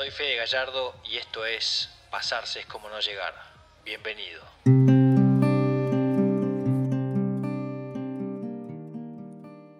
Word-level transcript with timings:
Soy 0.00 0.10
Fede 0.10 0.36
Gallardo 0.36 0.94
y 1.12 1.18
esto 1.18 1.44
es 1.44 1.90
Pasarse 2.10 2.60
es 2.60 2.64
como 2.64 2.88
no 2.88 2.98
llegar. 3.00 3.34
Bienvenido. 3.84 4.40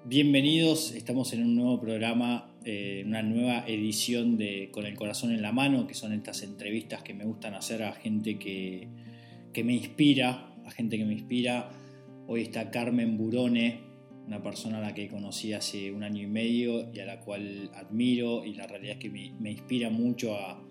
Bienvenidos, 0.04 0.90
estamos 0.90 1.32
en 1.32 1.44
un 1.44 1.56
nuevo 1.56 1.80
programa, 1.80 2.50
eh, 2.66 3.02
una 3.06 3.22
nueva 3.22 3.64
edición 3.66 4.36
de 4.36 4.68
Con 4.70 4.84
el 4.84 4.94
Corazón 4.94 5.32
en 5.32 5.40
la 5.40 5.52
Mano, 5.52 5.86
que 5.86 5.94
son 5.94 6.12
estas 6.12 6.42
entrevistas 6.42 7.02
que 7.02 7.14
me 7.14 7.24
gustan 7.24 7.54
hacer 7.54 7.82
a 7.82 7.92
gente 7.92 8.38
que, 8.38 8.88
que 9.54 9.64
me 9.64 9.72
inspira, 9.72 10.52
a 10.66 10.70
gente 10.70 10.98
que 10.98 11.06
me 11.06 11.14
inspira. 11.14 11.70
Hoy 12.26 12.42
está 12.42 12.70
Carmen 12.70 13.16
Burone, 13.16 13.89
una 14.26 14.42
persona 14.42 14.78
a 14.78 14.80
la 14.80 14.94
que 14.94 15.08
conocí 15.08 15.52
hace 15.52 15.90
un 15.92 16.02
año 16.02 16.22
y 16.22 16.26
medio 16.26 16.92
y 16.92 17.00
a 17.00 17.06
la 17.06 17.20
cual 17.20 17.70
admiro 17.74 18.44
y 18.44 18.54
la 18.54 18.66
realidad 18.66 18.92
es 18.94 18.98
que 18.98 19.10
me, 19.10 19.50
inspira 19.50 19.90
mucho 19.90 20.36
a, 20.36 20.66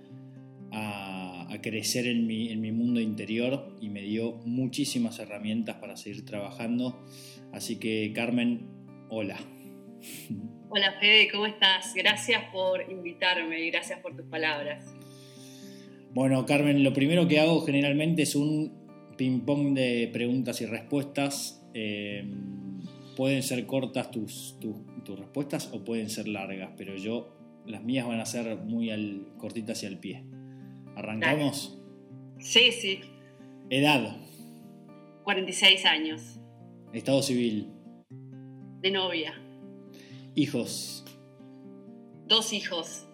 crecer 1.62 2.07
en 2.07 2.26
mi, 2.26 2.52
en 2.52 2.62
mi, 2.62 2.71
mundo 2.71 3.02
interior 3.02 3.76
y 3.81 3.90
me 3.90 4.02
dio 4.02 4.38
muchísimas 4.45 5.20
herramientas 5.20 5.76
para 5.76 5.98
seguir 5.98 6.23
trabajando. 6.23 7.04
Así 7.52 7.80
que 7.80 8.13
Carmen, 8.13 8.66
hola. 9.09 9.38
Hola 10.70 10.93
Fede, 10.99 11.29
¿cómo 11.31 11.48
estás? 11.48 11.93
Gracias 11.95 12.43
por 12.54 12.90
invitarme 12.90 13.59
y 13.59 13.71
gracias 13.71 13.99
por 13.99 14.16
tus 14.16 14.27
palabras. 14.27 14.85
Bueno, 16.13 16.45
Carmen, 16.45 16.84
lo 16.84 16.93
primero 16.93 17.27
que 17.27 17.40
hago 17.40 17.62
generalmente 17.62 18.21
es 18.21 18.35
un 18.35 18.79
ping-pong 19.18 19.73
de 19.73 20.10
preguntas 20.13 20.62
y 20.62 20.66
respuestas. 20.66 21.68
Eh, 21.73 22.23
pueden 23.20 23.43
ser 23.43 23.65
cortas 23.65 24.12
tus, 24.12 24.55
tus, 24.62 25.20
respuestas 25.20 25.71
o 25.73 25.84
pueden 25.84 26.09
ser 26.09 26.29
largas, 26.29 26.70
pero 26.77 26.95
yo, 26.95 27.35
las 27.65 27.84
mías 27.84 28.07
van 28.07 28.21
a 28.21 28.26
ser 28.26 28.55
muy 28.55 28.91
al, 28.91 29.34
cortitas 29.37 29.84
y 29.84 29.87
al 29.87 29.99
pie. 29.99 30.23
¿Arrancamos? 30.95 31.77
Sí, 32.39 32.71
sí. 32.71 33.01
Edad. 33.70 34.15
46 35.26 35.85
años. 35.85 36.39
Estado 36.93 37.21
civil. 37.21 37.73
De 38.79 38.89
novia. 38.89 39.33
Hijos. 40.35 41.04
Dos 42.26 42.54
hijos. 42.54 43.05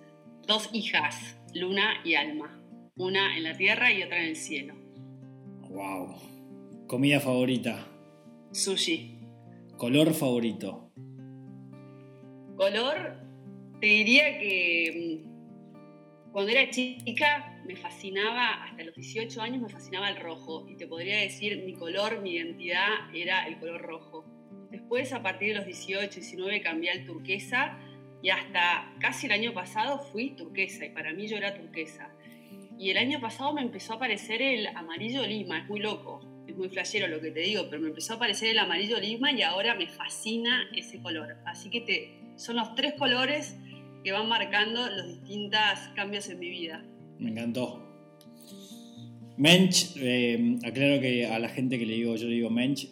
Dos 0.45 0.69
hijas, 0.72 1.36
Luna 1.56 1.95
y 2.03 2.14
Alma. 2.14 2.62
Una 2.95 3.36
en 3.36 3.42
la 3.42 3.58
tierra 3.58 3.92
y 3.92 4.03
otra 4.03 4.19
en 4.19 4.28
el 4.30 4.36
cielo. 4.36 4.75
Wow. 5.67 6.14
Comida 6.86 7.19
favorita. 7.19 7.88
Sushi. 8.52 9.25
¿Color 9.78 10.14
favorito? 10.14 10.90
Color, 12.56 13.18
te 13.81 13.88
diría 13.88 14.40
que 14.40 15.20
mm, 15.22 16.31
cuando 16.31 16.52
era 16.54 16.70
chica 16.70 17.62
me 17.68 17.76
fascinaba, 17.76 18.64
hasta 18.64 18.86
los 18.86 18.96
18 18.96 19.42
años 19.42 19.62
me 19.62 19.68
fascinaba 19.68 20.09
el 20.09 20.16
rojo 20.16 20.66
y 20.70 20.78
te 20.78 20.88
podría 20.88 21.20
decir 21.20 21.62
mi 21.66 21.73
color, 21.73 22.22
mi 22.22 22.36
identidad 22.36 23.14
era 23.14 23.46
el 23.48 23.59
color 23.59 23.81
rojo. 23.81 24.23
Después 24.72 25.12
a 25.12 25.22
partir 25.22 25.50
de 25.50 25.56
los 25.56 25.66
18, 25.66 26.22
19 26.22 26.62
cambié 26.62 26.92
al 26.92 27.06
turquesa 27.06 27.78
y 28.22 28.30
hasta 28.30 28.94
casi 29.02 29.26
el 29.26 29.34
año 29.34 29.53
pasado 29.53 30.00
fui 30.00 30.38
turquesa 30.38 30.86
y 30.86 30.92
para 30.92 31.12
mí 31.12 31.28
yo 31.28 31.36
era 31.36 31.53
turquesa. 31.53 32.16
Y 32.80 32.92
el 32.92 32.98
año 32.98 33.20
pasado 33.20 33.52
me 33.52 33.62
empezó 33.62 33.92
a 33.94 33.96
aparecer 33.98 34.42
el 34.42 34.68
amarillo 34.68 35.26
lima, 35.28 35.59
es 35.59 35.68
muy 35.68 35.81
loco 35.81 36.34
es 36.56 36.59
muy 36.59 36.70
flashero 36.70 37.08
lo 37.08 37.20
que 37.20 37.31
te 37.31 37.42
digo, 37.42 37.64
pero 37.70 37.81
me 37.81 37.89
empezó 37.89 38.14
a 38.14 38.16
aparecer 38.16 38.50
el 38.50 38.59
amarillo 38.59 38.98
lima 39.00 39.31
y 39.31 39.42
ahora 39.42 39.75
me 39.75 39.88
fascina 39.88 40.69
ese 40.74 41.02
color. 41.02 41.35
Así 41.46 41.69
que 41.69 41.81
te, 41.81 42.19
son 42.38 42.56
los 42.56 42.74
tres 42.75 42.94
colores 42.94 43.57
que 44.03 44.12
van 44.12 44.30
marcando 44.30 44.90
los 44.90 45.07
distintos 45.07 45.59
cambios 45.96 46.30
en 46.30 46.40
mi 46.40 46.50
vida. 46.50 46.84
Me 47.19 47.31
encantó. 47.31 47.81
Mensch, 49.38 49.97
eh, 49.97 50.57
aclaro 50.63 51.02
que 51.02 51.25
a 51.28 51.40
la 51.40 51.50
gente 51.50 51.78
que 51.78 51.85
le 51.85 51.96
digo, 51.96 52.16
yo 52.16 52.28
le 52.28 52.35
digo 52.35 52.50
Mensch, 52.50 52.88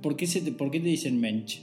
¿por 0.00 0.16
qué, 0.16 0.28
se 0.28 0.40
te, 0.40 0.52
¿por 0.52 0.70
qué 0.70 0.78
te 0.78 0.86
dicen 0.86 1.20
Mensch? 1.20 1.62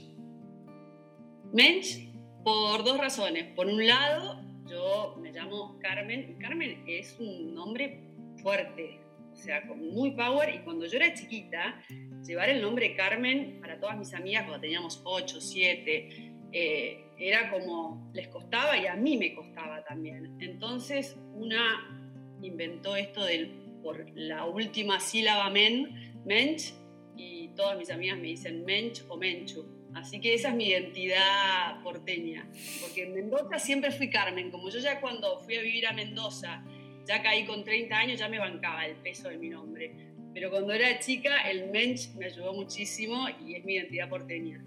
Mensch, 1.54 2.10
por 2.44 2.84
dos 2.84 2.98
razones. 2.98 3.46
Por 3.56 3.68
un 3.68 3.86
lado, 3.86 4.42
yo 4.68 5.16
me 5.22 5.32
llamo 5.32 5.78
Carmen. 5.80 6.36
Carmen 6.38 6.84
es 6.86 7.16
un 7.18 7.54
nombre 7.54 8.02
fuerte, 8.42 9.00
o 9.38 9.40
sea, 9.40 9.62
muy 9.76 10.10
power. 10.12 10.54
Y 10.54 10.58
cuando 10.60 10.86
yo 10.86 10.96
era 10.96 11.14
chiquita, 11.14 11.82
llevar 12.26 12.50
el 12.50 12.60
nombre 12.60 12.94
Carmen 12.96 13.58
para 13.60 13.78
todas 13.78 13.96
mis 13.96 14.12
amigas, 14.14 14.44
cuando 14.44 14.60
teníamos 14.60 15.00
8, 15.04 15.40
7, 15.40 16.32
eh, 16.52 17.04
era 17.18 17.50
como, 17.50 18.10
les 18.14 18.28
costaba 18.28 18.76
y 18.76 18.86
a 18.86 18.96
mí 18.96 19.16
me 19.16 19.34
costaba 19.34 19.84
también. 19.84 20.36
Entonces, 20.40 21.16
una 21.34 21.94
inventó 22.42 22.96
esto 22.96 23.24
del, 23.24 23.48
por 23.82 24.10
la 24.14 24.44
última 24.44 25.00
sílaba 25.00 25.50
men, 25.50 26.20
mench, 26.24 26.74
y 27.16 27.48
todas 27.56 27.76
mis 27.78 27.90
amigas 27.90 28.18
me 28.18 28.28
dicen 28.28 28.64
mench 28.64 29.04
o 29.08 29.16
menchu. 29.16 29.66
Así 29.94 30.20
que 30.20 30.34
esa 30.34 30.50
es 30.50 30.54
mi 30.54 30.66
identidad 30.66 31.82
porteña, 31.82 32.48
porque 32.80 33.04
en 33.04 33.14
Mendoza 33.14 33.58
siempre 33.58 33.90
fui 33.90 34.10
Carmen, 34.10 34.50
como 34.50 34.70
yo 34.70 34.78
ya 34.78 35.00
cuando 35.00 35.40
fui 35.40 35.56
a 35.56 35.62
vivir 35.62 35.86
a 35.86 35.92
Mendoza 35.92 36.62
ya 37.08 37.22
caí 37.22 37.46
con 37.46 37.64
30 37.64 37.96
años, 37.96 38.18
ya 38.18 38.28
me 38.28 38.38
bancaba 38.38 38.84
el 38.84 38.96
peso 38.96 39.30
de 39.30 39.38
mi 39.38 39.48
nombre. 39.48 39.92
Pero 40.34 40.50
cuando 40.50 40.74
era 40.74 40.98
chica, 40.98 41.48
el 41.50 41.70
Mensch 41.70 42.14
me 42.14 42.26
ayudó 42.26 42.52
muchísimo 42.52 43.26
y 43.44 43.54
es 43.54 43.64
mi 43.64 43.74
identidad 43.74 44.10
porteña. 44.10 44.62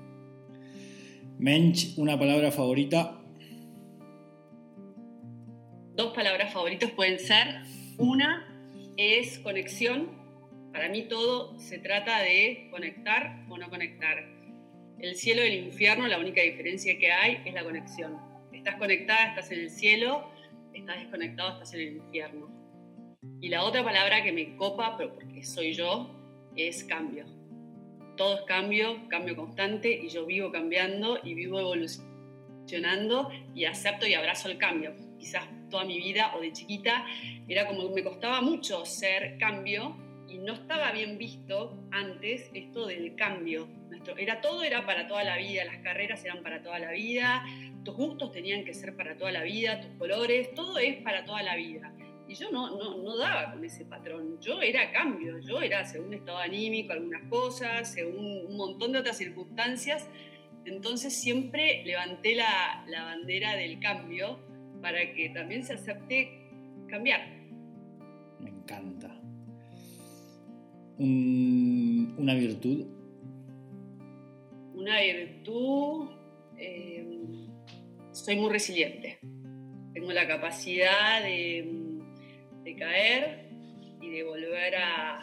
Mensch, 1.38 1.98
una 1.98 2.18
palabra 2.18 2.52
favorita. 2.52 3.22
Dos 5.96 6.14
palabras 6.14 6.52
favoritas 6.52 6.90
pueden 6.92 7.20
ser. 7.20 7.62
Una 8.00 8.48
es 8.98 9.38
conexión. 9.40 10.10
Para 10.74 10.90
mí 10.90 11.04
todo 11.04 11.60
se 11.60 11.78
trata 11.78 12.22
de 12.24 12.70
conectar 12.72 13.46
o 13.50 13.58
no 13.58 13.70
conectar. 13.70 14.18
El 14.98 15.16
cielo 15.16 15.44
y 15.44 15.48
el 15.48 15.66
infierno, 15.66 16.08
la 16.08 16.18
única 16.18 16.42
diferencia 16.42 16.98
que 16.98 17.12
hay 17.12 17.42
es 17.46 17.54
la 17.54 17.64
conexión. 17.64 18.18
Estás 18.52 18.76
conectada, 18.76 19.28
estás 19.28 19.52
en 19.52 19.60
el 19.60 19.70
cielo 19.70 20.31
estás 20.74 21.00
desconectado, 21.00 21.54
estás 21.54 21.74
en 21.74 21.82
el 21.82 21.96
infierno. 21.98 22.50
Y 23.40 23.50
la 23.50 23.64
otra 23.64 23.84
palabra 23.84 24.24
que 24.24 24.32
me 24.32 24.56
copa, 24.56 24.96
pero 24.98 25.14
porque 25.14 25.44
soy 25.44 25.74
yo, 25.74 26.10
es 26.56 26.84
cambio. 26.84 27.26
Todo 28.18 28.36
es 28.36 28.42
cambio, 28.44 29.08
cambio 29.10 29.36
constante, 29.36 29.92
y 29.92 30.10
yo 30.10 30.26
vivo 30.26 30.52
cambiando 30.52 31.20
y 31.24 31.34
vivo 31.34 31.60
evolucionando 31.60 33.30
y 33.56 33.66
acepto 33.66 34.08
y 34.08 34.14
abrazo 34.14 34.50
el 34.50 34.58
cambio. 34.58 34.94
Quizás 35.18 35.44
toda 35.70 35.86
mi 35.86 35.98
vida 35.98 36.34
o 36.36 36.42
de 36.42 36.52
chiquita 36.52 37.06
era 37.48 37.68
como 37.68 37.90
me 37.90 38.04
costaba 38.04 38.42
mucho 38.42 38.86
ser 38.86 39.38
cambio 39.38 39.96
y 40.32 40.38
no 40.38 40.54
estaba 40.54 40.92
bien 40.92 41.18
visto 41.18 41.78
antes 41.92 42.50
esto 42.54 42.88
del 42.88 43.16
cambio. 43.16 43.68
Era, 44.18 44.40
todo 44.42 44.64
era 44.64 44.86
para 44.86 45.08
toda 45.08 45.24
la 45.24 45.38
vida, 45.38 45.66
las 45.66 45.78
carreras 45.80 46.24
eran 46.24 46.42
para 46.42 46.64
toda 46.64 46.80
la 46.80 46.92
vida, 46.92 47.44
tus 47.84 47.96
gustos 47.96 48.32
tenían 48.32 48.64
que 48.64 48.74
ser 48.74 48.96
para 48.96 49.18
toda 49.18 49.32
la 49.32 49.44
vida, 49.44 49.82
tus 49.82 49.92
colores, 49.98 50.54
todo 50.56 50.80
es 50.80 50.98
para 50.98 51.26
toda 51.26 51.44
la 51.44 51.56
vida. 51.56 51.94
Y 52.28 52.36
yo 52.36 52.50
no, 52.50 52.78
no, 52.78 52.98
no 52.98 53.18
daba 53.18 53.52
con 53.52 53.64
ese 53.66 53.84
patrón, 53.86 54.40
yo 54.40 54.62
era 54.62 54.92
cambio, 54.92 55.40
yo 55.40 55.62
era 55.62 55.84
según 55.84 56.14
estado 56.14 56.38
anímico, 56.38 56.94
algunas 56.94 57.24
cosas, 57.30 57.92
según 57.92 58.46
un 58.48 58.56
montón 58.56 58.94
de 58.94 59.00
otras 59.00 59.18
circunstancias. 59.18 60.10
Entonces 60.64 61.14
siempre 61.14 61.84
levanté 61.86 62.36
la, 62.36 62.86
la 62.88 63.04
bandera 63.04 63.56
del 63.56 63.80
cambio 63.80 64.40
para 64.82 65.14
que 65.14 65.30
también 65.30 65.64
se 65.64 65.74
acepte 65.74 66.48
cambiar. 66.88 67.28
Me 68.40 68.50
encanta. 68.50 68.91
Una 71.02 72.36
virtud. 72.36 72.86
Una 74.76 75.00
virtud. 75.02 76.10
Eh, 76.58 77.06
soy 78.12 78.36
muy 78.36 78.52
resiliente. 78.52 79.20
Tengo 79.94 80.12
la 80.12 80.28
capacidad 80.28 81.24
de, 81.24 81.68
caer 82.78 83.50
y 84.02 84.10
de 84.10 84.24
volver 84.24 84.76
a, 84.76 85.20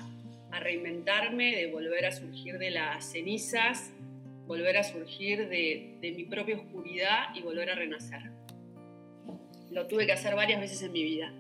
reinventarme, 0.61 1.55
de 1.57 1.71
volver 1.71 2.07
a 2.07 2.13
surgir 2.13 2.59
de 2.59 2.71
las 2.71 3.13
cenizas, 3.13 3.93
volver 4.47 4.77
a 4.77 4.83
surgir 4.83 5.49
de, 5.49 5.99
de 6.01 6.13
mi 6.13 6.25
propia 6.25 6.57
oscuridad 6.57 7.35
y 7.35 7.43
volver 7.43 7.71
a 7.71 7.75
renacer. 7.75 8.21
Lo 9.71 9.87
tuve 9.87 10.07
que 10.07 10.13
hacer 10.13 10.35
varias 10.35 10.61
veces 10.61 10.83
en 10.83 10.93
mi 10.93 11.03
vida. 11.05 11.33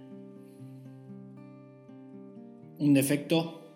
¿Un 2.79 2.95
defecto? 2.95 3.68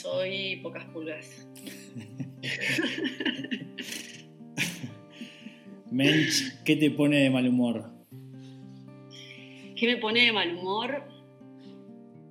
Soy 0.00 0.56
pocas 0.62 0.84
pulgas. 0.86 1.46
Mench, 5.90 6.62
¿qué 6.64 6.76
te 6.76 6.90
pone 6.90 7.18
de 7.18 7.28
mal 7.28 7.46
humor? 7.46 7.90
¿Qué 9.76 9.86
me 9.86 9.98
pone 9.98 10.24
de 10.24 10.32
mal 10.32 10.56
humor? 10.56 11.04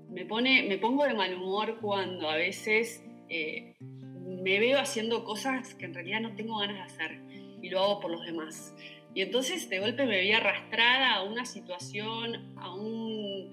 Me, 0.10 0.26
pone, 0.26 0.64
me 0.64 0.80
pongo 0.80 1.04
de 1.04 1.14
mal 1.14 1.32
humor 1.36 1.78
cuando 1.80 2.28
a 2.28 2.38
veces 2.38 3.04
eh, 3.30 3.76
me 3.80 4.60
veo 4.60 4.80
haciendo 4.80 5.24
cosas 5.24 5.76
que 5.76 5.86
en 5.86 5.94
realidad 5.94 6.22
no 6.22 6.36
tengo 6.36 6.58
ganas 6.58 6.78
de 6.78 6.82
hacer 6.82 7.22
y 7.62 7.70
lo 7.70 7.82
hago 7.82 8.00
por 8.00 8.10
los 8.10 8.26
demás. 8.26 8.74
Y 9.14 9.22
entonces 9.22 9.70
de 9.70 9.80
golpe 9.80 10.08
me 10.08 10.22
vi 10.22 10.32
arrastrada 10.32 11.14
a 11.14 11.24
una 11.24 11.46
situación, 11.46 12.52
a 12.58 12.74
un, 12.74 13.52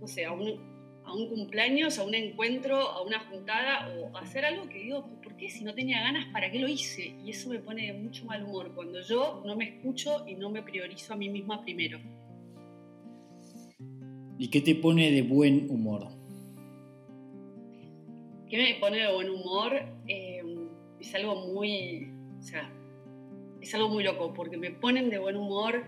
no 0.00 0.06
sé, 0.06 0.24
a 0.24 0.32
un, 0.32 0.77
a 1.08 1.14
un 1.14 1.28
cumpleaños, 1.28 1.98
a 1.98 2.04
un 2.04 2.14
encuentro, 2.14 2.76
a 2.76 3.02
una 3.02 3.20
juntada 3.20 3.88
o 3.96 4.16
a 4.16 4.20
hacer 4.20 4.44
algo 4.44 4.68
que 4.68 4.78
digo, 4.78 5.06
¿por 5.22 5.36
qué 5.36 5.48
si 5.48 5.64
no 5.64 5.74
tenía 5.74 6.00
ganas, 6.00 6.26
para 6.32 6.50
qué 6.50 6.58
lo 6.58 6.68
hice? 6.68 7.14
Y 7.24 7.30
eso 7.30 7.48
me 7.48 7.58
pone 7.58 7.86
de 7.86 7.92
mucho 7.94 8.26
mal 8.26 8.44
humor 8.44 8.72
cuando 8.74 9.00
yo 9.00 9.42
no 9.44 9.56
me 9.56 9.64
escucho 9.64 10.24
y 10.26 10.34
no 10.34 10.50
me 10.50 10.62
priorizo 10.62 11.14
a 11.14 11.16
mí 11.16 11.28
misma 11.28 11.62
primero. 11.62 11.98
¿Y 14.38 14.48
qué 14.48 14.60
te 14.60 14.74
pone 14.74 15.10
de 15.10 15.22
buen 15.22 15.70
humor? 15.70 16.08
¿Qué 18.48 18.56
me 18.56 18.74
pone 18.78 18.98
de 18.98 19.12
buen 19.12 19.30
humor? 19.30 19.72
Eh, 20.06 20.42
es 21.00 21.14
algo 21.14 21.46
muy, 21.46 22.10
o 22.38 22.42
sea, 22.42 22.70
es 23.60 23.74
algo 23.74 23.88
muy 23.88 24.04
loco, 24.04 24.32
porque 24.32 24.56
me 24.56 24.70
ponen 24.70 25.10
de 25.10 25.18
buen 25.18 25.36
humor 25.36 25.84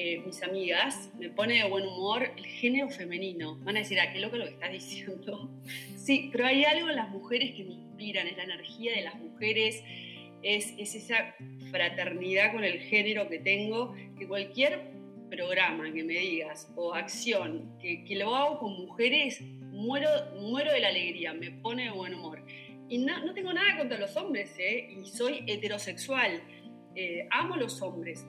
eh, 0.00 0.22
mis 0.24 0.44
amigas, 0.44 1.10
me 1.18 1.28
pone 1.28 1.60
de 1.60 1.68
buen 1.68 1.84
humor 1.84 2.30
el 2.36 2.46
género 2.46 2.88
femenino. 2.88 3.58
Van 3.64 3.76
a 3.76 3.80
decir, 3.80 3.98
ah, 3.98 4.12
qué 4.12 4.20
loco 4.20 4.36
lo 4.36 4.44
que 4.44 4.52
estás 4.52 4.72
diciendo. 4.72 5.50
Sí, 5.96 6.30
pero 6.32 6.46
hay 6.46 6.64
algo 6.64 6.88
en 6.88 6.96
las 6.96 7.10
mujeres 7.10 7.50
que 7.54 7.64
me 7.64 7.72
inspiran, 7.72 8.28
es 8.28 8.36
la 8.38 8.44
energía 8.44 8.94
de 8.94 9.02
las 9.02 9.16
mujeres, 9.16 9.82
es, 10.42 10.72
es 10.78 10.94
esa 10.94 11.34
fraternidad 11.70 12.54
con 12.54 12.64
el 12.64 12.80
género 12.80 13.28
que 13.28 13.40
tengo, 13.40 13.94
que 14.18 14.26
cualquier 14.26 14.92
programa 15.28 15.92
que 15.92 16.04
me 16.04 16.14
digas 16.14 16.72
o 16.76 16.94
acción 16.94 17.76
que, 17.78 18.04
que 18.04 18.16
lo 18.16 18.34
hago 18.34 18.58
con 18.60 18.72
mujeres, 18.72 19.42
muero, 19.42 20.08
muero 20.40 20.72
de 20.72 20.80
la 20.80 20.88
alegría, 20.88 21.34
me 21.34 21.50
pone 21.50 21.84
de 21.84 21.90
buen 21.90 22.14
humor. 22.14 22.42
Y 22.88 22.98
no, 22.98 23.22
no 23.22 23.34
tengo 23.34 23.52
nada 23.52 23.76
contra 23.76 23.98
los 23.98 24.16
hombres, 24.16 24.54
¿eh? 24.58 24.88
y 24.90 25.04
soy 25.04 25.44
heterosexual, 25.46 26.40
eh, 26.94 27.28
amo 27.30 27.56
los 27.56 27.82
hombres, 27.82 28.24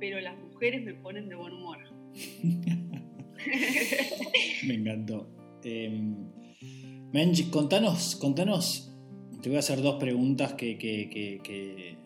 pero 0.00 0.18
las 0.20 0.36
mujeres 0.38 0.82
me 0.82 0.94
ponen 0.94 1.28
de 1.28 1.36
buen 1.36 1.52
humor. 1.52 1.78
me 4.66 4.74
encantó. 4.74 5.28
Eh, 5.62 6.14
contanos, 7.50 8.16
contanos, 8.16 8.92
te 9.42 9.50
voy 9.50 9.56
a 9.56 9.60
hacer 9.60 9.82
dos 9.82 10.00
preguntas 10.00 10.54
que, 10.54 10.78
que, 10.78 11.40
que, 11.42 11.96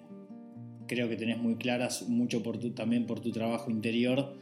creo 0.86 1.08
que 1.08 1.16
tenés 1.16 1.38
muy 1.38 1.56
claras, 1.56 2.08
mucho 2.08 2.42
por 2.42 2.58
tu, 2.58 2.74
también 2.74 3.06
por 3.06 3.20
tu 3.20 3.30
trabajo 3.30 3.70
interior. 3.70 4.36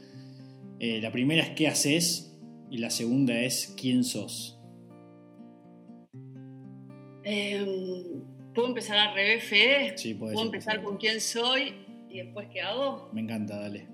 Eh, 0.80 1.00
la 1.00 1.12
primera 1.12 1.42
es 1.42 1.50
qué 1.50 1.68
haces 1.68 2.36
y 2.70 2.78
la 2.78 2.90
segunda 2.90 3.38
es 3.40 3.74
quién 3.78 4.02
sos. 4.02 4.58
Em, 7.24 8.24
¿Puedo 8.54 8.68
empezar 8.68 8.98
al 8.98 9.14
revés, 9.14 9.44
Fede? 9.44 9.96
Sí, 9.96 10.14
¿Puedo 10.14 10.42
empezar 10.42 10.82
con 10.82 10.96
quién 10.96 11.20
soy 11.20 11.81
y 12.12 12.18
después 12.18 12.48
qué 12.52 12.60
hago? 12.60 13.10
Me 13.12 13.22
encanta, 13.22 13.58
dale. 13.58 13.88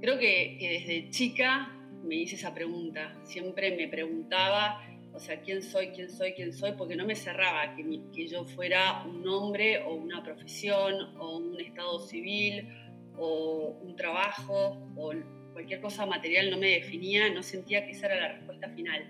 Creo 0.00 0.18
que, 0.18 0.58
desde 0.60 1.10
chica 1.10 1.72
me 2.04 2.16
hice 2.16 2.36
esa 2.36 2.54
pregunta. 2.54 3.18
Siempre 3.24 3.76
me 3.76 3.88
preguntaba, 3.88 4.82
o 5.12 5.18
sea, 5.18 5.40
quién 5.40 5.62
soy, 5.62 5.88
quién 5.88 6.10
soy, 6.10 6.32
quién 6.32 6.52
soy, 6.52 6.72
porque 6.76 6.94
no 6.94 7.06
me 7.06 7.14
cerraba 7.14 7.74
que, 7.74 7.84
que 8.14 8.26
yo 8.28 8.44
fuera 8.44 9.04
un 9.04 9.26
hombre 9.26 9.82
o 9.82 9.94
una 9.94 10.22
profesión 10.22 11.16
o 11.18 11.38
un 11.38 11.60
estado 11.60 11.98
civil 12.00 12.68
o 13.18 13.78
un 13.82 13.96
trabajo 13.96 14.76
o 14.94 15.12
cualquier 15.52 15.80
cosa 15.80 16.04
material 16.04 16.50
no 16.50 16.58
me 16.58 16.68
definía, 16.68 17.32
no 17.32 17.42
sentía 17.42 17.86
que 17.86 17.92
esa 17.92 18.06
era 18.06 18.20
la 18.20 18.32
respuesta 18.34 18.68
final 18.68 19.06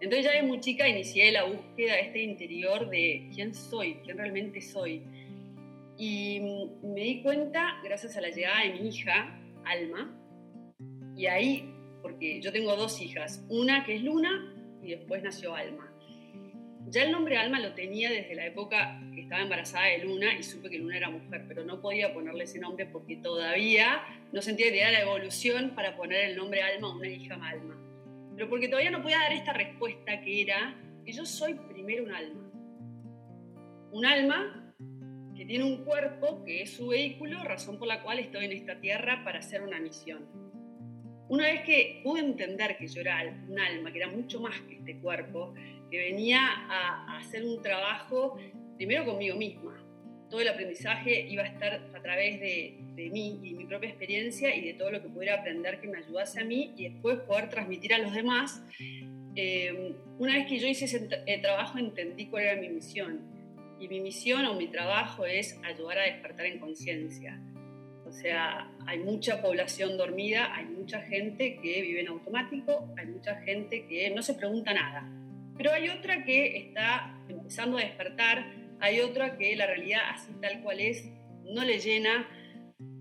entonces 0.00 0.26
ya 0.26 0.32
de 0.32 0.42
muy 0.42 0.60
chica 0.60 0.88
inicié 0.88 1.32
la 1.32 1.44
búsqueda 1.44 1.98
este 1.98 2.22
interior 2.22 2.88
de 2.88 3.28
quién 3.34 3.52
soy, 3.52 3.94
quién 4.04 4.16
realmente 4.16 4.60
soy. 4.60 5.02
Y 5.98 6.40
me 6.82 7.00
di 7.00 7.22
cuenta 7.22 7.80
gracias 7.82 8.16
a 8.16 8.20
la 8.20 8.30
llegada 8.30 8.62
de 8.62 8.74
mi 8.74 8.88
hija, 8.88 9.36
Alma, 9.64 10.16
y 11.16 11.26
ahí, 11.26 11.74
porque 12.00 12.40
yo 12.40 12.52
tengo 12.52 12.76
dos 12.76 13.02
hijas, 13.02 13.44
una 13.48 13.84
que 13.84 13.96
es 13.96 14.02
Luna 14.02 14.54
y 14.82 14.90
después 14.90 15.22
nació 15.22 15.54
Alma. 15.54 15.92
Ya 16.86 17.02
el 17.02 17.10
nombre 17.10 17.36
Alma 17.36 17.60
lo 17.60 17.74
tenía 17.74 18.10
desde 18.10 18.34
la 18.34 18.46
época 18.46 19.00
que 19.12 19.22
estaba 19.22 19.42
embarazada 19.42 19.86
de 19.86 19.98
Luna 19.98 20.38
y 20.38 20.42
supe 20.42 20.70
que 20.70 20.78
Luna 20.78 20.96
era 20.96 21.10
mujer, 21.10 21.44
pero 21.48 21.64
no 21.64 21.82
podía 21.82 22.14
ponerle 22.14 22.44
ese 22.44 22.60
nombre 22.60 22.86
porque 22.86 23.16
todavía 23.16 24.02
no 24.32 24.40
sentía 24.40 24.70
que 24.72 24.80
la 24.80 25.00
evolución 25.00 25.74
para 25.74 25.96
poner 25.96 26.30
el 26.30 26.36
nombre 26.36 26.62
Alma 26.62 26.88
a 26.88 26.94
una 26.94 27.08
hija 27.08 27.34
Alma 27.34 27.78
pero 28.38 28.48
porque 28.48 28.68
todavía 28.68 28.92
no 28.92 29.02
podía 29.02 29.18
dar 29.18 29.32
esta 29.32 29.52
respuesta 29.52 30.20
que 30.20 30.42
era 30.42 30.72
que 31.04 31.10
yo 31.10 31.26
soy 31.26 31.54
primero 31.54 32.04
un 32.04 32.12
alma. 32.12 32.52
Un 33.90 34.06
alma 34.06 34.67
que 35.38 35.46
tiene 35.46 35.62
un 35.62 35.84
cuerpo 35.84 36.42
que 36.44 36.62
es 36.62 36.70
su 36.72 36.88
vehículo, 36.88 37.44
razón 37.44 37.78
por 37.78 37.86
la 37.86 38.02
cual 38.02 38.18
estoy 38.18 38.46
en 38.46 38.52
esta 38.52 38.80
tierra 38.80 39.22
para 39.24 39.38
hacer 39.38 39.62
una 39.62 39.78
misión. 39.78 40.26
Una 41.28 41.44
vez 41.44 41.62
que 41.62 42.00
pude 42.02 42.22
entender 42.22 42.76
que 42.76 42.88
yo 42.88 43.02
era 43.02 43.22
un 43.48 43.56
alma, 43.56 43.92
que 43.92 43.98
era 43.98 44.08
mucho 44.08 44.40
más 44.40 44.60
que 44.62 44.74
este 44.74 44.98
cuerpo, 44.98 45.54
que 45.92 45.96
venía 45.96 46.40
a, 46.40 47.18
hacer 47.18 47.44
un 47.44 47.62
trabajo 47.62 48.36
primero 48.76 49.04
conmigo 49.04 49.36
misma, 49.36 49.80
todo 50.28 50.40
el 50.40 50.48
aprendizaje 50.48 51.28
iba 51.28 51.44
a 51.44 51.46
estar 51.46 51.88
a 51.94 52.02
través 52.02 52.40
de, 52.40 52.74
mí 52.96 53.38
y 53.44 53.54
mi 53.54 53.64
propia 53.64 53.90
experiencia 53.90 54.52
y 54.56 54.60
de 54.60 54.74
todo 54.74 54.90
lo 54.90 55.00
que 55.00 55.08
pudiera 55.08 55.36
aprender 55.36 55.80
que 55.80 55.86
me 55.86 55.98
ayudase 55.98 56.40
a 56.40 56.44
mí 56.44 56.74
y 56.76 56.88
después 56.88 57.20
poder 57.20 57.48
transmitir 57.48 57.94
a 57.94 57.98
los 57.98 58.12
demás. 58.12 58.60
Eh, 59.36 59.94
una 60.18 60.34
vez 60.34 60.48
que 60.48 60.58
yo 60.58 60.66
hice 60.66 60.86
ese 60.86 60.98
trabajo 61.40 61.78
entendí 61.78 62.26
cuál 62.26 62.42
era 62.42 62.60
mi 62.60 62.70
misión 62.70 63.37
y 63.80 63.88
mi 63.88 64.00
misión 64.00 64.44
o 64.46 64.54
mi 64.54 64.68
trabajo 64.68 65.24
es 65.24 65.58
ayudar 65.64 65.98
a 65.98 66.02
despertar 66.02 66.46
en 66.46 66.58
conciencia. 66.58 67.40
O 68.06 68.12
sea, 68.12 68.70
hay 68.86 69.00
mucha 69.00 69.42
población 69.42 69.98
dormida, 69.98 70.54
hay 70.54 70.64
mucha 70.64 71.02
gente 71.02 71.58
que 71.60 71.82
vive 71.82 72.00
en 72.00 72.08
automático, 72.08 72.88
hay 72.96 73.06
mucha 73.06 73.36
gente 73.42 73.86
que 73.86 74.10
no 74.10 74.22
se 74.22 74.34
pregunta 74.34 74.72
nada, 74.72 75.06
pero 75.56 75.72
hay 75.72 75.90
otra 75.90 76.24
que 76.24 76.56
está 76.56 77.20
empezando 77.28 77.76
a 77.76 77.82
despertar, 77.82 78.50
hay 78.80 79.00
otra 79.00 79.36
que 79.36 79.54
la 79.56 79.66
realidad 79.66 80.00
así 80.10 80.32
tal 80.40 80.62
cual 80.62 80.80
es 80.80 81.04
no 81.44 81.64
le 81.64 81.78
llena, 81.80 82.28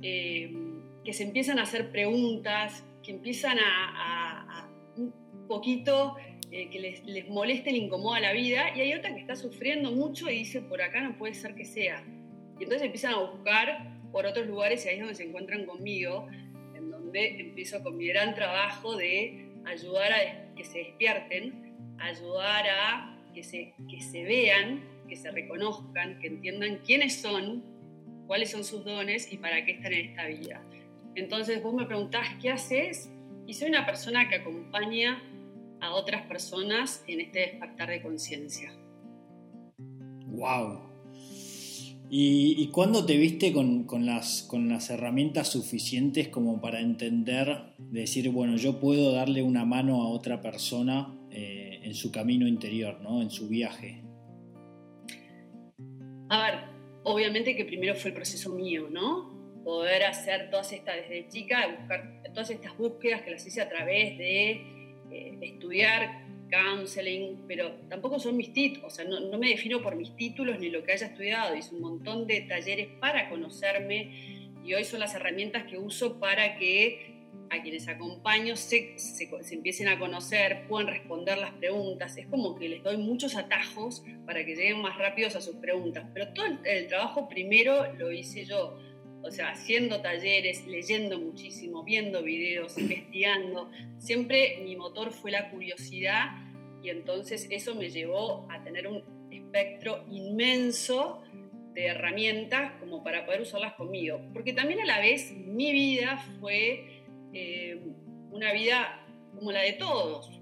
eh, 0.01 0.51
que 1.05 1.13
se 1.13 1.23
empiezan 1.23 1.59
a 1.59 1.63
hacer 1.63 1.91
preguntas, 1.91 2.83
que 3.03 3.11
empiezan 3.11 3.57
a, 3.59 4.69
un 4.97 5.47
poquito 5.47 6.17
eh, 6.51 6.69
que 6.69 6.79
les, 6.79 7.03
les 7.05 7.25
le 7.25 7.77
incomoda 7.77 8.19
la 8.19 8.33
vida, 8.33 8.75
y 8.75 8.81
hay 8.81 8.93
otra 8.93 9.13
que 9.13 9.21
está 9.21 9.35
sufriendo 9.35 9.91
mucho 9.91 10.29
y 10.29 10.39
dice, 10.39 10.61
por 10.61 10.81
acá 10.81 11.01
no 11.01 11.17
puede 11.17 11.33
ser 11.33 11.55
que 11.55 11.65
sea. 11.65 12.03
Y 12.59 12.63
entonces 12.63 12.83
empiezan 12.83 13.13
a 13.13 13.19
buscar 13.19 13.97
por 14.11 14.25
otros 14.25 14.47
lugares 14.47 14.85
y 14.85 14.89
ahí 14.89 14.95
es 14.95 15.01
donde 15.01 15.15
se 15.15 15.23
encuentran 15.23 15.65
conmigo, 15.65 16.27
en 16.75 16.89
donde 16.89 17.41
empiezo 17.41 17.83
con 17.83 17.97
mi 17.97 18.07
gran 18.07 18.33
trabajo 18.33 18.95
de 18.95 19.45
ayudar 19.65 20.11
a 20.11 20.55
que 20.55 20.63
se 20.63 20.79
despierten, 20.79 21.75
ayudar 21.99 22.65
a 22.67 23.19
que 23.33 23.43
se, 23.43 23.73
que 23.89 24.01
se 24.01 24.23
vean 24.23 24.97
que 25.07 25.15
se 25.15 25.31
reconozcan, 25.31 26.19
que 26.19 26.27
entiendan 26.27 26.79
quiénes 26.85 27.21
son, 27.21 27.63
cuáles 28.27 28.51
son 28.51 28.63
sus 28.63 28.83
dones 28.83 29.31
y 29.31 29.37
para 29.37 29.65
qué 29.65 29.73
están 29.73 29.93
en 29.93 30.09
esta 30.09 30.27
vida. 30.27 30.61
Entonces 31.15 31.63
vos 31.63 31.73
me 31.73 31.85
preguntás, 31.85 32.27
¿qué 32.41 32.49
haces? 32.49 33.09
Y 33.47 33.53
soy 33.53 33.69
una 33.69 33.85
persona 33.85 34.29
que 34.29 34.35
acompaña 34.35 35.23
a 35.81 35.93
otras 35.93 36.25
personas 36.27 37.03
en 37.07 37.21
este 37.21 37.39
despertar 37.39 37.89
de 37.89 38.01
conciencia. 38.01 38.71
¡Wow! 40.27 40.87
¿Y, 42.09 42.69
cuándo 42.69 43.05
te 43.05 43.17
viste 43.17 43.51
con, 43.51 43.85
las, 44.05 44.43
con 44.43 44.69
las 44.69 44.89
herramientas 44.89 45.49
suficientes 45.49 46.29
como 46.29 46.61
para 46.61 46.79
entender, 46.79 47.73
decir, 47.77 48.29
bueno, 48.29 48.55
yo 48.55 48.79
puedo 48.79 49.11
darle 49.11 49.43
una 49.43 49.65
mano 49.65 50.01
a 50.01 50.07
otra 50.07 50.41
persona 50.41 51.13
eh, 51.31 51.81
en 51.83 51.93
su 51.93 52.09
camino 52.09 52.47
interior, 52.47 53.01
¿no? 53.01 53.21
en 53.21 53.29
su 53.29 53.49
viaje? 53.49 54.03
A 56.29 56.43
ver, 56.43 56.59
obviamente 57.03 57.57
que 57.57 57.65
primero 57.65 57.93
fue 57.95 58.11
el 58.11 58.15
proceso 58.15 58.53
mío, 58.53 58.87
¿no? 58.89 59.35
Poder 59.65 60.03
hacer 60.03 60.49
todas 60.49 60.71
estas, 60.71 60.95
desde 60.95 61.27
chica, 61.27 61.67
buscar 61.77 62.23
todas 62.33 62.49
estas 62.49 62.77
búsquedas 62.77 63.21
que 63.23 63.31
las 63.31 63.45
hice 63.45 63.61
a 63.61 63.67
través 63.67 64.17
de 64.17 64.76
eh, 65.11 65.37
estudiar 65.41 66.25
counseling, 66.49 67.45
pero 67.47 67.71
tampoco 67.89 68.19
son 68.19 68.37
mis 68.37 68.53
títulos, 68.53 68.93
o 68.93 68.95
sea, 68.95 69.05
no, 69.05 69.19
no, 69.19 69.37
me 69.37 69.49
defino 69.49 69.81
por 69.81 69.95
mis 69.95 70.15
títulos 70.15 70.59
ni 70.59 70.69
lo 70.69 70.83
que 70.83 70.93
haya 70.93 71.07
estudiado, 71.07 71.55
hice 71.55 71.75
un 71.75 71.81
montón 71.81 72.25
de 72.25 72.41
talleres 72.41 72.87
para 73.01 73.29
conocerme 73.29 74.53
y 74.63 74.73
hoy 74.73 74.83
son 74.85 75.01
las 75.01 75.13
herramientas 75.13 75.65
que 75.65 75.77
uso 75.77 76.19
para 76.19 76.57
que 76.57 77.17
a 77.49 77.61
quienes 77.61 77.87
acompaño 77.87 78.55
se, 78.55 78.97
se, 78.97 79.29
empiecen 79.51 79.87
a 79.87 79.99
conocer, 79.99 80.65
puedan 80.67 80.87
responder 80.87 81.37
las 81.37 81.53
preguntas. 81.53 82.17
Es 82.17 82.27
como 82.27 82.55
que 82.55 82.69
les 82.69 82.83
doy 82.83 82.97
muchos 82.97 83.35
atajos 83.35 84.03
para 84.25 84.45
que 84.45 84.55
lleguen 84.55 84.81
más 84.81 84.97
rápidos 84.97 85.35
a 85.35 85.41
sus 85.41 85.55
preguntas. 85.57 86.05
Pero 86.13 86.33
todo 86.33 86.45
el, 86.63 86.87
trabajo 86.87 87.27
primero 87.27 87.93
lo 87.93 88.11
hice 88.11 88.45
yo. 88.45 88.77
O 89.27 89.31
sea, 89.31 89.49
haciendo 89.49 89.99
talleres, 90.01 90.65
leyendo 90.65 91.19
muchísimo, 91.19 91.83
viendo 91.83 92.23
videos, 92.23 92.77
investigando. 92.77 93.69
Siempre 93.97 94.61
mi 94.63 94.75
motor 94.77 95.11
fue 95.11 95.31
la 95.31 95.49
curiosidad 95.49 96.31
y 96.81 96.89
entonces 96.89 97.47
eso 97.51 97.75
me 97.75 97.89
llevó 97.89 98.47
a 98.49 98.63
tener 98.63 98.87
un 98.87 99.03
espectro 99.29 100.05
inmenso 100.09 101.23
de 101.73 101.87
herramientas 101.87 102.71
como 102.79 103.03
para 103.03 103.25
poder 103.25 103.41
usarlas 103.41 103.73
conmigo. 103.73 104.21
Porque 104.31 104.53
también 104.53 104.79
a 104.79 104.85
la 104.85 104.99
vez 105.01 105.33
mi 105.33 105.73
vida 105.73 106.17
fue 106.39 107.03
eh, 107.33 107.81
una 108.31 108.53
vida 108.53 109.05
como 109.35 109.51
la 109.51 109.61
de 109.61 109.73
todos, 109.73 110.39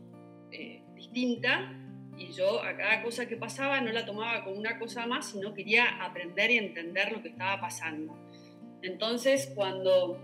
eh, 0.52 0.84
distinta, 0.96 1.82
y 2.18 2.32
yo 2.32 2.64
a 2.64 2.78
cada 2.78 3.04
cosa 3.04 3.28
que 3.28 3.36
pasaba 3.36 3.82
no 3.82 3.92
la 3.92 4.06
tomaba 4.06 4.44
como 4.44 4.58
una 4.58 4.80
cosa 4.80 5.06
más, 5.06 5.32
sino 5.32 5.54
quería 5.54 6.04
aprender 6.04 6.52
y 6.52 6.58
entender 6.58 7.12
lo 7.12 7.22
que 7.22 7.30
estaba 7.30 7.60
pasando. 7.60 8.25
Entonces, 8.82 9.52
cuando 9.56 10.20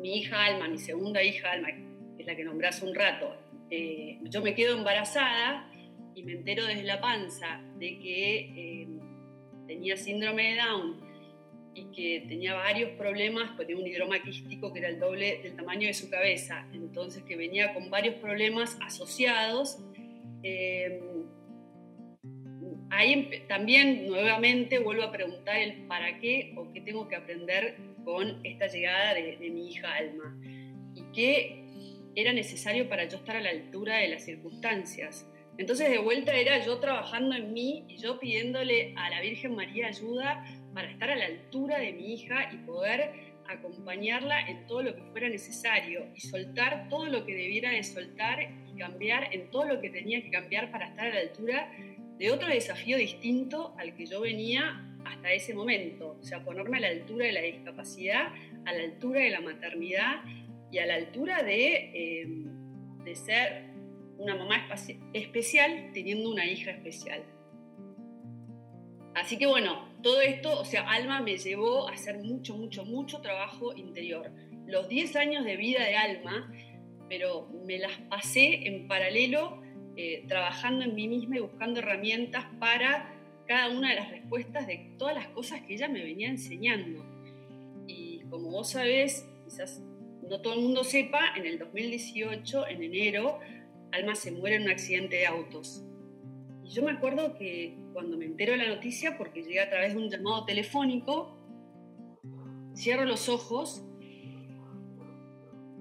mi 0.00 0.18
hija 0.18 0.44
Alma, 0.44 0.68
mi 0.68 0.78
segunda 0.78 1.22
hija 1.22 1.52
Alma, 1.52 1.68
que 2.16 2.22
es 2.22 2.26
la 2.26 2.36
que 2.36 2.44
nombré 2.44 2.68
hace 2.68 2.84
un 2.84 2.94
rato, 2.94 3.34
eh, 3.70 4.18
yo 4.24 4.42
me 4.42 4.54
quedo 4.54 4.76
embarazada 4.76 5.70
y 6.14 6.22
me 6.24 6.32
entero 6.32 6.66
desde 6.66 6.82
la 6.82 7.00
panza 7.00 7.62
de 7.78 7.98
que 7.98 8.38
eh, 8.56 8.88
tenía 9.66 9.96
síndrome 9.96 10.54
de 10.54 10.60
Down 10.60 11.12
y 11.74 11.84
que 11.86 12.26
tenía 12.28 12.54
varios 12.54 12.90
problemas, 12.90 13.52
pues 13.56 13.66
tenía 13.66 13.82
un 13.82 13.88
hidroma 13.88 14.16
que 14.22 14.78
era 14.78 14.88
el 14.88 15.00
doble 15.00 15.40
del 15.42 15.56
tamaño 15.56 15.86
de 15.86 15.94
su 15.94 16.10
cabeza, 16.10 16.68
entonces 16.74 17.22
que 17.22 17.36
venía 17.36 17.72
con 17.72 17.88
varios 17.88 18.16
problemas 18.16 18.76
asociados. 18.82 19.78
Eh, 20.42 21.00
ahí 22.92 23.42
también 23.48 24.06
nuevamente 24.06 24.78
vuelvo 24.78 25.04
a 25.04 25.10
preguntar 25.10 25.56
el 25.56 25.86
para 25.86 26.18
qué 26.18 26.52
o 26.56 26.70
qué 26.72 26.82
tengo 26.82 27.08
que 27.08 27.16
aprender 27.16 27.76
con 28.04 28.44
esta 28.44 28.66
llegada 28.66 29.14
de, 29.14 29.38
de 29.38 29.50
mi 29.50 29.70
hija 29.70 29.94
Alma 29.94 30.38
y 30.94 31.02
qué 31.14 31.64
era 32.14 32.34
necesario 32.34 32.88
para 32.90 33.08
yo 33.08 33.16
estar 33.16 33.36
a 33.36 33.40
la 33.40 33.48
altura 33.48 33.96
de 33.96 34.08
las 34.08 34.24
circunstancias. 34.24 35.26
Entonces 35.56 35.90
de 35.90 35.98
vuelta 35.98 36.34
era 36.34 36.64
yo 36.64 36.78
trabajando 36.80 37.34
en 37.34 37.54
mí 37.54 37.86
y 37.88 37.96
yo 37.96 38.20
pidiéndole 38.20 38.92
a 38.96 39.08
la 39.08 39.22
Virgen 39.22 39.56
María 39.56 39.86
ayuda 39.86 40.44
para 40.74 40.90
estar 40.90 41.10
a 41.10 41.16
la 41.16 41.26
altura 41.26 41.78
de 41.78 41.92
mi 41.92 42.12
hija 42.12 42.50
y 42.52 42.58
poder 42.58 43.32
acompañarla 43.48 44.48
en 44.48 44.66
todo 44.66 44.82
lo 44.82 44.94
que 44.94 45.02
fuera 45.12 45.30
necesario 45.30 46.06
y 46.14 46.20
soltar 46.20 46.88
todo 46.90 47.06
lo 47.06 47.24
que 47.24 47.34
debiera 47.34 47.70
de 47.70 47.82
soltar 47.82 48.38
y 48.42 48.78
cambiar 48.78 49.32
en 49.34 49.50
todo 49.50 49.64
lo 49.64 49.80
que 49.80 49.88
tenía 49.88 50.22
que 50.22 50.30
cambiar 50.30 50.70
para 50.70 50.88
estar 50.88 51.06
a 51.06 51.14
la 51.14 51.20
altura 51.20 51.70
de 52.18 52.30
otro 52.30 52.48
desafío 52.48 52.96
distinto 52.96 53.74
al 53.78 53.94
que 53.94 54.06
yo 54.06 54.20
venía 54.20 54.88
hasta 55.04 55.32
ese 55.32 55.54
momento. 55.54 56.18
O 56.20 56.24
sea, 56.24 56.44
ponerme 56.44 56.78
a 56.78 56.80
la 56.80 56.88
altura 56.88 57.26
de 57.26 57.32
la 57.32 57.40
discapacidad, 57.40 58.28
a 58.64 58.72
la 58.72 58.82
altura 58.84 59.20
de 59.20 59.30
la 59.30 59.40
maternidad 59.40 60.22
y 60.70 60.78
a 60.78 60.86
la 60.86 60.94
altura 60.94 61.42
de, 61.42 61.90
eh, 61.94 62.26
de 63.04 63.14
ser 63.14 63.72
una 64.18 64.36
mamá 64.36 64.68
especial 65.12 65.90
teniendo 65.92 66.30
una 66.30 66.46
hija 66.46 66.70
especial. 66.70 67.24
Así 69.14 69.36
que 69.36 69.46
bueno, 69.46 69.88
todo 70.02 70.20
esto, 70.20 70.58
o 70.58 70.64
sea, 70.64 70.88
Alma 70.88 71.20
me 71.20 71.36
llevó 71.36 71.88
a 71.88 71.92
hacer 71.92 72.18
mucho, 72.18 72.56
mucho, 72.56 72.84
mucho 72.84 73.20
trabajo 73.20 73.74
interior. 73.76 74.32
Los 74.66 74.88
10 74.88 75.16
años 75.16 75.44
de 75.44 75.56
vida 75.56 75.84
de 75.84 75.96
Alma, 75.96 76.50
pero 77.08 77.48
me 77.66 77.78
las 77.78 77.92
pasé 78.08 78.66
en 78.66 78.88
paralelo 78.88 79.61
eh, 79.96 80.24
trabajando 80.26 80.84
en 80.84 80.94
mí 80.94 81.08
misma 81.08 81.36
y 81.36 81.40
buscando 81.40 81.80
herramientas 81.80 82.46
para 82.58 83.14
cada 83.46 83.70
una 83.70 83.90
de 83.90 83.96
las 83.96 84.10
respuestas 84.10 84.66
de 84.66 84.94
todas 84.98 85.14
las 85.14 85.28
cosas 85.28 85.60
que 85.62 85.74
ella 85.74 85.88
me 85.88 86.02
venía 86.02 86.28
enseñando. 86.28 87.04
Y 87.86 88.20
como 88.30 88.50
vos 88.50 88.70
sabés, 88.70 89.28
quizás 89.44 89.82
no 90.28 90.40
todo 90.40 90.54
el 90.54 90.60
mundo 90.60 90.84
sepa, 90.84 91.34
en 91.36 91.46
el 91.46 91.58
2018, 91.58 92.68
en 92.68 92.82
enero, 92.82 93.38
Alma 93.90 94.14
se 94.14 94.32
muere 94.32 94.56
en 94.56 94.62
un 94.62 94.70
accidente 94.70 95.16
de 95.16 95.26
autos. 95.26 95.84
Y 96.64 96.70
yo 96.70 96.82
me 96.82 96.92
acuerdo 96.92 97.36
que 97.36 97.76
cuando 97.92 98.16
me 98.16 98.24
entero 98.24 98.52
de 98.52 98.58
la 98.58 98.68
noticia, 98.68 99.18
porque 99.18 99.42
llegué 99.42 99.60
a 99.60 99.68
través 99.68 99.94
de 99.94 100.00
un 100.00 100.08
llamado 100.08 100.46
telefónico, 100.46 101.36
cierro 102.74 103.04
los 103.04 103.28
ojos 103.28 103.84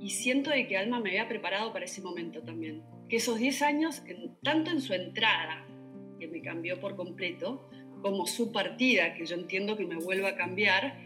y 0.01 0.09
siento 0.09 0.49
de 0.49 0.67
que 0.67 0.77
Alma 0.77 0.99
me 0.99 1.11
había 1.11 1.29
preparado 1.29 1.71
para 1.71 1.85
ese 1.85 2.01
momento 2.01 2.41
también. 2.41 2.83
Que 3.11 3.17
esos 3.17 3.39
10 3.39 3.61
años, 3.63 4.03
tanto 4.41 4.71
en 4.71 4.79
su 4.79 4.93
entrada, 4.93 5.67
que 6.17 6.29
me 6.29 6.41
cambió 6.41 6.79
por 6.79 6.95
completo, 6.95 7.69
como 8.01 8.25
su 8.25 8.53
partida, 8.53 9.15
que 9.15 9.25
yo 9.25 9.35
entiendo 9.35 9.75
que 9.75 9.85
me 9.85 9.97
vuelva 9.97 10.29
a 10.29 10.35
cambiar, 10.37 10.97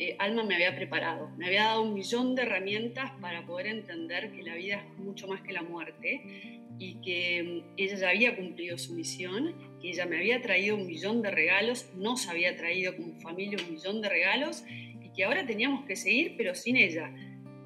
eh, 0.00 0.16
Alma 0.18 0.42
me 0.42 0.56
había 0.56 0.74
preparado, 0.74 1.30
me 1.36 1.46
había 1.46 1.62
dado 1.62 1.82
un 1.82 1.94
millón 1.94 2.34
de 2.34 2.42
herramientas 2.42 3.12
para 3.20 3.46
poder 3.46 3.68
entender 3.68 4.32
que 4.32 4.42
la 4.42 4.56
vida 4.56 4.84
es 4.84 4.98
mucho 4.98 5.28
más 5.28 5.40
que 5.42 5.52
la 5.52 5.62
muerte 5.62 6.60
y 6.76 7.00
que 7.02 7.44
mm, 7.44 7.74
ella 7.76 7.94
ya 7.94 8.08
había 8.08 8.34
cumplido 8.34 8.76
su 8.76 8.94
misión, 8.94 9.54
que 9.80 9.90
ella 9.90 10.06
me 10.06 10.16
había 10.16 10.42
traído 10.42 10.74
un 10.74 10.88
millón 10.88 11.22
de 11.22 11.30
regalos, 11.30 11.88
nos 11.94 12.26
había 12.26 12.56
traído 12.56 12.96
como 12.96 13.14
familia 13.20 13.58
un 13.64 13.74
millón 13.74 14.02
de 14.02 14.08
regalos 14.08 14.64
y 14.68 15.08
que 15.14 15.22
ahora 15.22 15.46
teníamos 15.46 15.84
que 15.86 15.94
seguir 15.94 16.34
pero 16.36 16.56
sin 16.56 16.76
ella. 16.76 17.14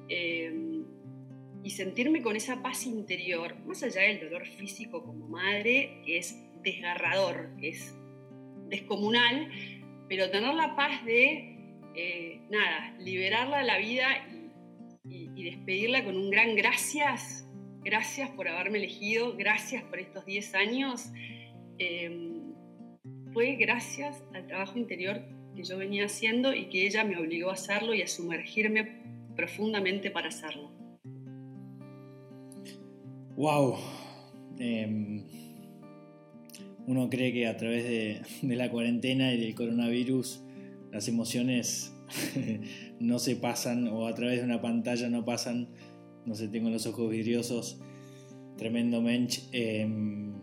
Em, 0.09 0.72
y 1.63 1.69
sentirme 1.71 2.21
con 2.21 2.35
esa 2.35 2.61
paz 2.61 2.85
interior, 2.85 3.55
más 3.65 3.81
allá 3.83 4.01
del 4.01 4.19
dolor 4.19 4.45
físico 4.45 5.03
como 5.03 5.27
madre, 5.27 6.01
que 6.05 6.17
es 6.17 6.37
desgarrador, 6.61 7.55
que 7.57 7.69
es 7.69 7.95
descomunal, 8.67 9.49
pero 10.09 10.29
tener 10.29 10.53
la 10.53 10.75
paz 10.75 11.05
de 11.05 11.57
eh, 11.95 12.41
nada, 12.49 12.95
liberarla 12.99 13.59
a 13.59 13.63
la 13.63 13.77
vida 13.77 14.07
y, 15.05 15.43
despedirla 15.43 16.03
con 16.05 16.15
un 16.15 16.29
gran 16.29 16.55
gracias, 16.55 17.47
gracias 17.83 18.29
por 18.31 18.47
haberme 18.47 18.77
elegido, 18.79 19.35
gracias 19.35 19.83
por 19.83 19.99
estos 19.99 20.25
10 20.25 20.55
años. 20.55 21.11
Em, 21.77 22.53
fue 23.33 23.55
gracias 23.55 24.23
al 24.33 24.47
trabajo 24.47 24.77
interior 24.77 25.21
que 25.55 25.63
yo 25.63 25.77
venía 25.77 26.05
haciendo 26.05 26.53
y 26.53 26.69
que 26.69 26.85
ella 26.85 27.03
me 27.03 27.17
obligó 27.17 27.49
a 27.49 27.53
hacerlo 27.53 27.93
y 27.93 28.01
a 28.01 28.07
sumergirme 28.07 29.01
profundamente 29.35 30.11
para 30.11 30.29
hacerlo. 30.29 30.71
¡Wow! 33.35 33.77
Em, 34.59 35.23
uno 36.85 37.09
cree 37.09 37.33
que 37.33 37.47
a 37.47 37.57
través 37.57 37.83
de 38.41 38.55
la 38.55 38.69
cuarentena 38.69 39.33
y 39.33 39.39
del 39.39 39.55
coronavirus 39.55 40.43
las 40.91 41.07
emociones 41.07 41.93
no 42.99 43.17
se 43.17 43.35
pasan 43.35 43.87
o 43.87 44.07
a 44.07 44.13
través 44.13 44.39
de 44.39 44.45
una 44.45 44.61
pantalla 44.61 45.09
no 45.09 45.25
pasan. 45.25 45.69
No 46.25 46.35
sé, 46.35 46.47
tengo 46.47 46.69
los 46.69 46.85
ojos 46.85 47.09
vidriosos. 47.09 47.81
Tremendo 48.57 49.01
mensch. 49.01 49.39
Em, 49.51 50.33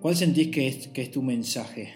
¿Cuál 0.00 0.16
sentís 0.16 0.48
que 0.48 0.66
es, 0.66 0.88
que 0.88 1.02
es 1.02 1.10
tu 1.10 1.22
mensaje? 1.22 1.94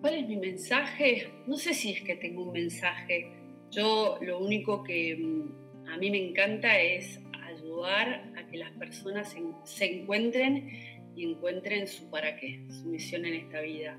¿Cuál 0.00 0.14
es 0.14 0.28
mi 0.28 0.36
mensaje? 0.36 1.28
No 1.48 1.56
sé 1.56 1.74
si 1.74 1.90
es 1.90 2.02
que 2.02 2.14
tengo 2.14 2.44
un 2.44 2.52
mensaje. 2.52 3.45
Yo 3.76 4.18
lo 4.22 4.38
único 4.38 4.82
que 4.82 5.14
mm, 5.16 5.88
a 5.90 5.98
mí 5.98 6.10
me 6.10 6.28
encanta 6.28 6.80
es 6.80 7.20
ayudar 7.44 8.32
a 8.34 8.46
que 8.46 8.56
las 8.56 8.70
personas 8.72 9.36
se 9.64 9.84
encuentren 9.84 10.70
y 11.14 11.30
encuentren 11.30 11.86
su 11.86 12.08
para 12.08 12.36
qué, 12.36 12.64
su 12.70 12.88
misión 12.88 13.26
en 13.26 13.34
esta 13.34 13.60
vida. 13.60 13.98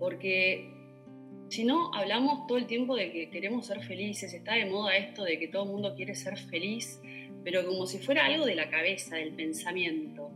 Porque 0.00 0.72
si 1.48 1.62
no, 1.62 1.94
hablamos 1.94 2.48
todo 2.48 2.58
el 2.58 2.66
tiempo 2.66 2.96
de 2.96 3.12
que 3.12 3.30
queremos 3.30 3.66
ser 3.66 3.80
felices, 3.84 4.34
está 4.34 4.54
de 4.54 4.66
moda 4.66 4.96
esto 4.96 5.22
de 5.22 5.38
que 5.38 5.46
todo 5.46 5.62
el 5.62 5.70
mundo 5.70 5.94
quiere 5.94 6.16
ser 6.16 6.36
feliz, 6.36 7.00
pero 7.44 7.64
como 7.64 7.86
si 7.86 7.98
fuera 7.98 8.26
algo 8.26 8.44
de 8.44 8.56
la 8.56 8.68
cabeza, 8.68 9.14
del 9.14 9.34
pensamiento. 9.34 10.32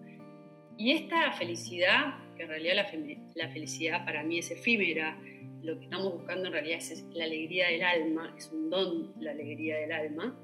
Y 0.79 0.93
esta 0.93 1.33
felicidad, 1.33 2.15
que 2.41 2.45
en 2.45 2.49
realidad 2.49 2.75
la, 2.75 3.17
la 3.35 3.53
felicidad 3.53 4.05
para 4.07 4.23
mí 4.23 4.39
es 4.39 4.51
efímera, 4.51 5.21
lo 5.63 5.79
que 5.79 5.85
estamos 5.85 6.15
buscando 6.15 6.47
en 6.47 6.53
realidad 6.55 6.79
es 6.79 7.05
la 7.13 7.25
alegría 7.25 7.69
del 7.69 7.83
alma, 7.83 8.35
es 8.39 8.51
un 8.51 8.71
don 8.71 9.13
la 9.21 9.33
alegría 9.33 9.77
del 9.77 9.93
alma, 9.93 10.39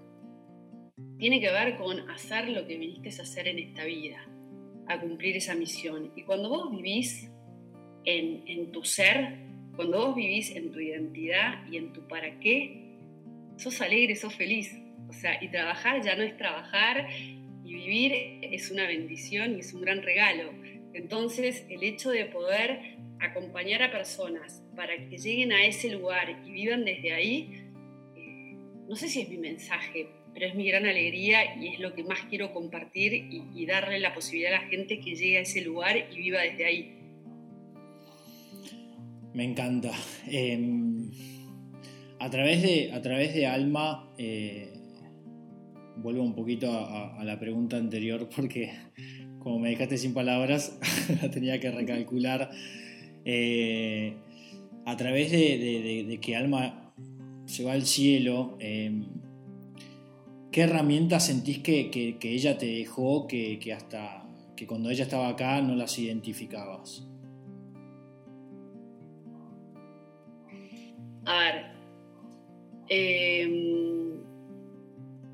tiene 1.18 1.40
que 1.40 1.50
ver 1.50 1.78
con 1.78 2.10
hacer 2.10 2.50
lo 2.50 2.66
que 2.66 2.76
viniste 2.76 3.08
a 3.08 3.22
hacer 3.22 3.48
en 3.48 3.58
esta 3.60 3.84
vida 3.84 4.28
a 4.88 5.00
cumplir 5.00 5.36
esa 5.36 5.54
misión. 5.54 6.12
Y 6.14 6.22
cuando 6.22 6.50
vos 6.50 6.70
vivís 6.70 7.30
en, 8.04 8.70
tu 8.72 8.84
ser, 8.84 9.38
cuando 9.74 10.06
vos 10.06 10.16
vivís 10.16 10.54
en 10.54 10.70
tu 10.70 10.78
identidad 10.78 11.66
y 11.70 11.78
en 11.78 11.94
tu 11.94 12.06
para 12.06 12.38
qué, 12.40 12.98
sos 13.56 13.80
alegre, 13.80 14.14
sos 14.16 14.34
feliz. 14.34 14.78
O 15.08 15.12
sea, 15.14 15.42
y 15.42 15.48
trabajar 15.48 16.02
ya 16.02 16.14
no 16.14 16.22
es 16.22 16.36
trabajar 16.36 17.08
y 17.64 17.74
vivir 17.74 18.12
es 18.42 18.70
una 18.70 18.86
bendición 18.86 19.56
y 19.56 19.60
es 19.60 19.72
un 19.72 19.80
gran 19.80 20.02
regalo. 20.02 20.52
Entonces, 20.96 21.66
el 21.68 21.82
hecho 21.82 22.10
de 22.10 22.24
poder 22.24 22.96
acompañar 23.20 23.82
a 23.82 23.90
personas 23.90 24.62
para 24.74 24.96
que 25.08 25.18
lleguen 25.18 25.52
a 25.52 25.64
ese 25.64 25.90
lugar 25.90 26.42
y 26.46 26.50
vivan 26.50 26.84
desde 26.84 27.12
ahí, 27.12 27.70
eh, 28.16 28.56
no 28.88 28.96
sé 28.96 29.08
si 29.08 29.20
es 29.20 29.28
mi 29.28 29.36
mensaje, 29.36 30.08
pero 30.32 30.46
es 30.46 30.54
mi 30.54 30.66
gran 30.66 30.86
alegría 30.86 31.56
y 31.60 31.68
es 31.68 31.80
lo 31.80 31.94
que 31.94 32.02
más 32.02 32.20
quiero 32.30 32.52
compartir 32.52 33.12
y, 33.14 33.66
darle 33.66 34.00
la 34.00 34.14
posibilidad 34.14 34.54
a 34.54 34.62
la 34.62 34.68
gente 34.68 35.00
que 35.00 35.14
llegue 35.14 35.38
a 35.38 35.40
ese 35.40 35.60
lugar 35.60 35.96
y 36.10 36.16
viva 36.16 36.40
desde 36.40 36.64
ahí. 36.64 36.92
Me 39.34 39.44
encanta. 39.44 39.92
Em, 40.30 41.10
a, 42.18 42.30
través 42.30 42.62
de, 42.62 42.92
a 42.92 43.02
través 43.02 43.34
de 43.34 43.46
Alma, 43.46 44.14
eh, 44.16 44.72
vuelvo 45.96 46.22
un 46.22 46.34
poquito 46.34 46.70
a, 46.70 47.22
la 47.24 47.38
pregunta 47.38 47.76
anterior 47.76 48.28
porque 48.34 48.72
como 49.46 49.60
me 49.60 49.68
dejaste 49.70 49.96
sin 49.96 50.12
palabras, 50.12 50.76
la 51.22 51.30
tenía 51.30 51.60
que 51.60 51.70
recalcular. 51.70 52.50
Eh, 53.24 54.16
a 54.84 54.96
través 54.96 55.30
de, 55.30 56.18
que 56.20 56.34
Alma 56.34 56.92
se 57.44 57.62
va 57.62 57.74
al 57.74 57.86
cielo, 57.86 58.56
em, 58.58 59.06
¿qué 60.50 60.62
herramientas 60.62 61.26
sentís 61.26 61.60
que, 61.60 62.18
ella 62.20 62.58
te 62.58 62.66
dejó 62.66 63.28
que, 63.28 63.60
hasta 63.72 64.28
que 64.56 64.66
cuando 64.66 64.90
ella 64.90 65.04
estaba 65.04 65.28
acá 65.28 65.62
no 65.62 65.76
las 65.76 65.96
identificabas? 65.96 67.06
A 71.24 71.38
ver, 71.38 71.66
em, 72.88 74.05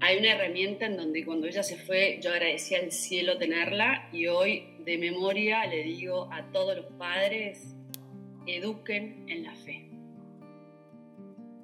hay 0.04 0.18
una 0.18 0.32
herramienta 0.32 0.86
en 0.86 0.96
donde 0.96 1.24
cuando 1.24 1.46
ella 1.46 1.62
se 1.62 1.76
fue 1.76 2.18
yo 2.20 2.32
agradecía 2.32 2.80
al 2.80 2.90
cielo 2.90 3.38
tenerla 3.38 4.08
y 4.12 4.26
hoy 4.26 4.74
de 4.84 4.98
memoria 4.98 5.64
le 5.66 5.84
digo 5.84 6.28
a 6.32 6.50
todos 6.50 6.76
los 6.76 6.86
padres, 6.98 7.76
eduquen 8.44 9.24
en 9.28 9.44
la 9.44 9.54
fe. 9.54 9.88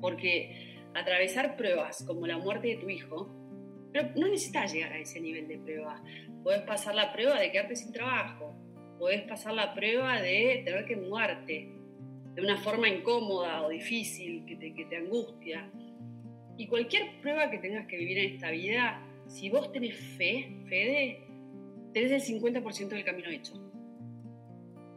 Porque 0.01 0.77
atravesar 0.95 1.57
pruebas 1.57 2.05
como 2.07 2.29
la 2.29 2.39
muerte 2.39 2.69
de 2.69 2.77
tu 2.77 2.89
hijo, 2.89 3.29
pero 3.93 4.11
no 4.15 4.29
necesitas 4.29 4.73
llegar 4.73 4.93
a 4.93 4.99
ese 5.01 5.21
nivel 5.21 5.49
de 5.49 5.59
prueba. 5.59 6.01
Puedes 6.45 6.63
pasar 6.63 6.95
la 6.95 7.13
prueba 7.13 7.41
de 7.41 7.51
quedarte 7.51 7.75
sin 7.75 7.93
trabajo, 7.93 8.55
puedes 9.01 9.23
pasar 9.23 9.55
la 9.55 9.75
prueba 9.75 10.23
de 10.23 10.63
tener 10.65 10.85
que 10.85 10.95
mudarte 10.95 11.73
de 12.37 12.41
una 12.41 12.57
forma 12.57 12.89
incómoda 12.89 13.63
o 13.63 13.69
difícil 13.69 14.45
que 14.47 14.55
te, 14.55 14.73
que 14.75 14.85
te 14.85 14.97
angustia. 14.97 15.69
Y 16.59 16.67
cualquier 16.67 17.19
prueba 17.23 17.51
que 17.51 17.59
tengas 17.59 17.87
que 17.87 17.97
vivir 17.97 18.19
en 18.19 18.35
esta 18.35 18.51
vida, 18.51 19.03
si 19.27 19.49
vos 19.49 19.73
tenés 19.73 19.97
fe, 19.97 20.53
Fede, 20.69 21.23
tenés 21.95 22.29
el 22.29 22.41
50% 22.41 22.89
del 22.89 23.05
camino 23.05 23.31
hecho 23.31 23.69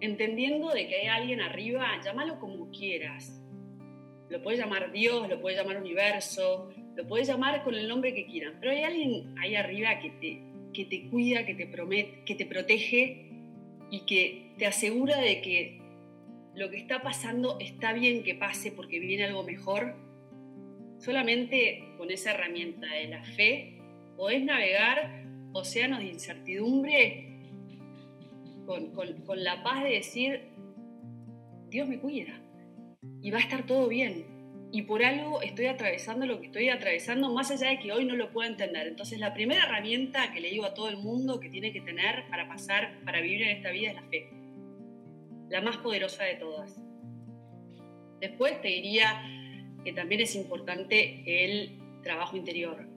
entendiendo 0.02 0.70
de 0.70 0.88
que 0.88 0.96
hay 0.96 1.08
alguien 1.08 1.42
arriba, 1.42 1.88
llámalo 2.04 2.40
como 2.40 2.70
quieras. 2.72 3.40
Lo 4.30 4.42
puedes 4.42 4.60
llamar 4.60 4.92
Dios, 4.92 5.30
lo 5.30 5.40
puedes 5.40 5.58
llamar 5.58 5.78
universo, 5.78 6.70
lo 6.96 7.08
puedes 7.08 7.28
llamar 7.28 7.64
con 7.64 7.76
el 7.76 7.88
nombre 7.88 8.14
que 8.14 8.26
quieran, 8.26 8.58
pero 8.60 8.72
hay 8.72 8.84
alguien 8.84 9.36
ahí 9.40 9.56
arriba 9.56 10.00
que 10.00 10.10
te, 10.10 10.42
que 10.74 10.86
te 10.86 11.10
cuida, 11.10 11.46
que 11.46 11.54
te, 11.54 11.68
promete, 11.68 12.24
que 12.26 12.36
te 12.36 12.46
protege 12.46 13.30
y 13.92 14.00
que 14.02 14.54
te 14.58 14.66
asegura 14.66 15.18
de 15.18 15.42
que 15.42 15.80
lo 16.56 16.70
que 16.70 16.78
está 16.78 17.02
pasando 17.02 17.58
está 17.60 17.94
bien 17.94 18.24
que 18.24 18.36
pase 18.36 18.72
porque 18.72 19.00
viene 19.00 19.26
algo 19.26 19.44
mejor. 19.44 19.96
Solamente 21.02 21.96
con 21.98 22.12
esa 22.12 22.32
herramienta 22.32 22.86
de 22.86 23.08
la 23.08 23.24
fe 23.24 23.82
podés 24.16 24.44
navegar 24.44 25.26
océanos 25.52 25.98
de 26.00 26.06
incertidumbre 26.06 27.28
con, 28.68 29.44
la 29.44 29.64
paz 29.64 29.84
de 29.84 29.90
decir, 29.90 30.42
Dios 31.70 31.88
me 31.88 32.00
cuida 32.00 32.40
y 33.20 33.32
va 33.32 33.40
a 33.40 33.42
estar 33.42 33.66
todo 33.66 33.88
bien. 33.88 34.28
Y 34.72 34.84
por 34.84 35.04
algo 35.04 35.42
estoy 35.42 35.66
atravesando 35.66 36.28
lo 36.28 36.40
que 36.40 36.46
estoy 36.46 36.70
atravesando, 36.70 37.34
más 37.34 37.50
allá 37.50 37.72
de 37.72 37.80
que 37.80 37.92
hoy 37.92 38.06
no 38.06 38.16
lo 38.16 38.32
pueda 38.32 38.48
entender. 38.48 38.88
Entonces, 38.88 39.20
la 39.20 39.34
primera 39.34 39.66
herramienta 39.66 40.32
que 40.32 40.40
le 40.40 40.52
digo 40.52 40.66
a 40.66 40.76
todo 40.76 40.88
el 40.88 40.98
mundo 40.98 41.40
que 41.40 41.50
tiene 41.50 41.74
que 41.74 41.82
tener 41.82 42.26
para 42.30 42.48
pasar, 42.48 43.00
para 43.04 43.22
vivir 43.22 43.42
en 43.42 43.58
esta 43.58 43.72
vida 43.72 43.90
es 43.90 43.96
la 43.96 44.04
fe. 44.04 44.30
La 45.50 45.62
más 45.62 45.78
poderosa 45.78 46.24
de 46.26 46.36
todas. 46.36 46.80
Después 48.22 48.62
te 48.62 48.68
diría 48.68 49.41
que 49.84 49.94
también 49.94 50.22
es 50.22 50.36
importante 50.36 51.24
el 51.26 51.80
trabajo 52.04 52.38
interior. 52.38 52.88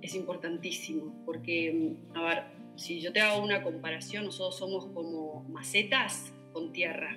Es 0.00 0.14
importantísimo, 0.14 1.22
porque, 1.24 1.94
a 2.14 2.22
ver, 2.22 2.42
si 2.76 3.00
yo 3.00 3.12
te 3.12 3.20
hago 3.20 3.42
una 3.42 3.62
comparación, 3.62 4.24
nosotros 4.24 4.58
somos 4.58 4.86
como 4.86 5.44
macetas 5.50 6.32
con 6.52 6.72
tierra. 6.72 7.16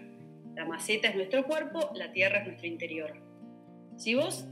La 0.56 0.66
maceta 0.66 1.10
es 1.10 1.16
nuestro 1.16 1.46
cuerpo, 1.46 1.92
la 1.96 2.12
tierra 2.12 2.40
es 2.40 2.48
nuestro 2.48 2.68
interior. 2.68 3.14
Si 3.98 4.16
vos 4.16 4.46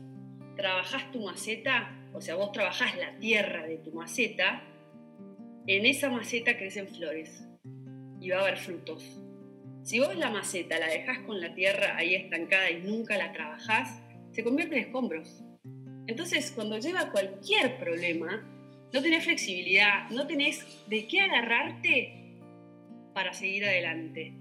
trabajás 0.56 1.12
tu 1.12 1.22
maceta, 1.22 2.10
o 2.14 2.22
sea, 2.22 2.36
vos 2.36 2.52
trabajás 2.52 2.98
la 2.98 3.18
tierra 3.20 3.66
de 3.66 3.78
tu 3.78 3.92
maceta, 3.92 4.64
en 5.68 5.86
esa 5.86 6.10
maceta 6.10 6.58
crecen 6.58 6.88
flores 6.88 7.48
y 8.20 8.30
va 8.30 8.40
a 8.40 8.42
haber 8.42 8.58
frutos. 8.58 9.22
Si 9.84 10.00
vos 10.00 10.16
la 10.16 10.30
maceta 10.30 10.80
la 10.80 10.88
dejás 10.88 11.20
con 11.20 11.42
la 11.42 11.54
tierra 11.54 11.98
ahí 11.98 12.16
estancada 12.16 12.70
y 12.70 12.82
nunca 12.82 13.18
la 13.18 13.34
trabajás, 13.34 14.03
se 14.34 14.44
convierte 14.44 14.76
en 14.76 14.82
escombros. 14.86 15.42
Entonces, 16.08 16.52
cuando 16.52 16.78
lleva 16.78 17.12
cualquier 17.12 17.78
problema, 17.78 18.46
no 18.92 19.02
tenés 19.02 19.24
flexibilidad, 19.24 20.10
no 20.10 20.28
tenés 20.28 20.66
de 20.88 21.08
qué 21.08 21.22
agarrarte 21.22 22.40
para 23.14 23.34
seguir 23.34 23.66
adelante. 23.66 24.34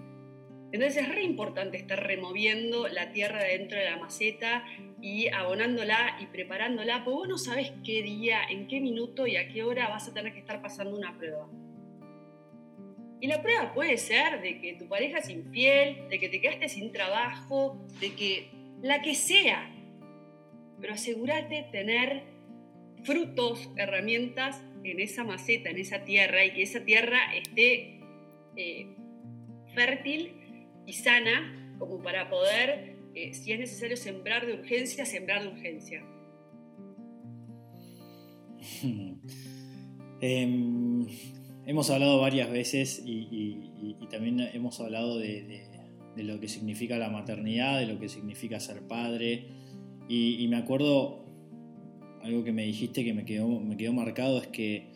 Entonces 0.73 1.03
es 1.03 1.09
re 1.15 1.23
importante 1.23 1.77
estar 1.77 2.03
removiendo 2.03 2.89
la 2.89 3.13
tierra 3.13 3.45
dentro 3.45 3.79
de 3.79 3.85
la 3.85 3.99
maceta 3.99 4.65
y 5.03 5.29
abonándola 5.29 6.17
y 6.21 6.27
preparándola, 6.27 7.05
porque 7.05 7.17
vos 7.17 7.29
no 7.29 7.39
sabes 7.39 7.73
qué 7.85 8.03
día, 8.03 8.39
en 8.49 8.67
qué 8.69 8.81
minuto 8.81 9.27
y 9.27 9.37
a 9.37 9.49
qué 9.49 9.63
hora 9.63 9.89
vas 9.89 10.09
a 10.09 10.15
tener 10.15 10.33
que 10.33 10.39
estar 10.39 10.63
pasando 10.63 10.97
una 10.97 11.17
prueba. 11.19 11.47
Y 13.21 13.27
la 13.27 13.43
prueba 13.43 13.73
puede 13.75 13.99
ser 13.99 14.41
de 14.41 14.61
que 14.61 14.75
tu 14.75 14.89
pareja 14.89 15.19
es 15.19 15.29
infiel, 15.29 16.09
de 16.09 16.19
que 16.19 16.29
te 16.29 16.41
quedaste 16.41 16.69
sin 16.69 16.91
trabajo, 16.91 17.79
de 18.01 18.15
que 18.15 18.49
la 18.83 19.03
que 19.03 19.15
sea. 19.15 19.71
Pero 20.83 20.95
asegúrate 20.95 21.69
tener 21.73 22.25
frutos, 23.05 23.71
herramientas 23.77 24.61
en 24.85 25.01
esa 25.01 25.25
maceta, 25.25 25.71
en 25.71 25.79
esa 25.79 26.05
tierra, 26.05 26.45
y 26.45 26.53
que 26.53 26.63
esa 26.63 26.85
tierra 26.85 27.35
esté 27.35 28.01
eh, 28.57 28.97
fértil 29.75 30.33
y 30.87 30.93
sana 30.93 31.77
como 31.79 32.03
para 32.03 32.29
poder, 32.29 32.97
eh, 33.15 33.33
si 33.33 33.53
es 33.53 33.61
necesario 33.61 33.97
sembrar 33.97 34.47
de 34.47 34.55
urgencia, 34.55 35.07
sembrar 35.07 35.43
de 35.43 35.49
urgencia. 35.49 36.05
Em, 40.25 41.05
hemos 41.67 41.91
hablado 41.91 42.21
varias 42.21 42.49
veces 42.49 43.03
y, 43.05 43.59
también 44.09 44.39
hemos 44.53 44.79
hablado 44.79 45.19
de, 45.19 45.65
lo 46.15 46.39
que 46.39 46.47
significa 46.47 46.97
la 46.97 47.09
maternidad, 47.09 47.81
de 47.81 47.87
lo 47.87 47.99
que 47.99 48.09
significa 48.09 48.61
ser 48.61 48.87
padre. 48.87 49.49
Y, 50.09 50.47
me 50.49 50.57
acuerdo 50.57 51.25
algo 52.23 52.45
que 52.45 52.53
me 52.53 52.65
dijiste 52.65 53.05
que 53.05 53.15
me 53.15 53.25
quedó, 53.25 53.49
me 53.49 53.77
quedó 53.77 53.93
marcado 53.93 54.39
es 54.39 54.49
que, 54.49 54.93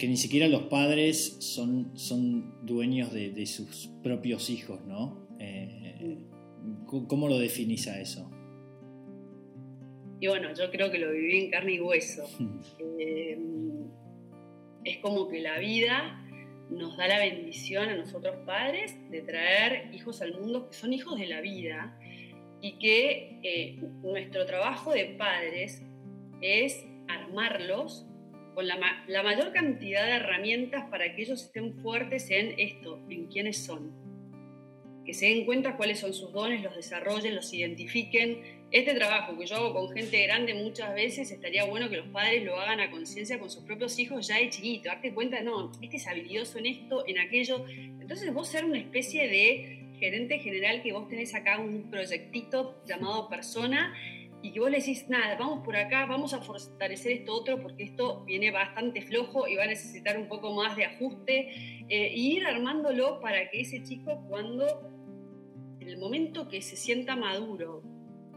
ni 0.00 0.16
siquiera 0.18 0.48
los 0.48 0.64
padres 0.64 1.38
son, 1.40 1.96
son 1.96 2.66
dueños 2.66 3.12
de, 3.12 3.46
sus 3.46 3.90
propios 4.02 4.50
hijos, 4.50 4.84
¿no? 4.86 5.26
Eh, 5.38 6.18
¿Cómo 6.86 7.28
lo 7.28 7.38
definís 7.38 7.88
a 7.88 8.00
eso? 8.00 8.30
Y 10.20 10.26
bueno, 10.26 10.54
yo 10.54 10.70
creo 10.70 10.90
que 10.90 10.98
lo 10.98 11.12
viví 11.12 11.44
en 11.44 11.50
carne 11.50 11.74
y 11.74 11.80
hueso. 11.80 12.24
Eh, 12.98 13.38
es 14.84 14.98
como 14.98 15.28
que 15.28 15.40
la 15.40 15.58
vida 15.58 16.24
nos 16.70 16.96
da 16.96 17.08
la 17.08 17.18
bendición 17.18 17.88
a 17.88 17.96
nosotros 17.96 18.36
padres 18.46 18.96
de 19.10 19.20
traer 19.22 19.92
hijos 19.94 20.22
al 20.22 20.38
mundo 20.38 20.68
que 20.68 20.74
son 20.74 20.92
hijos 20.92 21.18
de 21.18 21.26
la 21.26 21.40
vida 21.40 21.98
y 22.64 22.78
que 22.78 23.40
eh, 23.42 23.76
nuestro 24.02 24.46
trabajo 24.46 24.90
de 24.94 25.04
padres 25.18 25.82
es 26.40 26.82
armarlos 27.08 28.06
con 28.54 28.66
la, 28.66 28.78
mayor 29.22 29.52
cantidad 29.52 30.06
de 30.06 30.12
herramientas 30.12 30.88
para 30.88 31.14
que 31.14 31.20
ellos 31.24 31.42
estén 31.42 31.74
fuertes 31.82 32.30
en 32.30 32.58
esto, 32.58 33.04
en 33.10 33.26
quiénes 33.26 33.58
son. 33.58 33.92
Que 35.04 35.12
se 35.12 35.26
den 35.26 35.44
cuenta 35.44 35.76
cuáles 35.76 35.98
son 35.98 36.14
sus 36.14 36.32
dones, 36.32 36.62
los 36.62 36.74
desarrollen, 36.74 37.34
los 37.34 37.52
identifiquen. 37.52 38.40
Este 38.70 38.94
trabajo 38.94 39.36
que 39.36 39.44
yo 39.44 39.56
hago 39.56 39.74
con 39.74 39.90
gente 39.90 40.22
grande 40.22 40.54
muchas 40.54 40.94
veces 40.94 41.30
estaría 41.30 41.66
bueno 41.66 41.90
que 41.90 41.98
los 41.98 42.08
padres 42.08 42.44
lo 42.44 42.58
hagan 42.58 42.80
a 42.80 42.90
conciencia 42.90 43.38
con 43.38 43.50
sus 43.50 43.62
propios 43.64 43.98
hijos 43.98 44.26
ya 44.26 44.38
de 44.38 44.48
chiquito, 44.48 44.88
darte 44.88 45.12
cuenta, 45.12 45.42
no, 45.42 45.70
este 45.82 45.98
es 45.98 46.06
habilidoso 46.06 46.56
en 46.60 46.64
esto, 46.64 47.06
en 47.06 47.18
aquello. 47.18 47.66
Entonces 47.68 48.32
vos 48.32 48.48
ser 48.48 48.64
una 48.64 48.78
especie 48.78 49.28
de 49.28 49.83
gerente 50.04 50.38
general 50.38 50.82
que 50.82 50.92
vos 50.92 51.08
tenés 51.08 51.34
acá 51.34 51.58
un 51.58 51.90
proyectito 51.90 52.84
llamado 52.84 53.26
persona 53.30 53.94
y 54.42 54.52
que 54.52 54.60
vos 54.60 54.70
le 54.70 54.76
decís, 54.76 55.08
nada, 55.08 55.36
vamos 55.36 55.64
por 55.64 55.74
acá, 55.74 56.04
vamos 56.04 56.34
a 56.34 56.42
fortalecer 56.42 57.12
esto 57.12 57.32
otro 57.32 57.62
porque 57.62 57.84
esto 57.84 58.22
viene 58.26 58.50
bastante 58.50 59.00
flojo 59.00 59.48
y 59.48 59.56
va 59.56 59.64
a 59.64 59.68
necesitar 59.68 60.18
un 60.18 60.28
poco 60.28 60.52
más 60.52 60.76
de 60.76 60.84
ajuste, 60.84 61.48
eh, 61.88 62.12
y 62.14 62.36
ir 62.36 62.44
armándolo 62.44 63.20
para 63.20 63.48
que 63.48 63.62
ese 63.62 63.82
chico 63.82 64.22
cuando, 64.28 64.66
en 65.80 65.88
el 65.88 65.96
momento 65.96 66.46
que 66.48 66.60
se 66.60 66.76
sienta 66.76 67.16
maduro 67.16 67.82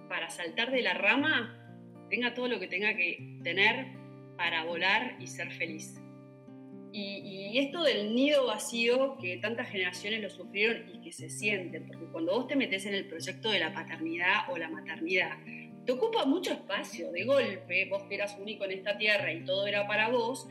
para 0.08 0.30
saltar 0.30 0.72
de 0.72 0.82
la 0.82 0.94
rama, 0.94 1.54
tenga 2.10 2.34
todo 2.34 2.48
lo 2.48 2.62
que 2.62 2.68
tenga 2.68 2.96
que 2.96 3.40
tener 3.44 3.88
para 4.38 4.64
volar 4.64 5.18
y 5.20 5.28
ser 5.28 5.52
feliz. 5.52 6.02
Y, 6.92 7.52
y, 7.54 7.60
esto 7.60 7.84
del 7.84 8.16
nido 8.16 8.48
vacío 8.48 9.18
que 9.20 9.38
tantas 9.38 9.70
generaciones 9.70 10.22
lo 10.22 10.30
sufrieron 10.30 10.90
y 10.94 11.02
que 11.02 11.12
se 11.12 11.30
sienten, 11.30 11.86
porque 11.86 12.06
cuando 12.12 12.34
vos 12.34 12.48
te 12.48 12.56
metes 12.56 12.86
en 12.86 12.94
el 12.94 13.08
proyecto 13.08 13.50
de 13.50 13.60
la 13.60 13.74
paternidad 13.74 14.50
o 14.50 14.58
la 14.58 14.70
maternidad, 14.70 15.38
te 15.88 15.94
ocupa 15.94 16.26
mucho 16.26 16.52
espacio. 16.52 17.12
De 17.12 17.24
golpe, 17.24 17.86
vos 17.90 18.04
que 18.04 18.16
eras 18.16 18.38
único 18.40 18.66
en 18.66 18.72
esta 18.72 18.98
tierra 18.98 19.32
y 19.32 19.44
todo 19.46 19.66
era 19.66 19.88
para 19.88 20.10
vos, 20.10 20.48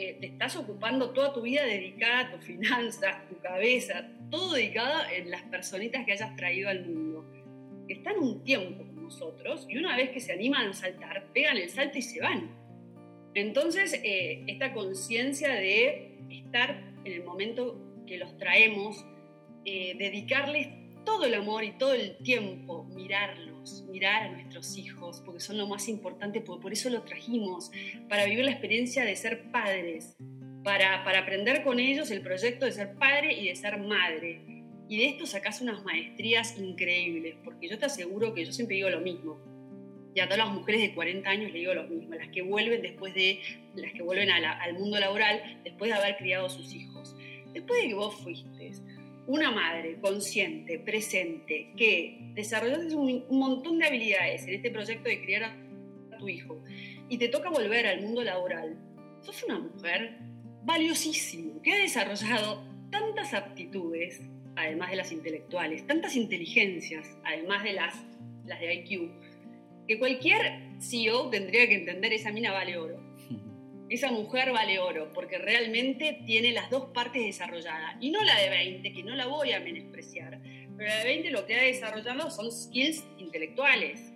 eh, 0.00 0.16
te 0.20 0.28
estás 0.28 0.56
ocupando 0.56 1.10
toda 1.10 1.32
tu 1.32 1.42
vida 1.42 1.64
dedicada 1.64 2.20
a 2.20 2.30
tus 2.30 2.44
finanzas, 2.44 3.28
tu 3.28 3.38
cabeza, 3.40 4.08
todo 4.30 4.54
dedicado 4.54 5.02
en 5.12 5.30
las 5.30 5.42
personitas 5.42 6.06
que 6.06 6.12
hayas 6.12 6.34
traído 6.36 6.70
al 6.70 6.86
mundo. 6.86 7.26
Están 7.88 8.18
un 8.18 8.44
tiempo 8.44 8.84
con 8.84 9.02
nosotros 9.02 9.66
y 9.68 9.76
una 9.76 9.96
vez 9.96 10.10
que 10.10 10.20
se 10.20 10.32
animan 10.32 10.68
a 10.68 10.72
saltar, 10.72 11.26
pegan 11.34 11.56
el 11.56 11.68
salto 11.68 11.98
y 11.98 12.02
se 12.02 12.20
van. 12.20 12.48
Entonces, 13.38 14.00
eh, 14.02 14.42
esta 14.48 14.72
conciencia 14.72 15.52
de 15.52 16.18
estar 16.28 16.82
en 17.04 17.12
el 17.12 17.22
momento 17.22 17.80
que 18.04 18.18
los 18.18 18.36
traemos, 18.36 19.06
eh, 19.64 19.94
dedicarles 19.96 20.68
todo 21.04 21.24
el 21.24 21.34
amor 21.34 21.62
y 21.62 21.70
todo 21.78 21.94
el 21.94 22.16
tiempo, 22.18 22.84
mirarlos, 22.96 23.86
mirar 23.90 24.24
a 24.24 24.28
nuestros 24.30 24.76
hijos, 24.76 25.22
porque 25.24 25.38
son 25.38 25.56
lo 25.56 25.68
más 25.68 25.88
importante, 25.88 26.40
por 26.40 26.72
eso 26.72 26.90
los 26.90 27.04
trajimos, 27.04 27.70
para 28.08 28.24
vivir 28.24 28.44
la 28.44 28.50
experiencia 28.50 29.04
de 29.04 29.14
ser 29.14 29.52
padres, 29.52 30.16
para, 30.64 31.04
para 31.04 31.20
aprender 31.20 31.62
con 31.62 31.78
ellos 31.78 32.10
el 32.10 32.22
proyecto 32.22 32.66
de 32.66 32.72
ser 32.72 32.94
padre 32.96 33.34
y 33.34 33.48
de 33.48 33.54
ser 33.54 33.78
madre. 33.78 34.42
Y 34.88 34.96
de 34.96 35.08
esto 35.10 35.26
sacas 35.26 35.60
unas 35.60 35.84
maestrías 35.84 36.58
increíbles, 36.58 37.36
porque 37.44 37.68
yo 37.68 37.78
te 37.78 37.86
aseguro 37.86 38.34
que 38.34 38.44
yo 38.44 38.52
siempre 38.52 38.76
digo 38.76 38.90
lo 38.90 39.00
mismo. 39.00 39.47
Y 40.14 40.20
a 40.20 40.24
todas 40.24 40.38
las 40.38 40.50
mujeres 40.50 40.80
de 40.80 40.94
40 40.94 41.28
años 41.28 41.52
le 41.52 41.58
digo 41.58 41.74
lo 41.74 41.84
mismo, 41.84 42.14
las 42.14 42.28
que 42.28 42.42
vuelven 42.42 42.82
después 42.82 43.14
de, 43.14 43.40
las 43.74 43.92
que 43.92 44.02
vuelven 44.02 44.30
al 44.30 44.74
mundo 44.74 44.98
laboral 44.98 45.60
después 45.64 45.90
de 45.90 45.96
haber 45.96 46.16
criado 46.16 46.46
a 46.46 46.50
sus 46.50 46.74
hijos. 46.74 47.14
Después 47.52 47.82
de 47.82 47.88
que 47.88 47.94
vos 47.94 48.14
fuiste 48.16 48.48
una 49.28 49.50
madre 49.50 49.98
consciente, 50.00 50.78
presente, 50.78 51.70
que 51.76 52.32
desarrollaste 52.34 52.96
un, 52.96 53.26
montón 53.28 53.78
de 53.78 53.86
habilidades 53.86 54.44
en 54.44 54.54
este 54.54 54.70
proyecto 54.70 55.06
de 55.06 55.20
criar 55.22 55.44
a 55.44 56.16
tu 56.18 56.28
hijo 56.28 56.64
y 57.10 57.18
te 57.18 57.28
toca 57.28 57.50
volver 57.50 57.86
al 57.86 58.00
mundo 58.00 58.24
laboral, 58.24 58.78
sos 59.20 59.44
una 59.44 59.58
mujer 59.58 60.16
valiosísima, 60.62 61.60
que 61.62 61.72
ha 61.72 61.78
desarrollado 61.78 62.64
tantas 62.90 63.34
aptitudes, 63.34 64.22
además 64.56 64.90
de 64.90 64.96
las 64.96 65.12
intelectuales, 65.12 65.86
tantas 65.86 66.16
inteligencias, 66.16 67.06
además 67.22 67.64
de 67.64 67.74
las, 67.74 67.94
las 68.46 68.60
de 68.60 68.74
IQ, 68.76 69.10
que 69.88 69.98
cualquier 69.98 70.60
CEO 70.78 71.30
tendría 71.30 71.66
que 71.66 71.74
entender 71.74 72.12
esa 72.12 72.30
mina 72.30 72.52
vale 72.52 72.76
oro 72.76 73.02
esa 73.88 74.10
mujer 74.10 74.52
vale 74.52 74.78
oro, 74.78 75.10
porque 75.12 75.38
realmente 75.38 76.20
tiene 76.26 76.52
las 76.52 76.70
dos 76.70 76.90
partes 76.92 77.24
desarrolladas. 77.24 77.96
Y 78.00 78.10
no 78.10 78.22
la 78.22 78.38
de 78.38 78.50
20, 78.50 78.92
que 78.92 79.02
no 79.02 79.14
la 79.14 79.26
voy 79.26 79.52
a 79.52 79.60
menospreciar, 79.60 80.40
pero 80.76 80.88
la 80.88 80.98
de 80.98 81.04
20 81.04 81.30
lo 81.30 81.46
que 81.46 81.54
ha 81.54 81.62
desarrollado 81.62 82.30
son 82.30 82.52
skills 82.52 83.04
intelectuales. 83.18 84.12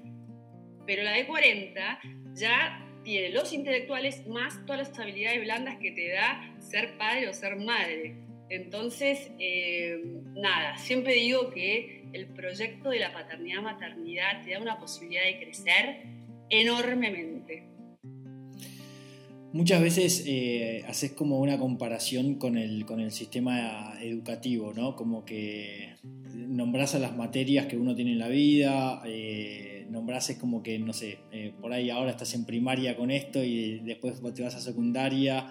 Pero 0.87 1.03
la 1.03 1.13
de 1.13 1.27
40 1.27 2.01
ya 2.35 2.87
tiene 3.03 3.31
los 3.31 3.53
intelectuales 3.53 4.27
más 4.27 4.65
todas 4.67 4.89
las 4.89 4.99
habilidades 4.99 5.41
blandas 5.41 5.79
que 5.79 5.91
te 5.93 6.09
da 6.13 6.55
ser 6.59 6.97
padre 6.99 7.29
o 7.29 7.33
ser 7.33 7.57
madre. 7.57 8.17
Entonces, 8.53 9.31
eh, 9.38 9.99
nada, 10.35 10.77
siempre 10.77 11.15
digo 11.15 11.51
que 11.51 12.05
el 12.12 12.27
proyecto 12.27 12.91
de 12.91 12.99
la 12.99 13.11
paternidad-maternidad 13.11 14.45
te 14.45 14.51
da 14.51 14.61
una 14.61 14.79
posibilidad 14.79 15.25
de 15.25 15.38
crecer 15.38 16.03
enormemente. 16.51 17.65
Muchas 19.55 19.81
veces 19.81 20.25
eh, 20.27 20.85
haces 20.87 21.12
como 21.12 21.38
una 21.38 21.59
comparación 21.59 22.35
con 22.35 22.59
el, 22.59 22.85
con 22.85 23.01
el 23.01 23.11
sistema 23.11 23.95
educativo, 24.03 24.75
¿no? 24.75 24.97
Como 24.97 25.25
que 25.25 25.95
nombras 26.35 26.95
a 26.95 26.99
las 26.99 27.17
materias 27.17 27.67
que 27.67 27.79
uno 27.79 27.95
tiene 27.95 28.12
en 28.12 28.19
la 28.19 28.29
vida, 28.29 29.03
eh, 29.07 29.87
nombras 29.88 30.37
como 30.38 30.62
que, 30.62 30.79
no 30.79 30.93
sé, 30.93 31.21
eh, 31.33 31.55
por 31.59 31.73
ahí 31.73 31.88
ahora 31.88 32.11
estás 32.11 32.35
en 32.35 32.45
primaria 32.45 32.97
con 32.97 33.11
esto 33.11 33.43
y 33.43 33.79
después 33.81 34.21
te 34.35 34.43
vas 34.43 34.55
a 34.55 34.61
secundaria. 34.61 35.49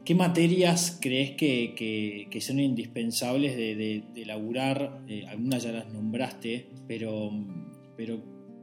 Eh, 0.00 0.04
¿Qué 0.04 0.14
materias 0.14 0.98
crees 1.00 1.32
que, 1.32 2.38
son 2.40 2.60
indispensables 2.60 3.56
de, 3.56 3.74
de, 3.74 4.02
de 4.14 4.26
laburar? 4.26 5.00
algunas 5.28 5.62
ya 5.62 5.72
las 5.72 5.92
nombraste, 5.92 6.66
pero, 6.86 7.30
pero 7.96 8.22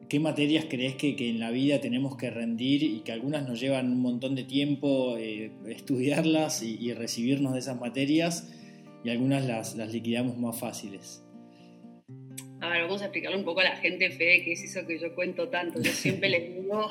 ¿Qué 0.09 0.21
materias 0.21 0.65
crees 0.69 0.95
que, 0.95 1.15
en 1.19 1.39
la 1.39 1.51
vida 1.51 1.81
tenemos 1.81 2.15
que 2.15 2.29
rendir 2.29 2.81
y 2.81 3.01
que 3.01 3.11
algunas 3.11 3.45
nos 3.45 3.59
llevan 3.59 3.91
un 3.91 3.99
montón 3.99 4.35
de 4.35 4.45
tiempo 4.45 5.17
eh, 5.17 5.51
estudiarlas 5.67 6.63
y, 6.63 6.93
recibirnos 6.93 7.51
de 7.53 7.59
esas 7.59 7.77
materias 7.77 8.53
y 9.03 9.09
algunas 9.09 9.45
las, 9.45 9.75
liquidamos 9.91 10.37
más 10.37 10.57
fáciles? 10.57 11.25
A 12.61 12.69
ver, 12.69 12.83
vamos 12.83 13.01
a 13.01 13.05
explicarle 13.05 13.37
un 13.37 13.43
poco 13.43 13.59
a 13.59 13.65
la 13.65 13.75
gente, 13.75 14.09
Fede, 14.11 14.43
que 14.43 14.53
es 14.53 14.63
eso 14.63 14.87
que 14.87 14.97
yo 14.97 15.13
cuento 15.13 15.49
tanto. 15.49 15.81
Yo 15.81 15.91
siempre 15.91 16.29
les 16.29 16.55
digo 16.55 16.89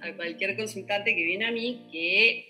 a 0.00 0.12
cualquier 0.16 0.56
consultante 0.56 1.14
que 1.14 1.24
viene 1.24 1.44
a 1.44 1.52
mí 1.52 1.86
que 1.92 2.46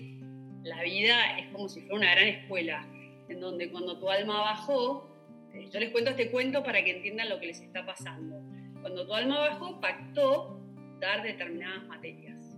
la 0.68 0.82
vida 0.82 1.38
es 1.38 1.48
como 1.48 1.68
si 1.68 1.80
fuera 1.80 1.96
una 1.96 2.10
gran 2.12 2.28
escuela, 2.28 2.86
en 3.28 3.40
donde 3.40 3.70
cuando 3.70 3.98
tu 3.98 4.10
alma 4.10 4.40
bajó, 4.40 5.10
eh, 5.54 5.68
yo 5.72 5.80
les 5.80 5.90
cuento 5.90 6.10
este 6.10 6.30
cuento 6.30 6.62
para 6.62 6.84
que 6.84 6.96
entiendan 6.96 7.28
lo 7.28 7.40
que 7.40 7.46
les 7.46 7.60
está 7.60 7.84
pasando 7.84 8.36
cuando 8.80 9.06
tu 9.06 9.14
alma 9.14 9.38
bajó, 9.40 9.80
pactó 9.80 10.60
dar 11.00 11.22
determinadas 11.22 11.86
materias. 11.86 12.56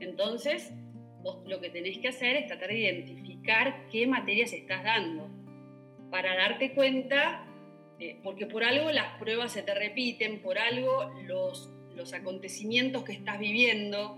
Entonces, 0.00 0.72
lo 1.46 1.60
que 1.60 1.70
tenés 1.70 1.98
que 1.98 2.08
hacer 2.08 2.36
es 2.36 2.46
tratar 2.46 2.68
de 2.68 2.78
identificar 2.78 3.86
qué 3.90 4.06
materias 4.06 4.52
estás 4.52 4.84
dando, 4.84 5.28
para 6.10 6.34
darte 6.36 6.72
cuenta, 6.74 7.44
eh, 7.98 8.18
porque 8.22 8.46
por 8.46 8.62
algo 8.64 8.90
las 8.90 9.18
pruebas 9.18 9.52
se 9.52 9.62
te 9.62 9.74
repiten, 9.74 10.40
por 10.40 10.58
algo 10.58 11.10
los, 11.24 11.70
los 11.94 12.12
acontecimientos 12.12 13.02
que 13.02 13.12
estás 13.12 13.38
viviendo. 13.38 14.16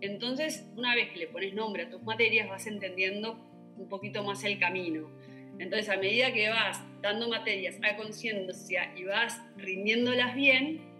Entonces, 0.00 0.66
una 0.76 0.94
vez 0.94 1.10
que 1.10 1.18
le 1.18 1.26
pones 1.26 1.54
nombre 1.54 1.84
a 1.84 1.90
tus 1.90 2.02
materias, 2.02 2.48
vas 2.48 2.66
entendiendo 2.66 3.38
un 3.76 3.88
poquito 3.88 4.22
más 4.24 4.44
el 4.44 4.58
camino. 4.58 5.10
Entonces, 5.58 5.88
a 5.90 5.96
medida 5.96 6.32
que 6.32 6.48
vas 6.48 6.82
dando 7.02 7.28
materias 7.28 7.78
a 7.82 7.96
conciencia 7.96 8.94
y 8.96 9.04
vas 9.04 9.40
rindiéndolas 9.56 10.34
bien, 10.34 10.90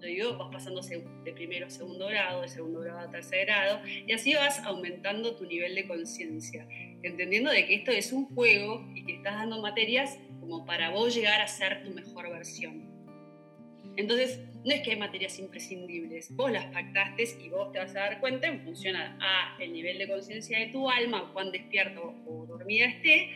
yo 0.00 0.06
digo, 0.06 0.36
vas 0.36 0.50
pasando 0.52 0.80
de 0.80 1.32
primero 1.32 1.66
a 1.66 1.70
segundo 1.70 2.06
grado, 2.06 2.42
de 2.42 2.48
segundo 2.48 2.80
grado 2.80 3.00
a 3.00 3.10
tercer 3.10 3.46
grado, 3.46 3.80
y 3.84 4.12
así 4.12 4.34
vas 4.34 4.60
aumentando 4.64 5.34
tu 5.36 5.46
nivel 5.46 5.74
de 5.74 5.88
conciencia, 5.88 6.68
entendiendo 7.02 7.50
de 7.50 7.66
que 7.66 7.74
esto 7.74 7.90
es 7.90 8.12
un 8.12 8.26
juego 8.34 8.86
y 8.94 9.04
que 9.04 9.16
estás 9.16 9.34
dando 9.34 9.60
materias 9.60 10.18
como 10.40 10.64
para 10.64 10.90
vos 10.90 11.14
llegar 11.14 11.40
a 11.40 11.48
ser 11.48 11.82
tu 11.82 11.90
mejor 11.90 12.30
versión. 12.30 12.84
Entonces, 13.96 14.40
no 14.68 14.74
es 14.74 14.82
que 14.82 14.90
hay 14.90 14.98
materias 14.98 15.38
imprescindibles, 15.38 16.36
vos 16.36 16.52
las 16.52 16.66
pactaste 16.66 17.24
y 17.42 17.48
vos 17.48 17.72
te 17.72 17.78
vas 17.78 17.96
a 17.96 18.00
dar 18.00 18.20
cuenta 18.20 18.48
en 18.48 18.60
función 18.60 18.96
a, 18.96 19.56
el 19.58 19.72
nivel 19.72 19.96
de 19.96 20.06
conciencia 20.06 20.58
de 20.58 20.66
tu 20.66 20.90
alma, 20.90 21.30
cuán 21.32 21.50
despierto 21.50 22.14
o 22.26 22.44
dormida 22.44 22.84
esté, 22.84 23.30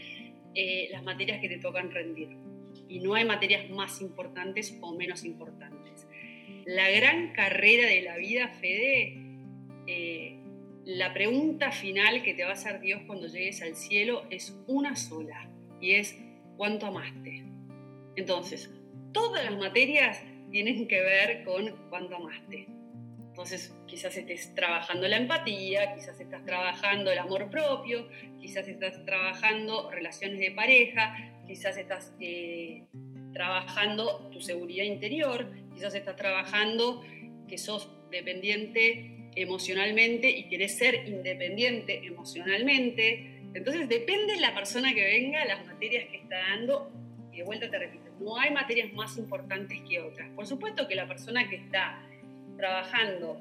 eh, 0.54 0.88
las 0.92 1.02
materias 1.02 1.40
que 1.40 1.48
te 1.48 1.56
tocan 1.56 1.90
rendir. 1.90 2.36
Y 2.86 3.00
no 3.00 3.14
hay 3.14 3.24
materias 3.24 3.70
más 3.70 4.02
importantes 4.02 4.76
o 4.82 4.94
menos 4.94 5.24
importantes. 5.24 6.06
La 6.66 6.90
gran 6.90 7.32
carrera 7.32 7.86
de 7.86 8.02
la 8.02 8.18
vida, 8.18 8.48
Fede, 8.48 9.16
eh, 9.86 10.36
la 10.84 11.14
pregunta 11.14 11.72
final 11.72 12.22
que 12.22 12.34
te 12.34 12.44
va 12.44 12.50
a 12.50 12.54
hacer 12.54 12.80
Dios 12.80 13.00
cuando 13.06 13.26
llegues 13.26 13.62
al 13.62 13.74
cielo 13.74 14.26
es 14.28 14.54
una 14.66 14.96
sola, 14.96 15.48
y 15.80 15.92
es 15.92 16.14
¿cuánto 16.58 16.86
amaste? 16.86 17.42
Entonces, 18.16 18.70
todas 19.12 19.44
las 19.46 19.56
materias 19.56 20.22
tienen 20.52 20.86
que 20.86 21.00
ver 21.00 21.44
con 21.44 21.88
cuánto 21.88 22.16
amaste. 22.16 22.68
Entonces, 23.32 23.74
quizás 23.86 24.14
estés 24.16 24.54
trabajando 24.54 25.08
la 25.08 25.16
empatía, 25.16 25.94
quizás 25.94 26.20
estás 26.20 26.44
trabajando 26.44 27.10
el 27.10 27.18
amor 27.18 27.48
propio, 27.50 28.06
quizás 28.38 28.68
estás 28.68 29.02
trabajando 29.06 29.90
relaciones 29.90 30.38
de 30.38 30.50
pareja, 30.50 31.32
quizás 31.46 31.78
estás 31.78 32.14
eh, 32.20 32.84
trabajando 33.32 34.28
tu 34.30 34.42
seguridad 34.42 34.84
interior, 34.84 35.50
quizás 35.72 35.94
estás 35.94 36.16
trabajando 36.16 37.02
que 37.48 37.56
sos 37.56 37.90
dependiente 38.10 39.30
emocionalmente 39.34 40.28
y 40.28 40.44
querés 40.50 40.76
ser 40.76 41.08
independiente 41.08 42.06
emocionalmente. 42.06 43.40
Entonces, 43.54 43.88
depende 43.88 44.34
de 44.34 44.40
la 44.40 44.54
persona 44.54 44.92
que 44.92 45.04
venga, 45.04 45.42
las 45.46 45.66
materias 45.66 46.04
que 46.10 46.18
está 46.18 46.36
dando, 46.50 46.92
y 47.32 47.38
de 47.38 47.44
vuelta 47.44 47.70
te 47.70 47.78
repito, 47.78 48.12
no 48.22 48.38
hay 48.38 48.50
materias 48.50 48.92
más 48.92 49.16
importantes 49.18 49.80
que 49.88 50.00
otras. 50.00 50.28
Por 50.30 50.46
supuesto 50.46 50.87
que 50.88 50.94
la 50.94 51.06
persona 51.06 51.48
que 51.48 51.56
está 51.56 52.00
trabajando 52.56 53.40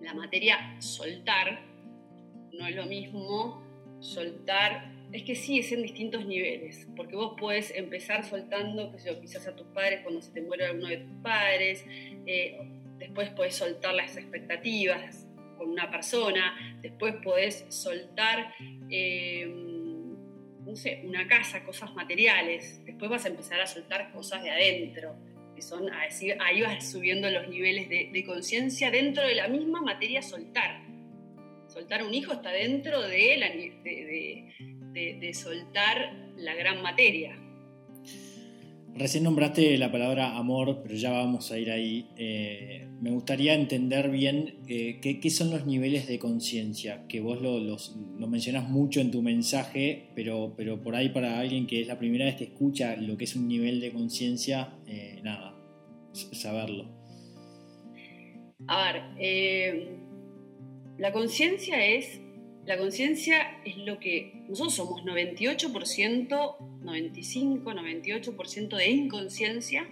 la 0.00 0.14
materia 0.14 0.76
soltar, 0.80 1.60
no 2.52 2.66
es 2.66 2.76
lo 2.76 2.86
mismo 2.86 3.62
soltar, 4.00 4.92
es 5.12 5.22
que 5.22 5.34
sí, 5.34 5.58
es 5.60 5.72
en 5.72 5.82
distintos 5.82 6.26
niveles, 6.26 6.86
porque 6.94 7.16
vos 7.16 7.34
puedes 7.38 7.74
empezar 7.74 8.24
soltando, 8.24 8.94
quizás 9.20 9.46
a 9.46 9.56
tus 9.56 9.66
padres 9.68 10.00
cuando 10.02 10.20
se 10.20 10.32
te 10.32 10.42
muere 10.42 10.66
alguno 10.66 10.88
de 10.88 10.98
tus 10.98 11.16
padres, 11.22 11.84
eh, 12.26 12.58
después 12.98 13.30
puedes 13.30 13.54
soltar 13.56 13.94
las 13.94 14.16
expectativas 14.16 15.26
con 15.56 15.70
una 15.70 15.90
persona, 15.90 16.78
después 16.82 17.16
puedes 17.22 17.64
soltar, 17.68 18.52
eh, 18.90 19.77
sé, 20.76 21.02
una 21.04 21.26
casa, 21.26 21.64
cosas 21.64 21.94
materiales, 21.94 22.84
después 22.84 23.10
vas 23.10 23.24
a 23.24 23.28
empezar 23.28 23.60
a 23.60 23.66
soltar 23.66 24.12
cosas 24.12 24.42
de 24.42 24.50
adentro, 24.50 25.16
son, 25.60 25.88
ahí 25.92 26.62
vas 26.62 26.90
subiendo 26.90 27.30
los 27.30 27.48
niveles 27.48 27.88
de, 27.88 28.24
conciencia 28.24 28.90
dentro 28.90 29.26
de 29.26 29.34
la 29.34 29.48
misma 29.48 29.80
materia 29.80 30.22
soltar. 30.22 30.82
Soltar 31.68 32.02
un 32.02 32.14
hijo 32.14 32.32
está 32.32 32.50
dentro 32.50 33.02
de, 33.02 33.74
de 34.94 35.34
soltar 35.34 36.12
la 36.36 36.54
gran 36.54 36.82
materia. 36.82 37.36
Recién 38.94 39.22
nombraste 39.22 39.78
la 39.78 39.92
palabra 39.92 40.36
amor, 40.36 40.80
pero 40.82 40.96
ya 40.96 41.12
vamos 41.12 41.52
a 41.52 41.58
ir 41.58 41.70
ahí. 41.70 42.08
Eh, 42.16 42.88
me 43.00 43.10
gustaría 43.10 43.54
entender 43.54 44.10
bien 44.10 44.56
eh, 44.66 44.98
qué, 45.00 45.30
son 45.30 45.50
los 45.50 45.66
niveles 45.66 46.08
de 46.08 46.18
conciencia, 46.18 47.06
que 47.08 47.20
vos 47.20 47.40
lo, 47.40 47.60
los, 47.60 47.96
lo, 48.18 48.26
mencionás 48.26 48.68
mucho 48.68 49.00
en 49.00 49.12
tu 49.12 49.22
mensaje, 49.22 50.10
pero, 50.16 50.54
pero 50.56 50.82
por 50.82 50.96
ahí 50.96 51.10
para 51.10 51.38
alguien 51.38 51.66
que 51.68 51.80
es 51.80 51.86
la 51.86 51.98
primera 51.98 52.24
vez 52.24 52.34
que 52.34 52.44
escucha 52.44 52.96
lo 52.96 53.16
que 53.16 53.24
es 53.24 53.36
un 53.36 53.46
nivel 53.46 53.80
de 53.80 53.92
conciencia, 53.92 54.74
eh, 54.86 55.20
nada, 55.22 55.54
saberlo. 56.12 56.86
A 58.66 58.92
ver, 58.92 59.88
la 60.98 61.12
conciencia 61.12 61.86
es 61.86 62.20
la 62.68 62.76
conciencia 62.76 63.62
es 63.64 63.78
lo 63.78 63.98
que 63.98 64.44
nosotros 64.46 64.74
somos 64.74 65.02
98%, 65.02 66.56
95, 66.82 67.72
98% 67.72 68.76
de 68.76 68.90
inconsciencia 68.90 69.88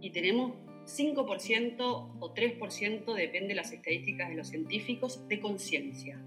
y 0.00 0.10
tenemos 0.10 0.52
5% 0.86 1.80
o 1.80 2.34
3%, 2.34 3.14
depende 3.14 3.48
de 3.48 3.54
las 3.56 3.72
estadísticas 3.72 4.28
de 4.28 4.36
los 4.36 4.46
científicos, 4.46 5.26
de 5.26 5.40
conciencia. 5.40 6.22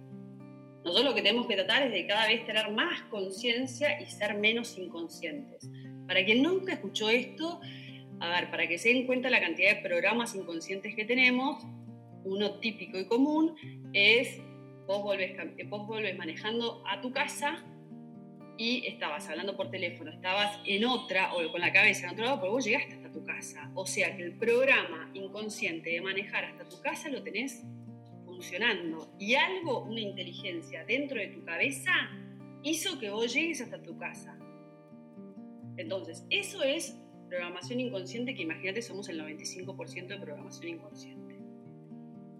Nosotros 0.83 1.05
lo 1.05 1.15
que 1.15 1.21
tenemos 1.21 1.47
que 1.47 1.55
tratar 1.55 1.83
es 1.83 1.93
de 1.93 2.05
cada 2.05 2.27
vez 2.27 2.45
tener 2.45 2.69
más 2.71 3.03
conciencia 3.03 4.01
y 4.01 4.07
ser 4.07 4.37
menos 4.37 4.77
inconscientes. 4.77 5.69
Para 6.05 6.25
quien 6.25 6.43
nunca 6.43 6.73
escuchó 6.73 7.09
esto, 7.09 7.61
a 8.19 8.27
ver, 8.27 8.51
para 8.51 8.67
que 8.67 8.77
se 8.77 8.89
den 8.89 9.07
cuenta 9.07 9.29
la 9.29 9.39
cantidad 9.39 9.73
de 9.73 9.81
programas 9.81 10.35
inconscientes 10.35 10.93
que 10.95 11.05
tenemos, 11.05 11.63
uno 12.25 12.59
típico 12.59 12.99
y 12.99 13.05
común 13.05 13.55
es 13.93 14.41
vos 14.99 15.87
volvés, 15.87 16.17
manejando 16.17 16.83
a 16.87 17.01
tu 17.01 17.11
casa 17.11 17.63
y 18.57 18.85
estabas 18.85 19.27
hablando 19.29 19.55
por 19.55 19.71
teléfono, 19.71 20.11
estabas 20.11 20.59
en 20.65 20.85
otra 20.85 21.33
o 21.33 21.51
con 21.51 21.61
la 21.61 21.71
cabeza 21.71 22.05
en 22.05 22.13
otro 22.13 22.25
lado, 22.25 22.39
pero 22.41 22.51
vos 22.51 22.65
llegaste 22.65 22.95
hasta 22.95 23.11
tu 23.11 23.23
casa. 23.23 23.71
O 23.73 23.85
sea 23.85 24.15
que 24.15 24.23
el 24.23 24.37
programa 24.37 25.09
inconsciente 25.13 25.91
de 25.91 26.01
manejar 26.01 26.45
hasta 26.45 26.67
tu 26.67 26.79
casa 26.81 27.09
lo 27.09 27.23
tenés 27.23 27.63
funcionando. 28.25 29.13
Y 29.17 29.35
algo, 29.35 29.83
una 29.83 30.01
inteligencia 30.01 30.83
dentro 30.85 31.19
de 31.19 31.27
tu 31.27 31.43
cabeza, 31.43 31.91
hizo 32.63 32.99
que 32.99 33.09
vos 33.09 33.33
llegues 33.33 33.61
hasta 33.61 33.81
tu 33.81 33.97
casa. 33.97 34.37
Entonces, 35.77 36.25
eso 36.29 36.61
es 36.63 36.97
programación 37.29 37.79
inconsciente, 37.79 38.35
que 38.35 38.41
imagínate 38.41 38.81
somos 38.81 39.07
el 39.09 39.21
95% 39.21 40.07
de 40.07 40.17
programación 40.19 40.67
inconsciente. 40.67 41.20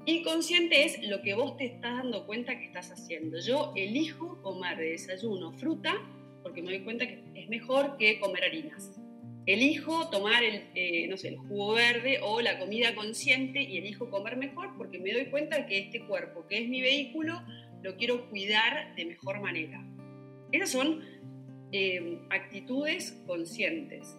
Inconsciente 0.05 0.83
es 0.83 1.07
lo 1.07 1.21
que 1.21 1.35
vos 1.35 1.57
te 1.57 1.65
estás 1.65 1.97
dando 1.97 2.25
cuenta 2.25 2.57
que 2.57 2.65
estás 2.65 2.91
haciendo. 2.91 3.37
Yo 3.39 3.71
elijo 3.75 4.41
comer 4.41 4.77
de 4.77 4.91
desayuno 4.91 5.51
fruta 5.51 5.93
porque 6.41 6.63
me 6.63 6.71
doy 6.71 6.83
cuenta 6.83 7.05
que 7.05 7.23
es 7.35 7.47
mejor 7.49 7.97
que 7.97 8.19
comer 8.19 8.45
harinas. 8.45 8.99
Elijo 9.45 10.09
tomar 10.09 10.43
el, 10.43 10.63
eh, 10.73 11.07
no 11.07 11.17
sé, 11.17 11.29
el 11.29 11.37
jugo 11.37 11.73
verde 11.73 12.19
o 12.23 12.41
la 12.41 12.57
comida 12.57 12.95
consciente 12.95 13.61
y 13.61 13.77
elijo 13.77 14.09
comer 14.09 14.37
mejor 14.37 14.75
porque 14.75 14.97
me 14.97 15.13
doy 15.13 15.25
cuenta 15.27 15.67
que 15.67 15.77
este 15.77 16.05
cuerpo, 16.07 16.47
que 16.47 16.63
es 16.63 16.67
mi 16.67 16.81
vehículo, 16.81 17.39
lo 17.83 17.95
quiero 17.95 18.27
cuidar 18.29 18.95
de 18.95 19.05
mejor 19.05 19.39
manera. 19.39 19.85
Esas 20.51 20.71
son 20.71 21.03
eh, 21.71 22.19
actitudes 22.31 23.21
conscientes 23.27 24.17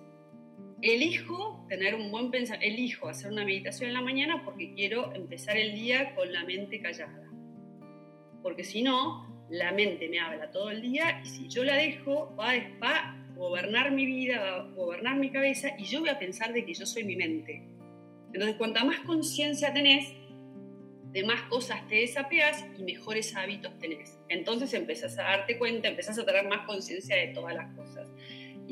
elijo 0.82 1.64
tener 1.68 1.94
un 1.94 2.10
buen 2.10 2.30
pensamiento, 2.30 2.66
elijo 2.66 3.08
hacer 3.08 3.30
una 3.30 3.44
meditación 3.44 3.88
en 3.88 3.94
la 3.94 4.02
mañana 4.02 4.44
porque 4.44 4.74
quiero 4.74 5.14
empezar 5.14 5.56
el 5.56 5.74
día 5.74 6.14
con 6.14 6.32
la 6.32 6.44
mente 6.44 6.80
callada. 6.80 7.30
Porque 8.42 8.64
si 8.64 8.82
no, 8.82 9.46
la 9.48 9.72
mente 9.72 10.08
me 10.08 10.18
habla 10.18 10.50
todo 10.50 10.70
el 10.70 10.82
día 10.82 11.20
y 11.24 11.28
si 11.28 11.48
yo 11.48 11.62
la 11.62 11.76
dejo, 11.76 12.34
va, 12.36 12.52
a 12.52 13.16
gobernar 13.36 13.92
mi 13.92 14.06
vida, 14.06 14.40
va 14.40 14.56
a 14.56 14.62
gobernar 14.70 15.16
mi 15.16 15.30
cabeza 15.30 15.70
y 15.78 15.84
yo 15.84 16.00
voy 16.00 16.08
a 16.08 16.18
pensar 16.18 16.52
de 16.52 16.64
que 16.64 16.74
yo 16.74 16.84
soy 16.84 17.04
mi 17.04 17.16
mente. 17.16 17.62
Entonces, 18.32 18.56
cuanta 18.56 18.84
más 18.84 19.00
conciencia 19.00 19.72
tenés, 19.72 20.12
de 21.12 21.24
más 21.24 21.42
cosas 21.42 21.86
te 21.88 21.96
desapeas 21.96 22.64
y 22.78 22.82
mejores 22.82 23.36
hábitos 23.36 23.78
tenés. 23.78 24.18
Entonces 24.28 24.72
empezás 24.74 25.18
a 25.18 25.22
darte 25.24 25.58
cuenta, 25.58 25.88
empezás 25.88 26.18
a 26.18 26.24
tener 26.24 26.48
más 26.48 26.66
conciencia 26.66 27.14
de 27.16 27.28
todas 27.28 27.54
las 27.54 27.74
cosas. 27.76 28.08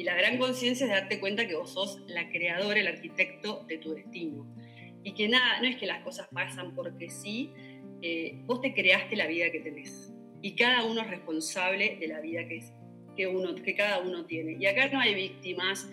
Y 0.01 0.03
la 0.03 0.15
gran 0.15 0.39
conciencia 0.39 0.87
es 0.87 0.93
darte 0.93 1.21
cuenta 1.21 1.47
que 1.47 1.55
vos 1.55 1.75
sos 1.75 2.01
la 2.07 2.31
creadora, 2.31 2.81
el 2.81 2.87
arquitecto 2.87 3.67
de 3.69 3.77
tu 3.77 3.93
destino. 3.93 4.47
Y 5.05 5.13
que 5.13 5.29
nada, 5.29 5.61
no 5.61 5.69
es 5.69 5.77
que 5.77 5.85
las 5.85 6.03
cosas 6.03 6.27
pasan 6.33 6.75
porque 6.75 7.11
sí, 7.11 7.53
eh, 8.01 8.41
vos 8.47 8.63
te 8.63 8.73
creaste 8.73 9.15
la 9.15 9.27
vida 9.27 9.53
que 9.53 9.61
tenés. 9.61 10.11
Y 10.41 10.57
cada 10.57 10.85
uno 10.87 11.03
es 11.03 11.11
responsable 11.11 11.99
de 12.01 12.09
la 12.09 12.23
vida 12.23 12.49
que, 12.49 12.57
es, 12.57 12.73
que, 13.15 13.27
uno, 13.27 13.55
que 13.57 13.75
cada 13.75 14.01
uno 14.01 14.25
tiene. 14.25 14.57
Y 14.59 14.65
acá 14.65 14.89
no 14.89 15.01
hay 15.01 15.15
víctimas 15.15 15.87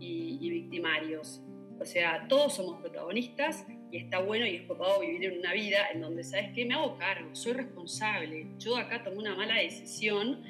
y, 0.00 0.38
y 0.40 0.50
victimarios. 0.50 1.40
O 1.78 1.84
sea, 1.84 2.26
todos 2.26 2.56
somos 2.56 2.80
protagonistas 2.80 3.64
y 3.92 3.98
está 3.98 4.18
bueno 4.18 4.44
y 4.44 4.56
es 4.56 4.62
copado 4.62 4.98
vivir 5.02 5.24
en 5.26 5.38
una 5.38 5.52
vida 5.52 5.88
en 5.94 6.00
donde, 6.00 6.24
¿sabes 6.24 6.50
qué? 6.52 6.64
Me 6.64 6.74
hago 6.74 6.98
cargo, 6.98 7.32
soy 7.32 7.52
responsable. 7.52 8.48
Yo 8.58 8.76
acá 8.76 9.04
tomé 9.04 9.18
una 9.18 9.36
mala 9.36 9.54
decisión 9.54 10.42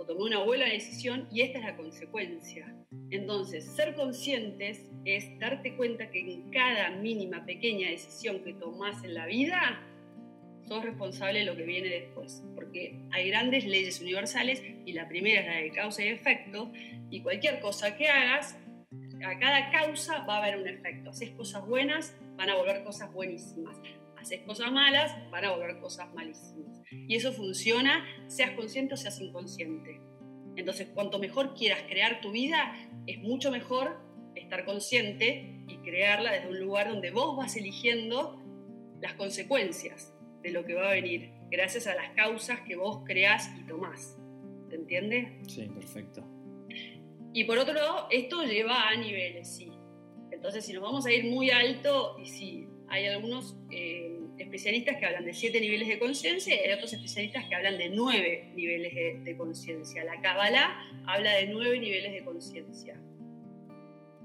o 0.00 0.06
tomé 0.06 0.22
una 0.22 0.42
buena 0.42 0.64
decisión 0.64 1.28
y 1.30 1.42
esta 1.42 1.58
es 1.58 1.64
la 1.64 1.76
consecuencia. 1.76 2.74
Entonces, 3.10 3.66
ser 3.66 3.94
conscientes 3.94 4.90
es 5.04 5.38
darte 5.38 5.76
cuenta 5.76 6.10
que 6.10 6.20
en 6.20 6.50
cada 6.50 6.90
mínima, 6.90 7.44
pequeña 7.44 7.90
decisión 7.90 8.42
que 8.42 8.54
tomas 8.54 9.04
en 9.04 9.12
la 9.12 9.26
vida, 9.26 9.82
sos 10.66 10.82
responsable 10.82 11.40
de 11.40 11.44
lo 11.44 11.54
que 11.54 11.64
viene 11.64 11.88
después. 11.88 12.42
Porque 12.54 12.98
hay 13.10 13.28
grandes 13.28 13.66
leyes 13.66 14.00
universales 14.00 14.62
y 14.86 14.92
la 14.94 15.06
primera 15.06 15.40
es 15.40 15.46
la 15.46 15.56
de 15.56 15.70
causa 15.70 16.02
y 16.02 16.08
efecto 16.08 16.72
y 17.10 17.20
cualquier 17.20 17.60
cosa 17.60 17.96
que 17.96 18.08
hagas, 18.08 18.56
a 19.22 19.38
cada 19.38 19.70
causa 19.70 20.24
va 20.24 20.36
a 20.36 20.38
haber 20.38 20.56
un 20.56 20.66
efecto. 20.66 21.10
Haces 21.10 21.30
cosas 21.32 21.66
buenas, 21.66 22.16
van 22.36 22.48
a 22.48 22.56
volver 22.56 22.82
cosas 22.84 23.12
buenísimas 23.12 23.76
haces 24.20 24.40
cosas 24.42 24.70
malas, 24.72 25.12
van 25.30 25.44
a 25.44 25.52
volver 25.52 25.78
cosas 25.80 26.12
malísimas. 26.14 26.80
Y 26.90 27.16
eso 27.16 27.32
funciona, 27.32 28.04
seas 28.28 28.52
consciente 28.52 28.94
o 28.94 28.96
seas 28.96 29.20
inconsciente. 29.20 30.00
Entonces, 30.56 30.88
cuanto 30.94 31.18
mejor 31.18 31.54
quieras 31.54 31.82
crear 31.88 32.20
tu 32.20 32.32
vida, 32.32 32.74
es 33.06 33.18
mucho 33.18 33.50
mejor 33.50 33.96
estar 34.34 34.64
consciente 34.64 35.64
y 35.68 35.78
crearla 35.78 36.32
desde 36.32 36.48
un 36.48 36.60
lugar 36.60 36.88
donde 36.88 37.10
vos 37.10 37.36
vas 37.36 37.56
eligiendo 37.56 38.40
las 39.00 39.14
consecuencias 39.14 40.14
de 40.42 40.50
lo 40.50 40.64
que 40.64 40.74
va 40.74 40.88
a 40.88 40.92
venir, 40.92 41.32
gracias 41.50 41.86
a 41.86 41.94
las 41.94 42.10
causas 42.10 42.60
que 42.60 42.76
vos 42.76 43.02
creás 43.04 43.50
y 43.58 43.66
tomás. 43.66 44.16
¿Te 44.68 44.76
entiende? 44.76 45.40
Sí, 45.48 45.66
perfecto. 45.68 46.24
Y 47.32 47.44
por 47.44 47.58
otro 47.58 47.74
lado, 47.74 48.08
esto 48.10 48.42
lleva 48.42 48.88
a 48.88 48.96
niveles, 48.96 49.56
sí. 49.56 49.70
Entonces, 50.30 50.64
si 50.64 50.72
nos 50.72 50.82
vamos 50.82 51.06
a 51.06 51.12
ir 51.12 51.24
muy 51.24 51.50
alto, 51.50 52.16
y 52.18 52.26
sí, 52.26 52.68
hay 52.90 53.06
algunos 53.06 53.56
eh, 53.70 54.18
especialistas 54.36 54.96
que 54.96 55.06
hablan 55.06 55.24
de 55.24 55.32
siete 55.32 55.60
niveles 55.60 55.88
de 55.88 55.98
conciencia 55.98 56.54
y 56.54 56.58
hay 56.68 56.72
otros 56.72 56.92
especialistas 56.92 57.44
que 57.48 57.54
hablan 57.54 57.78
de 57.78 57.88
nueve 57.88 58.50
niveles 58.54 59.24
de, 59.24 59.36
conciencia. 59.36 60.04
La 60.04 60.20
Kabbalah 60.20 60.76
habla 61.06 61.34
de 61.34 61.46
nueve 61.46 61.78
niveles 61.78 62.12
de 62.12 62.24
conciencia. 62.24 63.00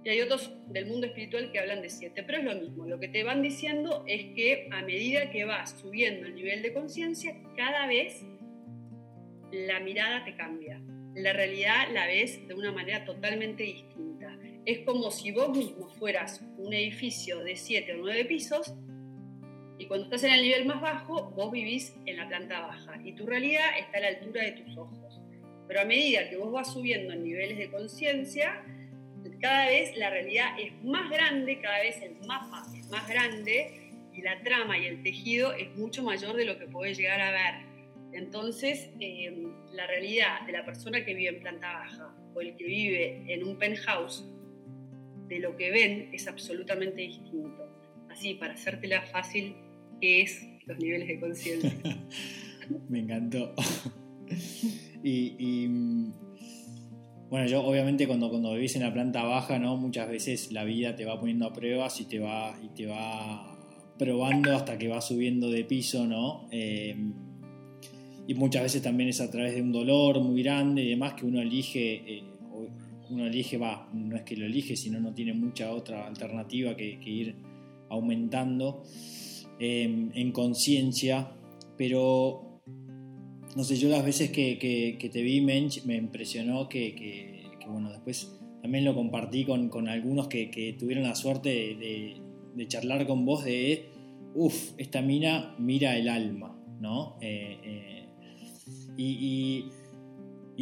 Y 0.03 0.09
hay 0.09 0.21
otros 0.21 0.51
del 0.67 0.87
mundo 0.87 1.07
espiritual 1.07 1.51
que 1.51 1.59
hablan 1.59 1.81
de 1.81 1.89
siete, 1.89 2.23
pero 2.23 2.39
es 2.39 2.43
lo 2.43 2.55
mismo. 2.55 2.85
Lo 2.85 2.99
que 2.99 3.07
te 3.07 3.23
van 3.23 3.41
diciendo 3.41 4.03
es 4.07 4.25
que 4.35 4.67
a 4.71 4.81
medida 4.81 5.31
que 5.31 5.45
vas 5.45 5.79
subiendo 5.79 6.27
el 6.27 6.35
nivel 6.35 6.61
de 6.63 6.73
conciencia, 6.73 7.35
cada 7.55 7.87
vez 7.87 8.23
la 9.51 9.79
mirada 9.79 10.25
te 10.25 10.35
cambia. 10.35 10.81
La 11.15 11.33
realidad 11.33 11.87
la 11.93 12.07
ves 12.07 12.47
de 12.47 12.53
una 12.55 12.71
manera 12.71 13.05
totalmente 13.05 13.63
distinta 13.63 14.04
es 14.65 14.79
como 14.79 15.11
si 15.11 15.31
vos 15.31 15.49
mismo 15.55 15.87
fueras 15.89 16.41
un 16.57 16.73
edificio 16.73 17.39
de 17.43 17.55
7 17.55 17.93
o 17.93 17.97
9 17.97 18.25
pisos 18.25 18.73
y 19.77 19.85
cuando 19.85 20.05
estás 20.05 20.23
en 20.23 20.31
el 20.31 20.41
nivel 20.41 20.65
más 20.65 20.81
bajo, 20.81 21.31
vos 21.31 21.51
vivís 21.51 21.95
en 22.05 22.17
la 22.17 22.27
planta 22.27 22.61
baja 22.61 22.99
y 23.03 23.13
tu 23.13 23.25
realidad 23.25 23.77
está 23.77 23.97
a 23.97 24.01
la 24.01 24.07
altura 24.07 24.43
de 24.43 24.51
tus 24.53 24.77
ojos. 24.77 25.21
Pero 25.67 25.81
a 25.81 25.85
medida 25.85 26.29
que 26.29 26.37
vos 26.37 26.51
vas 26.51 26.71
subiendo 26.71 27.13
en 27.13 27.23
niveles 27.23 27.57
de 27.57 27.69
conciencia, 27.69 28.63
cada 29.41 29.67
vez 29.67 29.95
la 29.97 30.09
realidad 30.09 30.59
es 30.59 30.71
más 30.83 31.09
grande, 31.09 31.59
cada 31.59 31.79
vez 31.79 32.01
el 32.01 32.15
mapa 32.25 32.63
es 32.75 32.89
más 32.89 33.07
grande 33.07 33.91
y 34.13 34.21
la 34.21 34.41
trama 34.43 34.77
y 34.77 34.85
el 34.85 35.03
tejido 35.03 35.51
es 35.53 35.75
mucho 35.75 36.03
mayor 36.03 36.35
de 36.35 36.45
lo 36.45 36.57
que 36.57 36.67
podés 36.67 36.97
llegar 36.97 37.19
a 37.21 37.31
ver. 37.31 37.65
Entonces, 38.13 38.89
eh, 38.99 39.45
la 39.73 39.85
realidad 39.87 40.41
de 40.45 40.53
la 40.53 40.63
persona 40.63 41.03
que 41.03 41.13
vive 41.13 41.29
en 41.29 41.41
planta 41.41 41.73
baja 41.73 42.15
o 42.33 42.39
el 42.39 42.55
que 42.55 42.63
vive 42.63 43.25
en 43.27 43.43
un 43.43 43.57
penthouse 43.57 44.25
de 45.27 45.39
lo 45.39 45.55
que 45.55 45.71
ven 45.71 46.09
es 46.13 46.27
absolutamente 46.27 47.01
distinto. 47.01 47.69
Así, 48.09 48.35
para 48.35 48.53
hacértela 48.53 49.01
fácil, 49.03 49.55
¿qué 49.99 50.21
es 50.21 50.41
los 50.65 50.77
niveles 50.77 51.07
de 51.07 51.19
conciencia? 51.19 51.71
Me 52.89 52.99
encantó. 52.99 53.53
y, 55.03 55.67
bueno, 57.29 57.47
yo 57.47 57.63
obviamente 57.63 58.07
cuando, 58.07 58.29
cuando 58.29 58.53
vivís 58.53 58.75
en 58.75 58.83
la 58.83 58.93
planta 58.93 59.23
baja, 59.23 59.59
¿no? 59.59 59.77
Muchas 59.77 60.09
veces 60.09 60.51
la 60.51 60.63
vida 60.63 60.95
te 60.95 61.05
va 61.05 61.19
poniendo 61.19 61.47
a 61.47 61.53
pruebas 61.53 61.99
y 61.99 62.05
te 62.05 62.19
va, 62.19 62.57
y 62.63 62.69
te 62.69 62.85
va 62.85 63.57
probando 63.97 64.55
hasta 64.55 64.77
que 64.77 64.87
va 64.87 65.01
subiendo 65.01 65.49
de 65.49 65.63
piso, 65.63 66.05
¿no? 66.05 66.47
Eh, 66.51 66.95
y 68.27 68.33
muchas 68.33 68.63
veces 68.63 68.81
también 68.81 69.09
es 69.09 69.21
a 69.21 69.29
través 69.29 69.55
de 69.55 69.61
un 69.61 69.71
dolor 69.71 70.19
muy 70.21 70.41
grande 70.41 70.83
y 70.83 70.89
demás 70.89 71.13
que 71.13 71.25
uno 71.25 71.41
elige, 71.41 71.95
eh, 71.95 72.23
uno 73.09 73.25
elige, 73.25 73.57
va, 73.57 73.89
no 73.93 74.15
es 74.15 74.23
que 74.23 74.35
lo 74.35 74.45
elige, 74.45 74.75
sino 74.75 74.99
no 74.99 75.13
tiene 75.13 75.33
mucha 75.33 75.71
otra 75.71 76.07
alternativa 76.07 76.75
que, 76.75 76.99
ir 77.05 77.35
aumentando 77.89 78.83
em, 79.59 80.11
en 80.13 80.31
conciencia, 80.31 81.31
pero 81.77 82.61
no 83.55 83.63
sé, 83.63 83.77
yo 83.77 83.89
las 83.89 84.03
veces 84.03 84.31
que, 84.31 85.09
te 85.11 85.21
vi, 85.21 85.41
Mench, 85.41 85.85
me 85.85 85.95
impresionó 85.95 86.67
que, 86.67 87.49
bueno, 87.67 87.89
después 87.89 88.37
también 88.61 88.83
lo 88.83 88.93
compartí 88.93 89.45
con, 89.45 89.87
algunos 89.87 90.27
que, 90.27 90.75
tuvieron 90.77 91.03
la 91.03 91.15
suerte 91.15 91.49
de, 91.49 92.67
charlar 92.67 93.07
con 93.07 93.25
vos 93.25 93.45
de, 93.45 93.89
uff, 94.33 94.73
esta 94.77 95.01
mina 95.01 95.55
mira 95.57 95.97
el 95.97 96.09
alma, 96.09 96.59
¿no? 96.81 97.17
Eh, 97.21 97.59
eh, 97.63 98.09
y, 98.97 99.65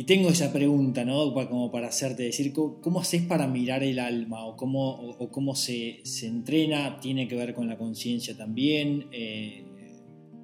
tengo 0.06 0.30
esa 0.30 0.52
pregunta, 0.52 1.06
¿no? 1.06 1.34
Como 1.34 1.72
para 1.72 1.90
hacerte 1.90 2.24
decir, 2.24 2.52
¿cómo, 2.54 3.00
haces 3.00 3.22
para 3.22 3.48
mirar 3.48 3.84
el 3.84 4.00
alma? 4.00 4.44
¿O 4.46 4.56
cómo, 4.56 5.16
cómo 5.32 5.56
se, 5.56 6.02
entrena? 6.24 7.00
¿Tiene 7.00 7.28
que 7.28 7.36
ver 7.36 7.54
con 7.54 7.68
la 7.68 7.78
conciencia 7.78 8.36
también? 8.36 9.08
Eh, 9.12 9.64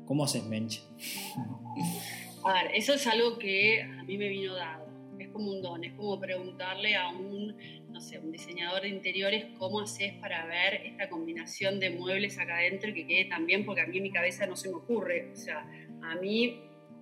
¿Cómo 0.06 0.24
haces, 0.24 0.46
Mench? 0.46 0.84
A 2.44 2.54
ver, 2.54 2.72
eso 2.74 2.94
es 2.94 3.06
algo 3.06 3.38
que 3.38 3.82
a 3.82 4.04
mí 4.04 4.18
me 4.18 4.30
vino 4.30 4.56
dado. 4.56 4.88
Es 5.20 5.28
como 5.30 5.52
un 5.52 5.62
don, 5.62 5.84
es 5.84 5.94
como 5.94 6.20
preguntarle 6.20 6.96
a 6.96 7.10
un, 7.10 7.56
no 7.90 8.00
sé, 8.00 8.18
un 8.18 8.32
diseñador 8.32 8.84
de 8.84 8.90
interiores 8.90 9.48
cómo 9.58 9.82
haces 9.82 10.14
para 10.14 10.46
ver 10.46 10.86
esta 10.86 11.10
combinación 11.10 11.80
de 11.80 11.90
muebles 11.90 12.40
acá 12.40 12.58
adentro 12.58 12.90
y 12.90 12.94
que 12.94 13.08
quede 13.08 13.26
tan 13.26 13.46
bien, 13.46 13.66
porque 13.66 13.82
a 13.82 13.88
mí 13.88 13.98
en 13.98 14.04
mi 14.04 14.12
cabeza 14.12 14.46
no 14.46 14.56
se 14.56 14.70
me 14.70 14.76
ocurre. 14.76 15.32
O 15.34 15.36
sea, 15.36 15.70
a 16.02 16.16
mí 16.16 16.62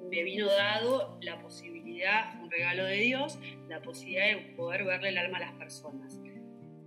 me 0.09 0.23
vino 0.23 0.47
dado 0.47 1.19
la 1.21 1.39
posibilidad, 1.41 1.86
un 2.41 2.51
regalo 2.51 2.85
de 2.85 2.97
Dios, 2.97 3.39
la 3.67 3.81
posibilidad 3.81 4.27
de 4.27 4.37
poder 4.55 4.83
verle 4.83 5.09
el 5.09 5.17
alma 5.17 5.37
a 5.37 5.41
las 5.41 5.53
personas. 5.53 6.19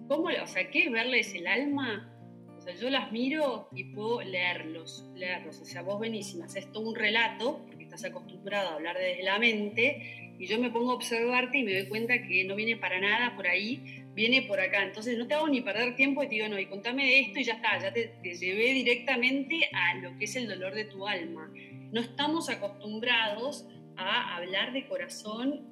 ¿Cómo, 0.09 0.29
o 0.29 0.47
sea, 0.47 0.71
qué 0.71 0.85
es 0.85 0.91
verles 0.91 1.35
el 1.35 1.47
alma? 1.47 2.13
O 2.57 2.61
sea, 2.61 2.75
yo 2.75 2.91
las 2.91 3.11
miro 3.11 3.69
y 3.73 3.85
puedo 3.85 4.23
leerlos, 4.23 5.07
leerlos. 5.15 5.61
O 5.61 5.65
sea, 5.65 5.83
vos 5.83 6.01
venís 6.01 6.35
y 6.35 6.73
todo 6.73 6.89
un 6.89 6.95
relato, 6.95 7.65
porque 7.67 7.85
estás 7.85 8.05
acostumbrado 8.05 8.71
a 8.71 8.75
hablar 8.75 8.99
desde 8.99 9.23
la 9.23 9.39
mente, 9.39 10.37
y 10.39 10.47
yo 10.47 10.59
me 10.59 10.71
pongo 10.71 10.93
a 10.93 10.95
observarte 10.95 11.59
y 11.59 11.65
me 11.65 11.75
doy 11.75 11.89
cuenta 11.89 12.23
que 12.23 12.45
no 12.45 12.57
viene 12.57 12.77
para 12.77 13.01
nada 13.01 13.37
por 13.37 13.47
ahí, 13.47 14.05
viene 14.15 14.43
por 14.43 14.61
acá. 14.61 14.83
Entonces 14.83 15.19
no 15.19 15.27
te 15.27 15.35
hago 15.35 15.49
ni 15.49 15.61
perder 15.61 15.97
tiempo 15.97 16.23
y 16.23 16.29
te 16.29 16.37
digo, 16.37 16.49
no, 16.49 16.59
y 16.59 16.67
contame 16.67 17.05
de 17.05 17.21
esto 17.21 17.41
y 17.41 17.45
ya 17.45 17.55
está, 17.55 17.79
ya 17.79 17.93
te, 17.93 18.13
te 18.23 18.35
llevé 18.35 18.73
directamente 18.73 19.69
a 19.73 19.95
lo 19.97 20.17
que 20.19 20.25
es 20.25 20.37
el 20.37 20.49
dolor 20.49 20.75
de 20.75 20.85
tu 20.87 21.07
alma 21.07 21.51
no 21.93 22.01
estamos 22.01 22.49
acostumbrados 22.49 23.67
a 24.09 24.37
hablar 24.37 24.73
de 24.73 24.87
corazón 24.87 25.67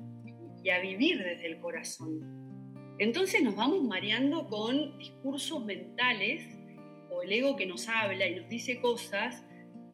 y 0.62 0.70
a 0.70 0.80
vivir 0.80 1.18
desde 1.18 1.46
el 1.46 1.60
corazón. 1.60 2.38
Entonces 2.98 3.42
nos 3.42 3.54
vamos 3.54 3.84
mareando 3.84 4.46
con 4.48 4.98
discursos 4.98 5.64
mentales 5.64 6.44
o 7.10 7.22
el 7.22 7.32
ego 7.32 7.56
que 7.56 7.66
nos 7.66 7.88
habla 7.88 8.26
y 8.26 8.34
nos 8.34 8.48
dice 8.48 8.80
cosas 8.80 9.44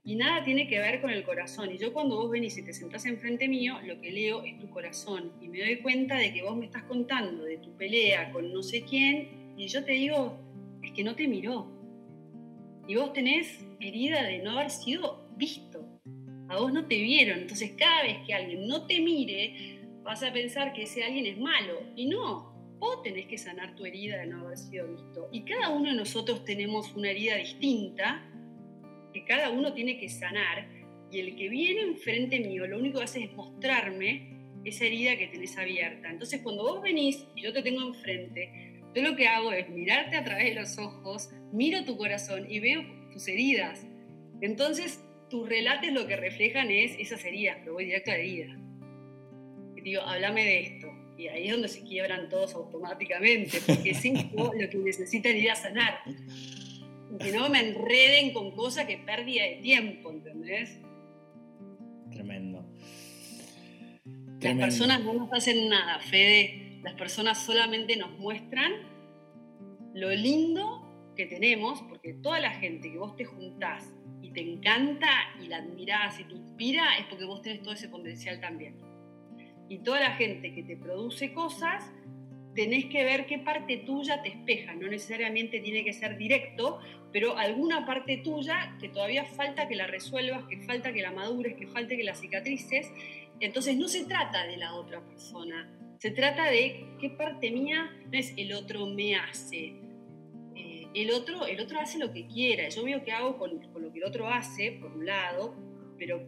y 0.03 0.16
nada 0.16 0.44
tiene 0.44 0.68
que 0.68 0.79
ver 0.79 1.01
con 1.01 1.11
el 1.11 1.25
corazón. 1.25 1.70
Y 1.70 1.79
yo 1.79 1.92
cuando 1.92 2.16
vos 2.16 2.31
venís 2.31 2.57
y 2.59 2.64
te 2.64 2.73
sentás 2.73 3.07
enfrente 3.07 3.49
mío, 3.49 3.77
lo 3.85 4.01
que 4.01 4.11
leo 4.11 4.42
es 4.42 4.59
tu 4.59 4.68
corazón 4.70 5.33
y 5.40 5.49
me 5.49 5.61
doy 5.61 5.81
cuenta 5.81 6.16
de 6.16 6.33
que 6.33 6.42
vos 6.42 6.57
me 6.57 6.66
estás 6.66 6.85
contando 6.85 7.44
de 7.44 7.59
tu 7.59 7.77
pelea 7.77 8.33
con 8.33 8.53
no 8.53 8.62
sé 8.62 8.83
quién 8.83 9.55
y 9.57 9.68
yo 9.68 9.85
te 9.85 9.92
digo, 9.92 10.38
es 10.83 10.92
que 10.92 11.05
no 11.05 11.14
te 11.14 11.29
miró. 11.29 11.70
Y 12.87 12.97
vos 12.97 13.12
tenés 13.12 13.64
herida 13.81 14.25
de 14.25 14.38
no 14.38 14.53
haber 14.53 14.70
sido 14.70 15.27
visto 15.37 15.93
a 16.48 16.59
vos 16.59 16.72
no 16.72 16.87
te 16.87 16.96
vieron. 16.96 17.40
Entonces 17.40 17.72
cada 17.76 18.02
vez 18.02 18.18
que 18.26 18.35
alguien 18.35 18.66
no 18.66 18.87
te 18.87 19.00
mire, 19.00 19.80
vas 20.02 20.22
a 20.22 20.33
pensar 20.33 20.72
que 20.72 20.83
ese 20.83 21.04
alguien 21.04 21.26
es 21.26 21.38
malo. 21.38 21.83
Y 21.96 22.07
no, 22.07 22.54
vos 22.78 23.02
tenés 23.02 23.26
que 23.26 23.38
sanar 23.38 23.74
tu 23.74 23.85
herida 23.85 24.18
de 24.18 24.26
no 24.26 24.46
haber 24.46 24.59
sido 24.59 24.88
visto. 24.88 25.28
Y 25.33 25.42
cada 25.42 25.70
uno 25.70 25.90
de 25.90 25.96
nosotros 25.96 26.44
tenemos 26.44 26.94
una 26.94 27.11
herida 27.11 27.37
distinta 27.37 28.22
que 29.12 29.24
cada 29.24 29.50
uno 29.50 29.72
tiene 29.72 29.98
que 29.98 30.09
sanar. 30.09 30.68
Y 31.11 31.20
el 31.20 31.37
que 31.37 31.48
viene 31.48 31.83
enfrente 31.83 32.40
mío, 32.40 32.66
lo 32.66 32.78
único 32.78 32.98
que 32.98 33.04
hace 33.04 33.24
es 33.24 33.33
mostrarme 33.33 34.35
esa 34.64 34.85
herida 34.85 35.16
que 35.16 35.28
tenés 35.28 35.57
abierta. 35.57 36.11
Entonces 36.11 36.40
cuando 36.42 36.64
vos 36.64 36.83
venís 36.83 37.26
y 37.37 37.42
yo 37.42 37.52
te 37.52 37.62
tengo 37.62 37.83
enfrente, 37.83 38.83
yo 38.94 39.02
lo 39.02 39.16
que 39.16 39.28
hago 39.28 39.52
es 39.52 39.68
mirarte 39.68 40.16
a 40.16 40.24
través 40.24 40.54
de 40.54 40.61
los 40.61 40.78
ojos, 40.78 41.30
miro 41.52 41.85
tu 41.85 41.96
corazón 41.96 42.50
y 42.50 42.61
veo 42.61 42.83
tus 43.12 43.28
heridas. 43.28 43.87
Entonces 44.40 45.04
tus 45.29 45.49
relatos 45.49 45.91
lo 45.93 46.07
que 46.07 46.17
reflejan 46.17 46.71
es 46.71 46.97
esas 46.99 47.25
heridas, 47.25 47.59
pero 47.61 47.75
voy 47.75 47.87
directo 47.87 48.11
a 48.11 48.15
la 48.15 48.21
herida. 48.21 48.59
Y 49.77 49.81
digo, 49.81 50.03
háblame 50.03 50.45
de 50.45 50.61
esto. 50.61 50.89
Y 51.17 51.29
ahí 51.29 51.47
es 51.47 51.53
donde 51.53 51.69
se 51.69 51.83
quiebran 51.83 52.29
todos 52.29 52.55
automáticamente, 52.55 53.59
porque 53.67 53.95
cinco 53.95 54.53
lo 54.59 54.69
que 54.69 54.79
necesitan 54.79 55.37
ir 55.37 55.51
a 55.51 55.55
sanar. 55.55 56.01
Que 57.19 57.31
no 57.33 57.49
me 57.49 57.61
enreden 57.61 58.33
con 58.33 58.53
cosas 58.57 58.87
que 58.87 58.99
pérdida 58.99 59.45
de 59.45 59.57
tiempo, 59.63 60.11
¿entendés? 60.11 60.81
Tremendo. 62.11 62.67
Las 64.41 64.57
personas 64.57 65.03
no 65.03 65.15
nos 65.15 65.33
hacen 65.33 65.69
nada, 65.69 66.01
Fede. 66.01 66.81
Las 66.83 66.95
personas 66.95 67.45
solamente 67.45 67.97
nos 67.97 68.19
muestran 68.19 68.73
lo 69.95 70.11
lindo 70.11 71.13
que 71.17 71.27
tenemos, 71.27 71.81
porque 71.83 72.15
toda 72.15 72.41
la 72.41 72.51
gente 72.51 72.91
que 72.91 72.99
vos 72.99 73.17
te 73.17 73.25
juntás 73.25 73.93
te 74.35 74.40
encanta 74.40 75.09
y 75.42 75.47
la 75.47 75.59
admirás 75.59 76.20
y 76.20 76.25
te 76.25 76.35
inspira, 76.35 76.99
es 76.99 77.07
porque 77.07 77.25
vos 77.25 77.40
tenés 77.40 77.62
todo 77.62 77.73
ese 77.73 77.88
potencial 77.88 78.40
también. 78.40 78.77
Y 79.68 79.79
toda 79.79 80.01
la 80.01 80.11
gente 80.16 80.53
que 80.53 80.62
te 80.62 80.77
produce 80.77 81.33
cosas, 81.33 81.90
tenés 82.55 82.87
que 82.87 83.05
ver 83.05 83.27
qué 83.27 83.38
parte 83.38 83.79
tuya 83.79 84.23
te 84.23 84.29
espeja. 84.29 84.75
No 84.75 84.88
necesariamente 84.88 85.61
tiene 85.61 85.85
que 85.85 85.92
ser 85.92 86.16
directo, 86.16 86.81
pero 87.12 87.38
alguna 87.38 87.87
parte 87.87 88.18
tuya 88.18 88.77
que 88.81 88.88
todavía 88.88 89.25
falta 89.25 89.68
que 89.68 89.77
la 89.77 89.87
resuelvas, 89.87 90.44
que 90.44 90.59
falta 90.59 90.92
que 90.92 91.01
la 91.01 91.12
madures, 91.12 91.57
que 91.57 91.66
falta 91.66 91.97
que 91.97 92.05
la 92.05 92.14
cicatrices. 92.14 92.90
Entonces 93.40 93.77
no 93.77 93.88
se 93.88 94.05
trata 94.05 94.47
de 94.47 94.57
la 94.57 94.75
otra 94.75 95.01
persona, 95.01 95.68
se 95.99 96.11
trata 96.11 96.51
de 96.51 96.85
qué 97.01 97.11
parte 97.11 97.51
mía 97.51 97.90
es 98.12 98.35
el 98.37 98.53
otro 98.53 98.87
me 98.87 99.16
hace, 99.16 99.75
el 100.94 101.11
otro, 101.11 101.46
el 101.46 101.61
otro 101.61 101.80
hace 101.80 101.98
lo 101.98 102.12
que 102.12 102.26
quiera. 102.26 102.68
Yo 102.68 102.85
veo 102.85 103.02
qué 103.04 103.12
hago 103.12 103.37
con, 103.37 103.61
lo 103.80 103.92
que 103.92 103.98
el 103.98 104.04
otro 104.04 104.28
hace, 104.28 104.72
por 104.80 104.92
un 104.92 105.04
lado, 105.04 105.54
pero 105.98 106.22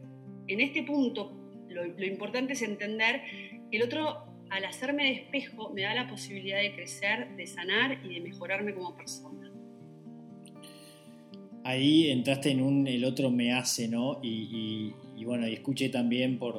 en 0.48 0.60
este 0.60 0.82
punto 0.82 1.32
lo, 1.68 2.04
importante 2.04 2.54
es 2.54 2.62
entender 2.62 3.22
que 3.70 3.76
el 3.76 3.82
otro, 3.82 4.24
al 4.50 4.64
hacerme 4.64 5.04
de 5.04 5.12
espejo, 5.12 5.70
me 5.70 5.82
da 5.82 5.94
la 5.94 6.08
posibilidad 6.08 6.60
de 6.60 6.74
crecer, 6.74 7.36
de 7.36 7.46
sanar 7.46 8.00
y 8.04 8.14
de 8.14 8.20
mejorarme 8.20 8.74
como 8.74 8.96
persona. 8.96 9.52
Ahí 11.62 12.10
entraste 12.10 12.50
en 12.50 12.62
un 12.62 12.86
el 12.86 13.04
otro 13.04 13.30
me 13.30 13.52
hace, 13.52 13.88
¿no? 13.88 14.20
Y, 14.22 14.94
bueno, 15.24 15.46
escuché 15.46 15.88
también 15.88 16.38
por, 16.38 16.56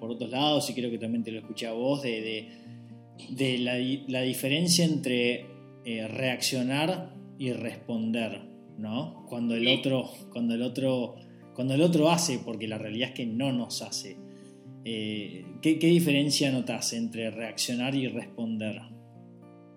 otros 0.00 0.30
lados, 0.30 0.70
y 0.70 0.74
creo 0.74 0.90
que 0.90 0.98
también 0.98 1.24
te 1.24 1.32
lo 1.32 1.40
escuché 1.40 1.66
a 1.66 1.72
vos, 1.72 2.02
de, 2.02 2.48
la, 3.58 4.20
diferencia 4.22 4.84
entre 4.84 5.46
eh, 5.84 6.06
reaccionar 6.06 7.13
y 7.38 7.52
responder, 7.52 8.42
¿no? 8.78 9.24
Cuando 9.28 9.54
el 9.54 9.68
otro, 9.68 10.10
cuando 10.32 10.54
el 10.54 10.62
otro, 10.62 11.16
cuando 11.54 11.74
el 11.74 11.82
otro 11.82 12.10
hace, 12.10 12.38
porque 12.38 12.68
la 12.68 12.78
realidad 12.78 13.10
es 13.10 13.14
que 13.14 13.26
no 13.26 13.52
nos 13.52 13.82
hace. 13.82 14.16
Eh, 14.84 15.46
¿qué, 15.62 15.76
diferencia 15.76 16.52
notas 16.52 16.92
entre 16.92 17.30
reaccionar 17.30 17.94
y 17.94 18.08
responder? 18.08 18.82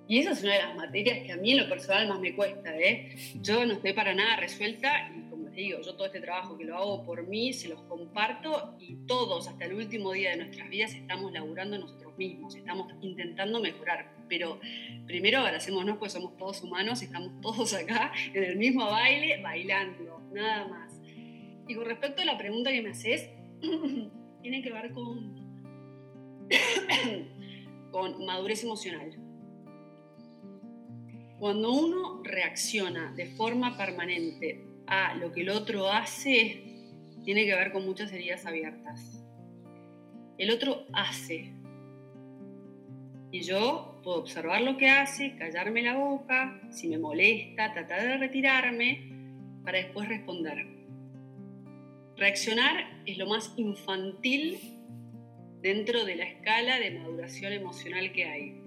Y 0.10 0.20
esa 0.20 0.32
es 0.32 0.44
una 0.44 0.54
de 0.54 0.60
las 0.60 0.76
materias 0.76 1.20
que 1.26 1.32
a 1.32 1.38
mí 1.38 1.52
en 1.52 1.60
lo 1.60 1.70
personal 1.70 2.08
más 2.08 2.20
me 2.20 2.36
cuesta, 2.36 2.78
¿eh? 2.78 3.16
Yo 3.42 3.66
no 3.66 3.74
estoy 3.74 3.94
para 3.94 4.14
nada 4.14 4.38
resuelta 4.38 5.12
y 5.16 5.30
como 5.30 5.46
les 5.46 5.56
digo, 5.56 5.80
yo 5.82 5.96
todo 5.96 6.08
este 6.08 6.22
trabajo 6.22 6.58
que 6.58 6.66
lo 6.66 6.78
hago 6.78 7.06
por 7.06 7.28
mí, 7.28 7.54
se 7.54 7.70
los 7.70 7.82
comparto 7.84 8.76
y 8.80 8.96
todos, 9.06 9.48
hasta 9.48 9.66
el 9.66 9.74
último 9.74 10.12
día 10.12 10.32
de 10.32 10.38
nuestras 10.38 10.70
vidas, 10.70 10.94
estamos 10.94 11.32
laburando 11.32 11.78
nosotros 11.78 12.07
mismos, 12.18 12.56
estamos 12.56 12.92
intentando 13.02 13.60
mejorar 13.60 14.18
pero 14.28 14.60
primero 15.06 15.40
abracémonos, 15.40 15.98
pues 15.98 16.14
somos 16.14 16.38
todos 16.38 16.62
humanos, 16.64 17.02
estamos 17.02 17.40
todos 17.42 17.74
acá 17.74 18.12
en 18.34 18.44
el 18.44 18.58
mismo 18.58 18.86
baile, 18.86 19.42
bailando, 19.42 20.22
nada 20.32 20.68
más. 20.68 21.00
Y 21.68 21.76
con 21.76 21.86
respecto 21.86 22.22
a 22.22 22.26
la 22.26 22.38
pregunta 22.38 22.72
que 22.72 22.82
me 22.82 22.90
haces, 22.90 23.30
tiene 24.42 24.62
que 24.62 24.72
ver 24.72 24.92
con, 24.92 25.36
con 27.92 28.26
madurez 28.26 28.64
emocional. 28.64 29.12
Cuando 31.40 31.72
uno 31.72 32.22
reacciona 32.24 33.14
de 33.14 33.28
forma 33.28 33.78
permanente 33.78 34.64
a 34.88 35.16
lo 35.16 35.32
que 35.32 35.42
el 35.42 35.50
otro 35.50 35.88
hace, 35.88 36.64
tiene 37.24 37.46
que 37.46 37.54
ver 37.54 37.72
con 37.72 37.86
muchas 37.86 38.12
heridas 38.12 38.46
abiertas. 38.46 39.24
El 40.38 40.50
otro 40.52 40.86
hace. 40.94 41.54
Y 43.38 43.42
yo 43.42 43.98
Puedo 44.04 44.20
observar 44.20 44.62
lo 44.62 44.78
que 44.78 44.90
hace, 44.90 45.36
callarme 45.36 45.82
la 45.82 45.98
boca, 45.98 46.62
si 46.72 46.88
me 46.88 46.98
molesta, 46.98 47.74
tratar 47.74 48.02
de 48.04 48.18
retirarme 48.18 49.02
para 49.66 49.80
después 49.80 50.08
responder. 50.08 50.66
reaccionar 52.16 53.02
es 53.06 53.18
lo 53.18 53.28
más 53.28 53.54
infantil 53.58 54.58
dentro 55.62 56.06
de 56.06 56.16
la 56.16 56.24
escala 56.24 56.80
de 56.80 56.92
maduración 56.92 57.52
emocional 57.52 58.14
que 58.14 58.26
hay. 58.26 58.62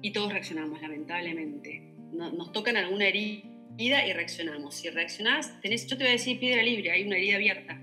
Y 0.00 0.12
todos 0.12 0.32
reaccionamos, 0.32 0.80
lamentablemente. 0.80 1.92
Nos 2.12 2.50
tocan 2.52 2.78
alguna 2.78 3.08
herida 3.08 4.06
y 4.06 4.12
reaccionamos. 4.14 4.74
Si 4.74 4.88
reaccionás, 4.88 5.60
tenés, 5.60 5.86
yo 5.86 5.98
te 5.98 6.04
voy 6.04 6.08
a 6.08 6.12
decir 6.12 6.40
piedra 6.40 6.62
libre, 6.62 6.92
hay 6.92 7.04
una 7.04 7.18
herida 7.18 7.36
abierta. 7.36 7.78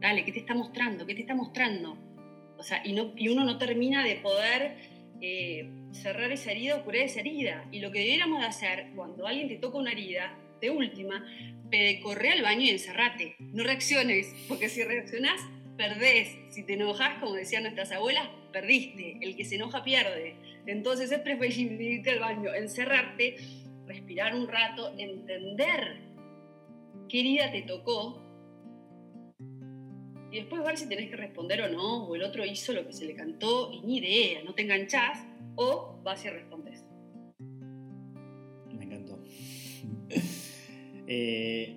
Dale, 0.00 0.24
¿qué 0.24 0.32
te 0.32 0.40
está 0.40 0.54
mostrando? 0.54 1.06
¿Qué 1.06 1.14
te 1.14 1.20
está 1.20 1.36
mostrando? 1.36 1.96
O 2.58 2.64
sea, 2.64 2.82
y, 2.84 2.94
no, 2.94 3.12
y 3.16 3.28
uno 3.28 3.44
no 3.44 3.58
termina 3.58 4.04
de 4.04 4.16
poder 4.16 4.76
eh, 5.20 5.68
cerrar 5.92 6.30
esa 6.32 6.52
herida 6.52 6.76
o 6.76 6.84
curar 6.84 7.02
esa 7.02 7.20
herida. 7.20 7.66
Y 7.72 7.80
lo 7.80 7.90
que 7.90 8.00
debiéramos 8.00 8.40
de 8.40 8.46
hacer 8.46 8.88
cuando 8.94 9.26
alguien 9.26 9.48
te 9.48 9.56
toca 9.56 9.78
una 9.78 9.92
herida, 9.92 10.36
de 10.60 10.70
última, 10.70 11.24
corre 12.02 12.30
al 12.30 12.42
baño 12.42 12.62
y 12.62 12.70
encerrate. 12.70 13.36
No 13.38 13.62
reacciones, 13.62 14.34
porque 14.48 14.68
si 14.68 14.82
reaccionás, 14.82 15.40
perdés. 15.76 16.36
Si 16.50 16.64
te 16.64 16.74
enojas, 16.74 17.18
como 17.20 17.34
decían 17.34 17.62
nuestras 17.62 17.92
abuelas, 17.92 18.28
perdiste. 18.52 19.18
El 19.20 19.36
que 19.36 19.44
se 19.44 19.56
enoja 19.56 19.84
pierde. 19.84 20.34
Entonces 20.66 21.12
es 21.12 21.20
preferible 21.20 21.82
irte 21.84 22.10
al 22.10 22.18
baño, 22.18 22.52
encerrarte, 22.54 23.36
respirar 23.86 24.34
un 24.34 24.48
rato, 24.48 24.94
entender 24.98 25.98
qué 27.08 27.20
herida 27.20 27.50
te 27.50 27.62
tocó 27.62 28.22
y 30.30 30.36
después 30.36 30.62
ver 30.62 30.76
si 30.76 30.88
tenés 30.88 31.08
que 31.10 31.16
responder 31.16 31.62
o 31.62 31.68
no, 31.68 32.06
o 32.06 32.14
el 32.14 32.22
otro 32.22 32.44
hizo 32.44 32.72
lo 32.72 32.86
que 32.86 32.92
se 32.92 33.06
le 33.06 33.14
cantó 33.14 33.72
y 33.72 33.80
ni 33.80 33.98
idea, 33.98 34.42
no 34.44 34.54
te 34.54 34.62
enganchás, 34.62 35.26
o 35.56 35.98
vas 36.02 36.24
y 36.24 36.28
respondes. 36.28 36.84
Me 38.72 38.84
encantó. 38.84 39.22
Eh, 41.10 41.74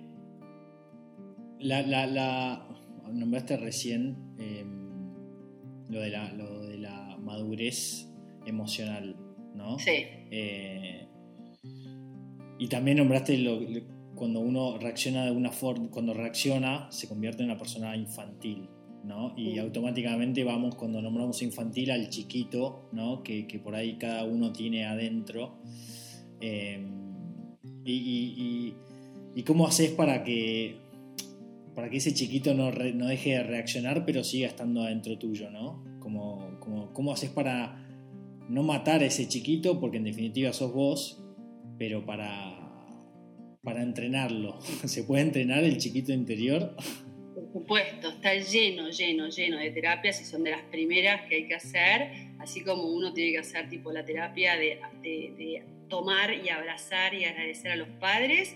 la, 1.60 1.80
la, 2.06 2.68
nombraste 3.10 3.56
recién 3.56 4.14
em, 4.38 5.88
lo, 5.88 6.00
de 6.02 6.10
la, 6.10 6.30
lo 6.34 6.66
de 6.66 6.76
la 6.76 7.16
madurez 7.16 8.10
emocional, 8.44 9.16
¿no? 9.54 9.78
Sí. 9.78 10.04
Eh, 10.30 11.08
y 12.58 12.68
también 12.68 12.98
nombraste 12.98 13.38
lo, 13.38 13.58
cuando 14.14 14.40
uno 14.40 14.78
reacciona 14.78 15.24
de 15.24 15.30
una 15.30 15.50
forma, 15.50 15.88
cuando 15.90 16.14
reacciona 16.14 16.90
se 16.90 17.08
convierte 17.08 17.42
en 17.42 17.50
una 17.50 17.58
persona 17.58 17.96
infantil, 17.96 18.68
¿no? 19.04 19.34
Y 19.36 19.58
automáticamente 19.58 20.44
vamos, 20.44 20.74
cuando 20.74 21.00
nombramos 21.02 21.42
infantil, 21.42 21.90
al 21.90 22.08
chiquito, 22.08 22.88
¿no? 22.92 23.22
Que, 23.22 23.60
por 23.62 23.74
ahí 23.74 23.96
cada 23.98 24.24
uno 24.24 24.52
tiene 24.52 24.86
adentro. 24.86 25.58
Em, 26.40 27.56
y, 27.84 28.74
y, 29.34 29.42
cómo 29.44 29.66
haces 29.66 29.90
para 29.90 30.22
que, 30.22 30.76
para 31.74 31.90
que 31.90 31.96
ese 31.96 32.14
chiquito 32.14 32.54
no, 32.54 32.70
no, 32.70 33.06
deje 33.06 33.30
de 33.30 33.42
reaccionar, 33.42 34.04
pero 34.04 34.22
siga 34.22 34.46
estando 34.46 34.82
adentro 34.82 35.18
tuyo, 35.18 35.50
¿no? 35.50 35.84
Como, 35.98 36.58
como, 36.60 36.92
¿Cómo 36.92 37.12
haces 37.12 37.30
para 37.30 37.88
no 38.48 38.62
matar 38.62 39.02
a 39.02 39.06
ese 39.06 39.26
chiquito, 39.28 39.80
porque 39.80 39.96
en 39.96 40.04
definitiva 40.04 40.52
sos 40.52 40.72
vos, 40.72 41.24
pero 41.78 42.04
para, 42.04 42.61
para 43.62 43.82
entrenarlo? 43.82 44.60
¿Se 44.84 45.04
puede 45.04 45.22
entrenar 45.22 45.64
el 45.64 45.78
chiquito 45.78 46.12
interior? 46.12 46.74
Por 47.34 47.52
supuesto, 47.52 48.10
está 48.10 48.34
lleno, 48.34 48.90
lleno, 48.90 49.28
lleno 49.28 49.58
de 49.58 49.70
terapias 49.70 50.20
y 50.20 50.24
son 50.24 50.44
de 50.44 50.50
las 50.50 50.62
primeras 50.62 51.28
que 51.28 51.36
hay 51.36 51.46
que 51.46 51.54
hacer, 51.54 52.10
así 52.38 52.62
como 52.62 52.84
uno 52.84 53.12
tiene 53.12 53.32
que 53.32 53.38
hacer 53.38 53.68
tipo 53.68 53.92
la 53.92 54.04
terapia 54.04 54.56
de, 54.56 54.80
de 55.02 55.64
tomar 55.88 56.32
y 56.32 56.48
abrazar 56.48 57.14
y 57.14 57.24
agradecer 57.24 57.72
a 57.72 57.76
los 57.76 57.88
padres 58.00 58.54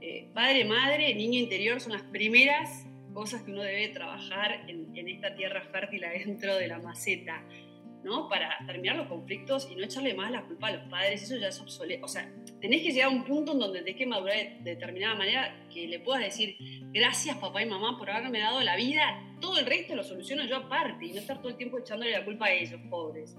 eh, 0.00 0.28
padre, 0.32 0.64
madre, 0.64 1.14
niño 1.14 1.40
interior 1.40 1.80
son 1.80 1.92
las 1.92 2.02
primeras 2.02 2.86
cosas 3.12 3.42
que 3.42 3.50
uno 3.50 3.62
debe 3.62 3.88
trabajar 3.88 4.64
en, 4.68 5.08
esta 5.08 5.34
tierra 5.34 5.62
fértil 5.72 6.04
adentro 6.04 6.54
de 6.56 6.68
la 6.68 6.78
maceta, 6.78 7.42
¿no? 8.04 8.28
Para 8.28 8.56
terminar 8.66 8.96
los 8.96 9.08
conflictos 9.08 9.68
y 9.70 9.76
no 9.76 9.84
echarle 9.84 10.14
más 10.14 10.30
la 10.30 10.42
culpa 10.42 10.68
a 10.68 10.72
los 10.72 10.88
padres, 10.88 11.22
eso 11.22 11.36
ya 11.36 11.48
es 11.48 11.60
obsoleto. 11.60 12.04
O 12.04 12.08
sea, 12.08 12.30
tenés 12.60 12.82
que 12.82 12.92
llegar 12.92 13.08
a 13.08 13.14
un 13.14 13.24
punto 13.24 13.52
en 13.52 13.58
donde 13.58 13.80
tenés 13.80 13.96
que 13.96 14.06
madurar 14.06 14.36
de 14.36 14.70
determinada 14.70 15.14
manera 15.14 15.66
que 15.72 15.86
le 15.86 16.00
puedas 16.00 16.22
decir, 16.22 16.56
gracias 16.92 17.36
papá 17.38 17.62
y 17.62 17.66
mamá 17.66 17.98
por 17.98 18.10
haberme 18.10 18.40
dado 18.40 18.60
la 18.60 18.76
vida, 18.76 19.22
todo 19.40 19.58
el 19.58 19.66
resto 19.66 19.94
lo 19.94 20.02
soluciono 20.02 20.44
yo 20.44 20.56
aparte 20.56 21.06
y 21.06 21.12
no 21.12 21.18
estar 21.18 21.38
todo 21.38 21.50
el 21.50 21.56
tiempo 21.56 21.78
echándole 21.78 22.12
la 22.12 22.24
culpa 22.24 22.46
a 22.46 22.52
ellos, 22.52 22.80
pobres. 22.90 23.36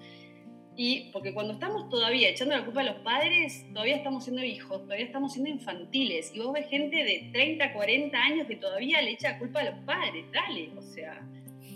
Y 0.82 1.10
porque 1.12 1.34
cuando 1.34 1.51
estamos 1.51 1.89
todavía 1.89 2.30
echando 2.30 2.55
la 2.55 2.64
culpa 2.64 2.80
a 2.80 2.86
los 2.86 2.95
padres, 2.99 3.66
todavía 3.74 3.97
estamos 3.97 4.24
siendo 4.24 4.41
hijos, 4.45 4.82
todavía 4.84 5.05
estamos 5.05 5.34
siendo 5.34 5.49
infantiles. 5.49 6.32
Y 6.34 6.39
vos 6.39 6.53
ves 6.53 6.70
gente 6.70 7.03
de 7.03 7.30
30, 7.34 7.74
40 7.74 8.18
años 8.18 8.47
que 8.47 8.55
todavía 8.55 9.01
le 9.01 9.12
echa 9.12 9.38
culpa 9.39 9.60
a 9.60 9.64
los 9.66 9.80
padres. 9.84 10.24
Dale, 10.32 10.70
o 10.78 10.82
sea, 10.82 11.22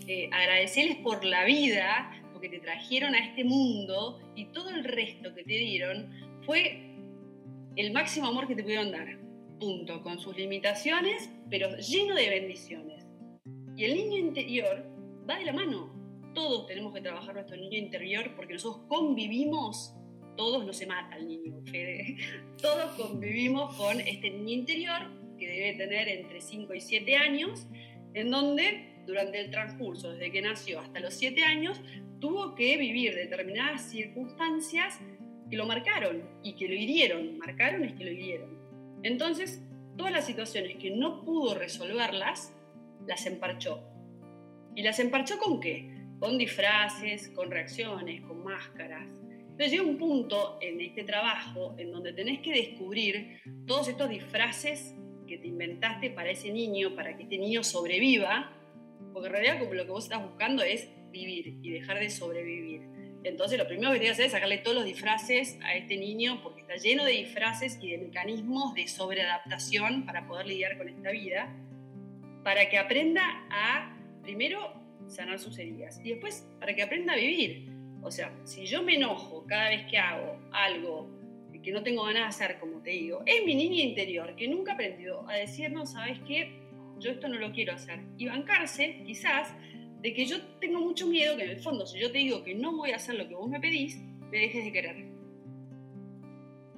eh, 0.08 0.30
agradecerles 0.32 0.96
por 0.96 1.22
la 1.22 1.44
vida, 1.44 2.10
porque 2.44 2.58
te 2.58 2.64
trajeron 2.64 3.14
a 3.14 3.18
este 3.18 3.42
mundo 3.42 4.20
y 4.34 4.46
todo 4.46 4.68
el 4.68 4.84
resto 4.84 5.34
que 5.34 5.44
te 5.44 5.52
dieron 5.52 6.10
fue 6.42 6.94
el 7.76 7.92
máximo 7.92 8.26
amor 8.26 8.46
que 8.46 8.54
te 8.54 8.62
pudieron 8.62 8.92
dar. 8.92 9.18
Punto, 9.58 10.02
con 10.02 10.18
sus 10.18 10.36
limitaciones, 10.36 11.30
pero 11.48 11.74
lleno 11.78 12.14
de 12.14 12.28
bendiciones. 12.28 13.06
Y 13.76 13.84
el 13.84 13.94
niño 13.94 14.18
interior 14.18 14.84
va 15.28 15.38
de 15.38 15.46
la 15.46 15.52
mano 15.54 15.94
todos 16.34 16.66
tenemos 16.66 16.92
que 16.92 17.00
trabajar 17.00 17.34
nuestro 17.34 17.56
niño 17.56 17.78
interior 17.78 18.34
porque 18.36 18.54
nosotros 18.54 18.84
convivimos, 18.88 19.94
todos 20.36 20.66
no 20.66 20.72
se 20.72 20.86
mata 20.86 21.16
el 21.16 21.28
niño, 21.28 21.62
Fede, 21.70 22.16
todos 22.60 22.90
convivimos 22.96 23.74
con 23.76 24.00
este 24.00 24.30
niño 24.30 24.52
interior 24.52 25.02
que 25.38 25.48
debe 25.48 25.74
tener 25.74 26.08
entre 26.08 26.40
5 26.40 26.74
y 26.74 26.80
7 26.80 27.16
años, 27.16 27.66
en 28.14 28.30
donde 28.30 28.94
durante 29.06 29.40
el 29.40 29.50
transcurso, 29.50 30.12
desde 30.12 30.32
que 30.32 30.42
nació 30.42 30.80
hasta 30.80 31.00
los 31.00 31.14
7 31.14 31.42
años, 31.42 31.80
tuvo 32.20 32.54
que 32.54 32.76
vivir 32.76 33.14
determinadas 33.14 33.82
circunstancias 33.90 35.00
que 35.50 35.56
lo 35.56 35.66
marcaron 35.66 36.22
y 36.42 36.54
que 36.54 36.68
lo 36.68 36.74
hirieron. 36.74 37.38
Marcaron 37.38 37.84
es 37.84 37.92
que 37.94 38.04
lo 38.04 38.10
hirieron. 38.10 38.58
Entonces, 39.02 39.62
todas 39.96 40.12
las 40.12 40.26
situaciones 40.26 40.76
que 40.76 40.90
no 40.90 41.24
pudo 41.24 41.54
resolverlas, 41.54 42.54
las 43.06 43.26
emparchó. 43.26 43.82
¿Y 44.74 44.82
las 44.82 44.98
emparchó 44.98 45.38
con 45.38 45.60
qué? 45.60 45.94
con 46.18 46.38
disfraces, 46.38 47.28
con 47.30 47.50
reacciones, 47.50 48.22
con 48.22 48.42
máscaras. 48.42 49.06
Entonces 49.40 49.70
llega 49.70 49.82
un 49.84 49.98
punto 49.98 50.58
en 50.60 50.80
este 50.80 51.04
trabajo 51.04 51.74
en 51.78 51.92
donde 51.92 52.12
tenés 52.12 52.40
que 52.40 52.52
descubrir 52.52 53.40
todos 53.66 53.88
estos 53.88 54.08
disfraces 54.08 54.94
que 55.26 55.38
te 55.38 55.48
inventaste 55.48 56.10
para 56.10 56.30
ese 56.30 56.50
niño, 56.50 56.94
para 56.94 57.16
que 57.16 57.24
este 57.24 57.38
niño 57.38 57.62
sobreviva, 57.62 58.50
porque 59.12 59.28
en 59.28 59.32
realidad 59.32 59.60
lo 59.70 59.84
que 59.84 59.90
vos 59.90 60.04
estás 60.04 60.22
buscando 60.22 60.62
es 60.62 60.88
vivir 61.14 61.58
y 61.62 61.70
dejar 61.70 61.98
de 61.98 62.10
sobrevivir. 62.10 62.82
Entonces 63.22 63.58
lo 63.58 63.66
primero 63.66 63.92
que 63.92 64.00
tienes 64.00 64.18
que 64.18 64.24
hacer 64.24 64.26
es 64.26 64.32
sacarle 64.32 64.58
todos 64.58 64.76
los 64.76 64.84
disfraces 64.84 65.58
a 65.62 65.74
este 65.74 65.96
niño 65.96 66.42
porque 66.42 66.60
está 66.60 66.76
lleno 66.76 67.04
de 67.04 67.12
disfraces 67.12 67.78
y 67.80 67.92
de 67.92 67.98
mecanismos 67.98 68.74
de 68.74 68.86
sobreadaptación 68.86 70.04
para 70.04 70.26
poder 70.26 70.46
lidiar 70.46 70.76
con 70.76 70.88
esta 70.88 71.10
vida, 71.10 71.50
para 72.42 72.68
que 72.68 72.76
aprenda 72.76 73.22
a, 73.50 73.96
primero, 74.22 74.74
sanar 75.06 75.38
sus 75.38 75.58
heridas. 75.58 76.00
Y 76.04 76.10
después, 76.10 76.46
para 76.60 76.74
que 76.74 76.82
aprenda 76.82 77.14
a 77.14 77.16
vivir. 77.16 77.70
O 78.02 78.10
sea, 78.10 78.36
si 78.44 78.66
yo 78.66 78.82
me 78.82 78.96
enojo 78.96 79.46
cada 79.46 79.70
vez 79.70 79.86
que 79.86 79.96
hago 79.96 80.38
algo 80.52 81.08
que 81.64 81.72
no 81.72 81.82
tengo 81.82 82.04
ganas 82.04 82.38
de 82.38 82.44
hacer, 82.44 82.60
como 82.60 82.82
te 82.82 82.90
digo, 82.90 83.22
es 83.24 83.44
mi 83.44 83.54
niña 83.54 83.82
interior 83.82 84.36
que 84.36 84.46
nunca 84.46 84.74
aprendió 84.74 85.26
a 85.28 85.34
decir, 85.34 85.72
no, 85.72 85.86
¿sabes 85.86 86.18
qué? 86.28 86.60
Yo 87.00 87.10
esto 87.10 87.26
no 87.26 87.38
lo 87.38 87.52
quiero 87.52 87.72
hacer. 87.72 88.00
Y 88.18 88.26
bancarse, 88.26 89.02
quizás, 89.04 89.52
de 90.04 90.12
que 90.12 90.26
yo 90.26 90.36
tengo 90.60 90.80
mucho 90.80 91.06
miedo 91.06 91.34
que 91.34 91.44
en 91.44 91.50
el 91.50 91.60
fondo, 91.60 91.86
si 91.86 91.98
yo 91.98 92.12
te 92.12 92.18
digo 92.18 92.44
que 92.44 92.54
no 92.54 92.76
voy 92.76 92.90
a 92.90 92.96
hacer 92.96 93.14
lo 93.14 93.26
que 93.26 93.34
vos 93.34 93.48
me 93.48 93.58
pedís, 93.58 93.96
me 94.30 94.38
dejes 94.38 94.66
de 94.66 94.70
querer. 94.70 94.96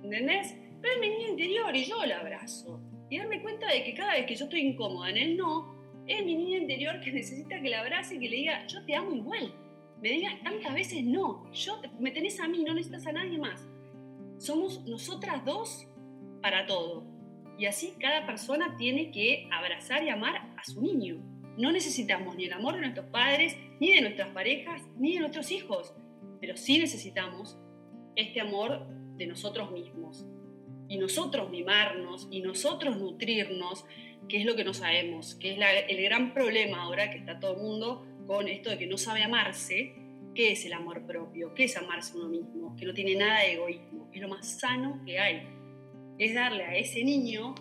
¿Entendés? 0.05 0.55
Pero 0.81 0.95
es 0.95 1.01
mi 1.01 1.09
niña 1.09 1.29
interior 1.31 1.75
y 1.75 1.85
yo 1.85 2.07
la 2.07 2.21
abrazo. 2.21 2.81
Y 3.11 3.19
darme 3.19 3.43
cuenta 3.43 3.67
de 3.67 3.83
que 3.83 3.95
cada 3.95 4.13
vez 4.13 4.27
que 4.27 4.37
yo 4.37 4.45
estoy 4.45 4.61
incómoda 4.61 5.11
en 5.11 5.17
el 5.17 5.37
no, 5.37 5.75
es 6.07 6.25
mi 6.25 6.37
niña 6.37 6.59
interior 6.59 7.01
que 7.01 7.11
necesita 7.21 7.61
que 7.61 7.69
la 7.69 7.81
abrace 7.81 8.15
y 8.15 8.21
que 8.21 8.29
le 8.29 8.37
diga, 8.37 8.65
yo 8.69 8.85
te 8.85 8.95
amo 8.95 9.13
igual. 9.13 9.53
Me 10.01 10.11
digas 10.11 10.35
tantas 10.45 10.73
veces 10.73 11.03
no, 11.03 11.51
yo 11.53 11.83
me 11.99 12.13
tenés 12.13 12.39
a 12.39 12.47
mí, 12.47 12.63
no 12.63 12.75
necesitas 12.75 13.09
a 13.09 13.13
nadie 13.13 13.39
más. 13.39 13.69
Somos 14.39 14.85
nosotras 14.87 15.45
dos 15.45 15.89
para 16.41 16.65
todo. 16.65 17.03
Y 17.59 17.67
así 17.67 17.97
cada 17.99 18.25
persona 18.25 18.77
tiene 18.77 19.11
que 19.11 19.49
abrazar 19.51 20.05
y 20.05 20.11
amar 20.11 20.55
a 20.57 20.63
su 20.63 20.81
niño. 20.81 21.36
No 21.57 21.73
necesitamos 21.73 22.37
ni 22.37 22.45
el 22.45 22.53
amor 22.53 22.75
de 22.75 22.83
nuestros 22.83 23.07
padres, 23.07 23.57
ni 23.81 23.93
de 23.93 24.03
nuestras 24.03 24.29
parejas, 24.29 24.83
ni 24.99 25.15
de 25.15 25.21
nuestros 25.21 25.51
hijos, 25.51 25.95
pero 26.41 26.57
sí 26.57 26.79
necesitamos 26.79 27.59
este 28.15 28.41
amor 28.41 28.87
de 29.17 29.27
nosotros 29.27 29.71
mismos. 29.71 30.27
Y 30.89 30.99
nosotros 30.99 31.51
mimarnos, 31.51 32.29
y 32.31 32.41
nosotros 32.41 32.97
nutrirnos, 32.99 33.85
qué 34.29 34.39
es 34.39 34.45
lo 34.45 34.55
que 34.55 34.65
no 34.65 34.75
sabemos, 34.75 35.35
que 35.37 35.53
es 35.53 35.59
el 35.89 36.03
gran 36.03 36.35
problema 36.35 36.83
ahora 36.83 37.11
que 37.11 37.19
está 37.19 37.41
todo 37.41 37.55
el 37.55 37.63
mundo 37.63 38.07
con 38.27 38.49
esto 38.49 38.71
de 38.71 38.79
que 38.79 38.87
no 38.87 38.99
sabe 38.99 39.23
amarse, 39.23 39.95
qué 40.35 40.53
es 40.53 40.65
el 40.67 40.75
amor 40.75 41.07
propio, 41.07 41.55
qué 41.55 41.65
es 41.65 41.77
amarse 41.77 42.17
uno 42.17 42.29
mismo, 42.29 42.77
que 42.77 42.85
no 42.85 42.93
tiene 42.93 43.15
nada 43.15 43.41
de 43.41 43.55
egoísmo, 43.55 44.11
es 44.13 44.21
lo 44.21 44.29
más 44.29 44.47
sano 44.61 45.03
que 45.05 45.19
hay. 45.19 45.49
Es 46.19 46.35
darle 46.35 46.65
a 46.65 46.77
ese 46.77 47.05
niño 47.05 47.55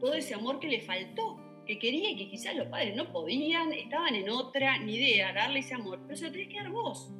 todo 0.00 0.14
ese 0.14 0.34
amor 0.34 0.60
que 0.60 0.68
le 0.68 0.80
faltó, 0.80 1.38
que 1.68 1.78
quería 1.78 2.10
y 2.10 2.16
que 2.16 2.28
quizás 2.30 2.56
los 2.56 2.66
padres 2.68 2.96
no 2.96 3.12
podían, 3.12 3.74
estaban 3.74 4.14
en 4.14 4.30
otra, 4.30 4.78
ni 4.78 4.94
idea, 4.94 5.34
darle 5.34 5.58
ese 5.58 5.74
amor, 5.74 6.00
pero 6.06 6.16
se 6.16 6.24
lo 6.24 6.32
tenés 6.32 6.48
que 6.48 6.56
dar 6.56 6.70
vos. 6.70 7.12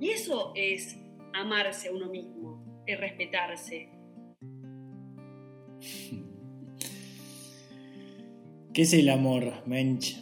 Y 0.00 0.10
eso 0.10 0.52
es 0.54 0.96
amarse 1.34 1.88
a 1.88 1.92
uno 1.92 2.06
mismo, 2.06 2.84
es 2.86 2.98
respetarse. 3.00 3.88
¿Qué 8.72 8.82
es 8.82 8.92
el 8.92 9.08
amor, 9.08 9.52
Mench? 9.66 10.16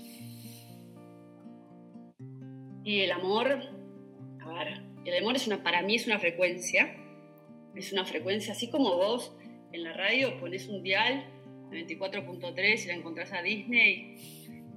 Y 2.83 3.01
el 3.01 3.13
amor, 3.13 3.61
a 4.41 4.53
ver, 4.55 4.83
el 5.05 5.23
amor 5.23 5.37
es 5.37 5.47
una, 5.47 5.63
para 5.63 5.83
mí 5.83 5.97
es 5.97 6.07
una 6.07 6.19
frecuencia, 6.19 6.97
es 7.77 7.93
una 7.93 8.07
frecuencia, 8.07 8.55
así 8.55 8.71
como 8.71 8.97
vos 8.97 9.37
en 9.73 9.85
la 9.85 9.93
radio 9.93 10.41
pones 10.41 10.67
un 10.67 10.83
dial 10.83 11.27
24.3 11.71 12.85
y 12.85 12.87
la 12.89 12.95
encontrás 12.95 13.33
a 13.33 13.43
Disney, 13.43 14.17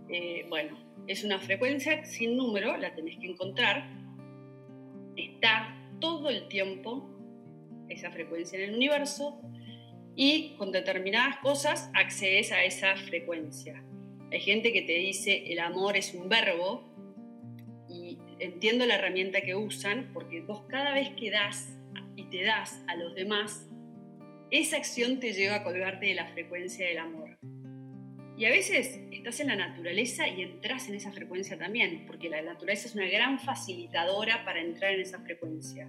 eh, 0.10 0.46
bueno, 0.50 0.78
es 1.08 1.24
una 1.24 1.40
frecuencia 1.40 2.04
sin 2.06 2.36
número, 2.38 2.78
la 2.78 2.94
tenés 2.94 3.18
que 3.18 3.28
encontrar, 3.28 3.90
está 5.16 5.78
todo 6.00 6.30
el 6.30 6.48
tiempo 6.48 7.10
esa 7.90 8.12
frecuencia 8.12 8.58
en 8.58 8.70
el 8.70 8.76
universo 8.76 9.42
y 10.16 10.56
con 10.58 10.72
determinadas 10.72 11.38
cosas 11.38 11.90
accedes 11.94 12.52
a 12.52 12.64
esa 12.64 12.96
frecuencia. 12.96 13.84
Hay 14.32 14.40
gente 14.40 14.72
que 14.72 14.82
te 14.82 14.94
dice 14.94 15.52
el 15.52 15.60
amor 15.60 15.98
es 15.98 16.14
un 16.14 16.30
verbo 16.30 16.90
y 17.90 18.18
entiendo 18.40 18.86
la 18.86 18.96
herramienta 18.96 19.42
que 19.42 19.56
usan 19.56 20.12
porque 20.14 20.42
vos 20.42 20.64
cada 20.70 20.94
vez 20.94 21.10
que 21.12 21.32
das 21.32 21.78
y 22.16 22.26
te 22.26 22.44
das 22.44 22.84
a 22.88 22.96
los 22.96 23.14
demás, 23.16 23.70
esa 24.52 24.76
acción 24.76 25.20
te 25.22 25.32
lleva 25.32 25.56
a 25.56 25.64
colgarte 25.64 26.08
de 26.08 26.14
la 26.14 26.28
frecuencia 26.28 26.86
del 26.86 26.98
amor. 26.98 27.38
Y 28.38 28.46
a 28.46 28.50
veces 28.50 29.00
estás 29.12 29.40
en 29.40 29.48
la 29.48 29.56
naturaleza 29.56 30.28
y 30.28 30.42
entras 30.42 30.90
en 30.90 30.96
esa 30.96 31.12
frecuencia 31.12 31.58
también, 31.58 32.06
porque 32.06 32.30
la 32.30 32.42
naturaleza 32.42 32.88
es 32.88 32.96
una 32.96 33.08
gran 33.08 33.40
facilitadora 33.40 34.44
para 34.44 34.60
entrar 34.60 34.92
en 34.94 35.02
esa 35.02 35.20
frecuencia. 35.20 35.88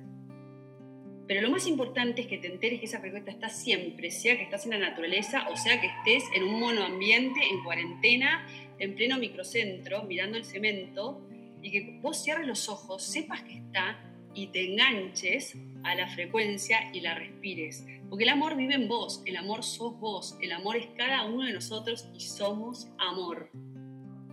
Pero 1.26 1.40
lo 1.40 1.50
más 1.50 1.66
importante 1.66 2.22
es 2.22 2.26
que 2.28 2.38
te 2.38 2.52
enteres 2.52 2.78
que 2.78 2.86
esa 2.86 3.00
frecuencia 3.00 3.32
está 3.32 3.48
siempre, 3.48 4.10
sea 4.10 4.36
que 4.36 4.44
estás 4.44 4.64
en 4.64 4.72
la 4.72 4.78
naturaleza 4.78 5.48
o 5.48 5.56
sea 5.56 5.80
que 5.80 5.88
estés 5.88 6.24
en 6.36 6.44
un 6.44 6.60
monoambiente, 6.60 7.40
en 7.50 7.64
cuarentena, 7.64 8.46
en 8.78 8.94
pleno 8.94 9.18
microcentro, 9.18 10.04
mirando 10.04 10.36
el 10.36 10.44
cemento, 10.44 11.26
y 11.62 11.70
que 11.70 11.98
vos 12.00 12.22
cierres 12.22 12.46
los 12.46 12.68
ojos, 12.68 13.02
sepas 13.02 13.42
que 13.42 13.54
está 13.54 13.98
y 14.34 14.48
te 14.48 14.72
enganches 14.72 15.56
a 15.84 15.94
la 15.94 16.06
frecuencia 16.06 16.90
y 16.92 17.00
la 17.00 17.14
respires. 17.14 17.84
Porque 18.12 18.24
el 18.24 18.30
amor 18.30 18.56
vive 18.56 18.74
en 18.74 18.88
vos, 18.88 19.22
el 19.24 19.38
amor 19.38 19.64
sos 19.64 19.98
vos, 19.98 20.36
el 20.42 20.52
amor 20.52 20.76
es 20.76 20.86
cada 20.98 21.24
uno 21.24 21.46
de 21.46 21.54
nosotros 21.54 22.10
y 22.12 22.20
somos 22.20 22.88
amor. 22.98 23.50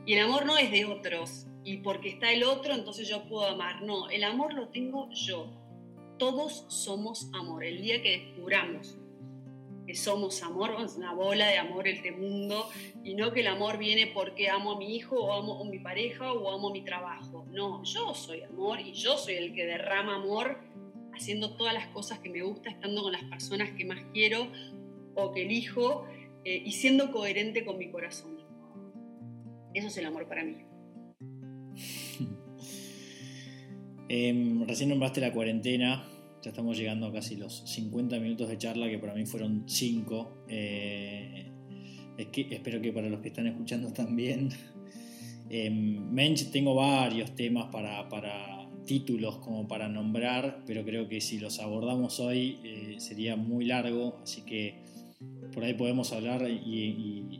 Y 0.05 0.15
el 0.15 0.25
amor 0.25 0.45
no 0.45 0.57
es 0.57 0.69
de 0.69 0.83
otros 0.83 1.47
y 1.63 1.77
porque 1.77 2.09
está 2.09 2.29
el 2.33 2.43
otro 2.43 2.73
entonces 2.73 3.07
yo 3.07 3.23
puedo 3.29 3.47
amar. 3.47 3.81
No, 3.83 4.09
el 4.09 4.25
amor 4.25 4.53
lo 4.53 4.67
tengo 4.67 5.09
yo. 5.11 5.53
Todos 6.17 6.65
somos 6.67 7.31
amor. 7.33 7.63
El 7.63 7.81
día 7.81 8.01
que 8.01 8.19
descubramos 8.19 8.97
que 9.87 9.95
somos 9.95 10.43
amor, 10.43 10.75
es 10.83 10.97
una 10.97 11.13
bola 11.13 11.47
de 11.47 11.59
amor 11.59 11.87
este 11.87 12.11
mundo 12.11 12.69
y 13.01 13.15
no 13.15 13.31
que 13.31 13.39
el 13.39 13.47
amor 13.47 13.77
viene 13.77 14.07
porque 14.07 14.49
amo 14.49 14.73
a 14.73 14.77
mi 14.77 14.93
hijo 14.93 15.15
o 15.15 15.31
amo 15.31 15.61
a 15.61 15.63
mi 15.63 15.79
pareja 15.79 16.33
o 16.33 16.51
amo 16.51 16.69
mi 16.71 16.83
trabajo. 16.83 17.45
No, 17.53 17.81
yo 17.85 18.13
soy 18.13 18.41
amor 18.41 18.81
y 18.81 18.91
yo 18.91 19.17
soy 19.17 19.35
el 19.35 19.55
que 19.55 19.65
derrama 19.65 20.17
amor 20.17 20.59
haciendo 21.19 21.55
todas 21.57 21.73
las 21.73 21.87
cosas 21.87 22.19
que 22.19 22.29
me 22.29 22.41
gusta, 22.41 22.69
estando 22.69 23.03
con 23.03 23.11
las 23.11 23.23
personas 23.25 23.71
que 23.71 23.83
más 23.85 23.99
quiero 24.13 24.47
o 25.15 25.31
que 25.33 25.41
elijo 25.43 26.05
eh, 26.45 26.63
y 26.65 26.71
siendo 26.71 27.11
coherente 27.11 27.65
con 27.65 27.77
mi 27.77 27.91
corazón. 27.91 28.37
Eso 29.73 29.87
es 29.87 29.97
el 29.97 30.05
amor 30.05 30.27
para 30.27 30.43
mí. 30.43 30.57
Em, 34.11 34.65
recién 34.65 34.89
nombraste 34.89 35.21
la 35.21 35.31
cuarentena, 35.31 36.03
ya 36.41 36.49
estamos 36.49 36.75
llegando 36.75 37.05
a 37.05 37.13
casi 37.13 37.35
los 37.35 37.61
50 37.69 38.19
minutos 38.19 38.49
de 38.49 38.57
charla, 38.57 38.89
que 38.89 38.97
para 38.97 39.13
mí 39.13 39.27
fueron 39.27 39.69
5. 39.69 40.45
Eh, 40.47 41.51
espero 42.17 42.81
que 42.81 42.91
para 42.91 43.07
los 43.07 43.19
que 43.21 43.27
están 43.27 43.45
escuchando 43.45 43.93
también. 43.93 44.49
Em, 45.51 46.11
Mench, 46.11 46.51
tengo 46.51 46.75
varios 46.75 47.35
temas 47.35 47.69
para, 47.71 48.07
títulos 48.89 49.37
como 49.37 49.67
para 49.67 49.87
nombrar, 49.87 50.63
pero 50.65 50.83
creo 50.83 51.07
que 51.07 51.21
si 51.21 51.37
los 51.37 51.59
abordamos 51.59 52.19
hoy 52.19 52.57
eh, 52.63 52.95
sería 52.97 53.35
muy 53.35 53.65
largo, 53.65 54.17
así 54.23 54.41
que 54.41 54.79
por 55.53 55.63
ahí 55.63 55.75
podemos 55.75 56.11
hablar 56.11 56.49
y, 56.49 57.39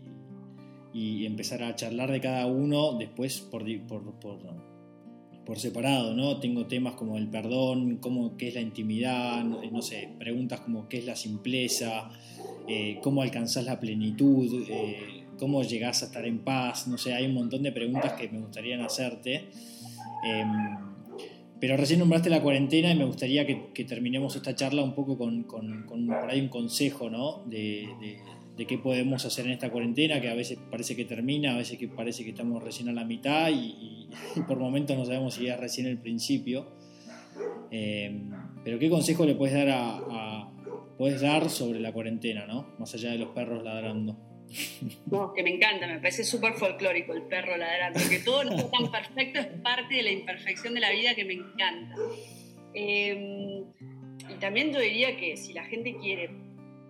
empezar 1.25 1.63
a 1.63 1.75
charlar 1.75 2.11
de 2.11 2.21
cada 2.21 2.45
uno 2.45 2.93
después 2.99 3.39
por, 3.39 3.65
por, 5.45 5.59
separado, 5.59 6.13
¿no? 6.13 6.39
Tengo 6.39 6.67
temas 6.67 6.93
como 6.93 7.17
el 7.17 7.27
perdón, 7.29 7.97
cómo, 7.97 8.37
qué 8.37 8.49
es 8.49 8.53
la 8.53 8.61
intimidad, 8.61 9.43
no, 9.43 9.81
sé, 9.81 10.09
preguntas 10.19 10.59
como 10.59 10.87
qué 10.87 10.99
es 10.99 11.05
la 11.05 11.15
simpleza, 11.15 12.11
eh, 12.67 12.99
cómo 13.01 13.23
alcanzás 13.23 13.65
la 13.65 13.79
plenitud, 13.79 14.65
eh, 14.69 15.23
cómo 15.39 15.63
llegás 15.63 16.03
a 16.03 16.07
estar 16.07 16.25
en 16.27 16.39
paz, 16.39 16.87
no 16.87 16.99
sé, 16.99 17.13
hay 17.13 17.25
un 17.25 17.33
montón 17.33 17.63
de 17.63 17.71
preguntas 17.71 18.13
que 18.13 18.29
me 18.29 18.39
gustaría 18.39 18.83
hacerte. 18.85 19.49
Em, 20.23 20.89
pero 21.59 21.75
recién 21.75 21.99
nombraste 21.99 22.29
la 22.29 22.41
cuarentena 22.41 22.91
y 22.91 22.95
me 22.95 23.05
gustaría 23.05 23.45
que, 23.45 23.83
terminemos 23.83 24.35
esta 24.35 24.55
charla 24.55 24.81
un 24.81 24.93
poco 24.93 25.17
con, 25.17 25.43
por 25.45 26.29
ahí 26.29 26.39
un 26.39 26.47
consejo, 26.47 27.09
¿no? 27.09 27.43
De, 27.45 27.87
qué 28.67 28.77
podemos 28.77 29.23
hacer 29.25 29.45
en 29.45 29.53
esta 29.53 29.71
cuarentena, 29.71 30.19
que 30.19 30.29
a 30.29 30.35
veces 30.35 30.59
parece 30.69 30.93
que 30.93 31.05
termina, 31.05 31.53
a 31.53 31.57
veces 31.57 31.77
que 31.77 31.87
parece 31.87 32.25
que 32.25 32.31
estamos 32.31 32.61
recién 32.61 32.89
a 32.89 32.91
la 32.91 33.05
mitad 33.05 33.49
y, 33.49 34.09
por 34.47 34.59
momentos 34.59 34.97
no 34.97 35.05
sabemos 35.05 35.35
si 35.35 35.47
es 35.47 35.57
recién 35.57 35.87
el 35.87 35.97
principio. 35.97 36.67
Eh, 37.71 38.21
pero 38.63 38.77
qué 38.79 38.89
consejo 38.89 39.25
le 39.25 39.35
puedes 39.35 39.55
dar 39.55 39.69
a, 39.69 40.49
puedes 40.97 41.21
dar 41.21 41.49
sobre 41.49 41.79
la 41.79 41.93
cuarentena, 41.93 42.45
¿no? 42.45 42.67
Más 42.79 42.93
allá 42.93 43.11
de 43.11 43.17
los 43.17 43.29
perros 43.29 43.63
ladrando. 43.63 44.28
No, 45.11 45.33
que 45.33 45.43
me 45.43 45.55
encanta, 45.55 45.87
me 45.87 45.99
parece 45.99 46.23
súper 46.23 46.53
folclórico 46.53 47.13
el 47.13 47.23
perro 47.23 47.57
ladrando, 47.57 47.99
que 48.09 48.19
todo 48.19 48.43
no 48.43 48.55
es 48.55 48.71
tan 48.71 48.91
perfecto, 48.91 49.39
es 49.39 49.47
parte 49.61 49.95
de 49.95 50.03
la 50.03 50.11
imperfección 50.11 50.73
de 50.73 50.79
la 50.79 50.91
vida 50.91 51.15
que 51.15 51.25
me 51.25 51.33
encanta. 51.33 51.95
Em, 52.73 53.65
y 54.29 54.35
también 54.39 54.71
yo 54.71 54.79
diría 54.79 55.17
que 55.17 55.35
si 55.37 55.53
la 55.53 55.63
gente 55.65 55.95
quiere 55.97 56.29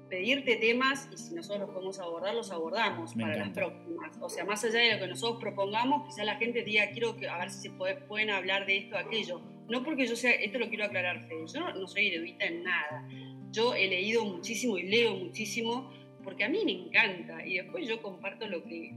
pedirte 0.09 0.55
temas 0.55 1.07
y 1.13 1.17
si 1.17 1.35
nosotros 1.35 1.61
los 1.61 1.69
podemos 1.69 1.99
abordar, 1.99 2.33
los 2.33 2.51
abordamos 2.51 3.13
para 3.13 3.37
las 3.37 3.49
próximas. 3.49 4.17
O 4.19 4.29
sea, 4.29 4.43
más 4.43 4.63
allá 4.63 4.79
de 4.79 4.93
lo 4.93 4.99
que 4.99 5.07
nosotros 5.07 5.39
propongamos, 5.39 6.07
quizá 6.07 6.23
la 6.23 6.35
gente 6.35 6.63
diga, 6.63 6.89
quiero 6.91 7.15
que, 7.15 7.29
a 7.29 7.37
ver 7.37 7.51
si 7.51 7.69
se 7.69 7.69
pueden 7.69 8.31
hablar 8.31 8.65
de 8.65 8.77
esto 8.77 8.95
o 8.95 8.99
aquello. 8.99 9.39
No 9.69 9.83
porque 9.83 10.07
yo 10.07 10.15
sea, 10.15 10.31
esto 10.31 10.57
lo 10.57 10.67
quiero 10.67 10.85
aclarar, 10.85 11.29
yo 11.29 11.59
no, 11.59 11.73
no 11.73 11.87
soy 11.87 12.07
erudita 12.07 12.45
en 12.45 12.63
nada. 12.63 13.07
Yo 13.51 13.75
he 13.75 13.87
leído 13.87 14.25
muchísimo 14.25 14.77
y 14.77 14.83
leo 14.83 15.15
muchísimo 15.15 15.91
porque 16.29 16.43
a 16.43 16.49
mí 16.49 16.63
me 16.63 16.73
encanta 16.73 17.43
y 17.43 17.57
después 17.57 17.87
yo 17.87 18.03
comparto 18.03 18.47
lo 18.47 18.63
que, 18.63 18.93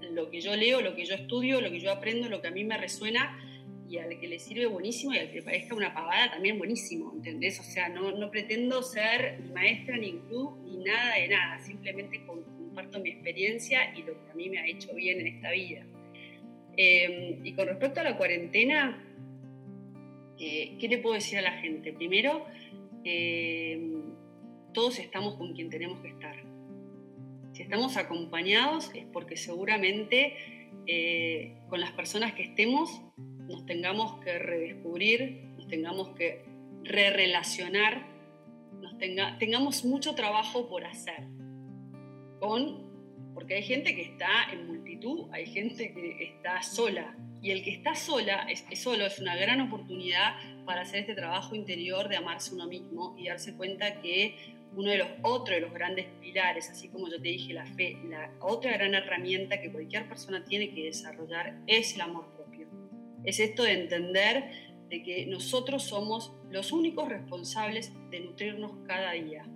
lo 0.00 0.30
que 0.30 0.40
yo 0.40 0.56
leo, 0.56 0.80
lo 0.80 0.96
que 0.96 1.04
yo 1.04 1.14
estudio, 1.14 1.60
lo 1.60 1.70
que 1.70 1.80
yo 1.80 1.92
aprendo, 1.92 2.30
lo 2.30 2.40
que 2.40 2.48
a 2.48 2.50
mí 2.50 2.64
me 2.64 2.78
resuena 2.78 3.38
y 3.90 3.98
al 3.98 4.18
que 4.18 4.26
le 4.26 4.38
sirve 4.38 4.64
buenísimo 4.64 5.12
y 5.12 5.18
al 5.18 5.28
que 5.28 5.34
le 5.34 5.42
parezca 5.42 5.74
una 5.74 5.92
pavada 5.92 6.30
también 6.30 6.56
buenísimo, 6.56 7.12
¿entendés? 7.14 7.60
O 7.60 7.62
sea, 7.62 7.90
no, 7.90 8.10
no 8.12 8.30
pretendo 8.30 8.82
ser 8.82 9.38
ni 9.42 9.50
maestra, 9.50 9.98
ni 9.98 10.12
gurú, 10.12 10.56
ni 10.64 10.78
nada 10.78 11.16
de 11.16 11.28
nada, 11.28 11.58
simplemente 11.58 12.24
comparto 12.24 13.00
mi 13.00 13.10
experiencia 13.10 13.94
y 13.94 14.02
lo 14.04 14.14
que 14.24 14.30
a 14.30 14.34
mí 14.34 14.48
me 14.48 14.58
ha 14.58 14.66
hecho 14.66 14.94
bien 14.94 15.20
en 15.20 15.26
esta 15.26 15.50
vida. 15.50 15.86
Em, 16.78 17.44
y 17.44 17.52
con 17.52 17.66
respecto 17.66 18.00
a 18.00 18.04
la 18.04 18.16
cuarentena, 18.16 19.04
eh, 20.40 20.74
¿qué 20.80 20.88
le 20.88 20.96
puedo 20.96 21.16
decir 21.16 21.36
a 21.36 21.42
la 21.42 21.52
gente? 21.60 21.92
Primero, 21.92 22.46
eh, 23.04 23.95
todos 24.76 24.98
estamos 24.98 25.36
con 25.36 25.54
quien 25.54 25.70
tenemos 25.70 26.00
que 26.00 26.08
estar. 26.08 26.36
Si 27.54 27.62
estamos 27.62 27.96
acompañados 27.96 28.90
es 28.94 29.06
porque 29.06 29.38
seguramente 29.38 30.36
eh, 30.86 31.56
con 31.70 31.80
las 31.80 31.92
personas 31.92 32.34
que 32.34 32.42
estemos 32.42 33.00
nos 33.16 33.64
tengamos 33.64 34.22
que 34.22 34.38
redescubrir, 34.38 35.44
nos 35.56 35.66
tengamos 35.66 36.10
que 36.10 36.44
re-relacionar, 36.84 38.06
nos 38.82 38.98
tengamos 39.38 39.82
mucho 39.86 40.14
trabajo 40.14 40.68
por 40.68 40.84
hacer. 40.84 41.26
Con, 42.38 43.32
porque 43.32 43.54
hay 43.54 43.62
gente 43.62 43.96
que 43.96 44.02
está 44.02 44.52
en 44.52 44.66
multitud, 44.66 45.30
hay 45.32 45.46
gente 45.46 45.94
que 45.94 46.22
está 46.22 46.62
sola. 46.62 47.16
Y 47.40 47.50
el 47.50 47.62
que 47.62 47.70
está 47.70 47.94
sola, 47.94 48.46
es 48.50 48.66
solo, 48.78 49.06
es 49.06 49.18
una 49.20 49.36
gran 49.36 49.60
oportunidad 49.62 50.34
para 50.66 50.82
hacer 50.82 51.00
este 51.00 51.14
trabajo 51.14 51.54
interior 51.54 52.08
de 52.08 52.16
amarse 52.16 52.52
uno 52.54 52.66
mismo 52.66 53.14
y 53.16 53.28
darse 53.28 53.56
cuenta 53.56 54.00
que 54.02 54.55
uno 54.76 54.90
de 54.90 54.98
los 54.98 55.08
otros 55.22 55.56
de 55.56 55.62
los 55.62 55.72
grandes 55.72 56.06
pilares, 56.20 56.68
así 56.68 56.88
como 56.88 57.08
yo 57.08 57.16
te 57.20 57.28
dije, 57.28 57.54
la 57.54 57.64
fe, 57.64 57.98
la 58.08 58.30
otra 58.40 58.72
gran 58.72 58.94
herramienta 58.94 59.60
que 59.60 59.72
cualquier 59.72 60.06
persona 60.06 60.44
tiene 60.44 60.70
que 60.74 60.84
desarrollar 60.84 61.58
es 61.66 61.94
el 61.94 62.02
amor 62.02 62.26
propio. 62.36 62.68
Es 63.24 63.40
esto 63.40 63.62
de 63.62 63.72
entender 63.72 64.50
de 64.90 65.02
que 65.02 65.26
nosotros 65.26 65.82
somos 65.82 66.32
los 66.50 66.72
únicos 66.72 67.08
responsables 67.08 67.92
de 68.10 68.20
nutrirnos 68.20 68.72
cada 68.86 69.12
día. 69.12 69.46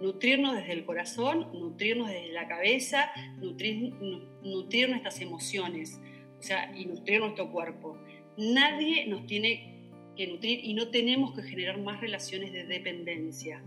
nutrirnos 0.00 0.56
desde 0.56 0.72
el 0.72 0.84
corazón, 0.84 1.52
nutrirnos 1.52 2.08
desde 2.08 2.32
la 2.32 2.48
cabeza, 2.48 3.10
nutrir, 3.38 3.94
nutrir 4.42 4.88
nuestras 4.88 5.20
emociones, 5.20 6.00
o 6.36 6.42
sea, 6.42 6.76
y 6.76 6.86
nutrir 6.86 7.20
nuestro 7.20 7.50
cuerpo. 7.52 7.96
Nadie 8.36 9.06
nos 9.06 9.24
tiene 9.26 9.88
que 10.16 10.26
nutrir 10.26 10.60
y 10.64 10.74
no 10.74 10.88
tenemos 10.88 11.32
que 11.32 11.42
generar 11.42 11.78
más 11.78 12.00
relaciones 12.00 12.52
de 12.52 12.64
dependencia. 12.64 13.62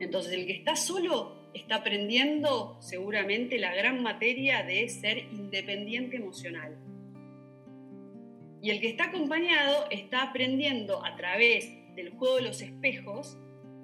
Entonces, 0.00 0.32
el 0.32 0.46
que 0.46 0.52
está 0.52 0.76
solo 0.76 1.50
está 1.54 1.76
aprendiendo 1.76 2.76
seguramente 2.80 3.58
la 3.58 3.74
gran 3.74 4.02
materia 4.02 4.62
de 4.62 4.88
ser 4.88 5.18
independiente 5.18 6.16
emocional. 6.16 6.76
Y 8.62 8.70
el 8.70 8.80
que 8.80 8.88
está 8.88 9.04
acompañado 9.04 9.86
está 9.90 10.22
aprendiendo 10.22 11.04
a 11.04 11.16
través 11.16 11.70
del 11.94 12.10
juego 12.10 12.36
de 12.36 12.42
los 12.42 12.60
espejos 12.60 13.38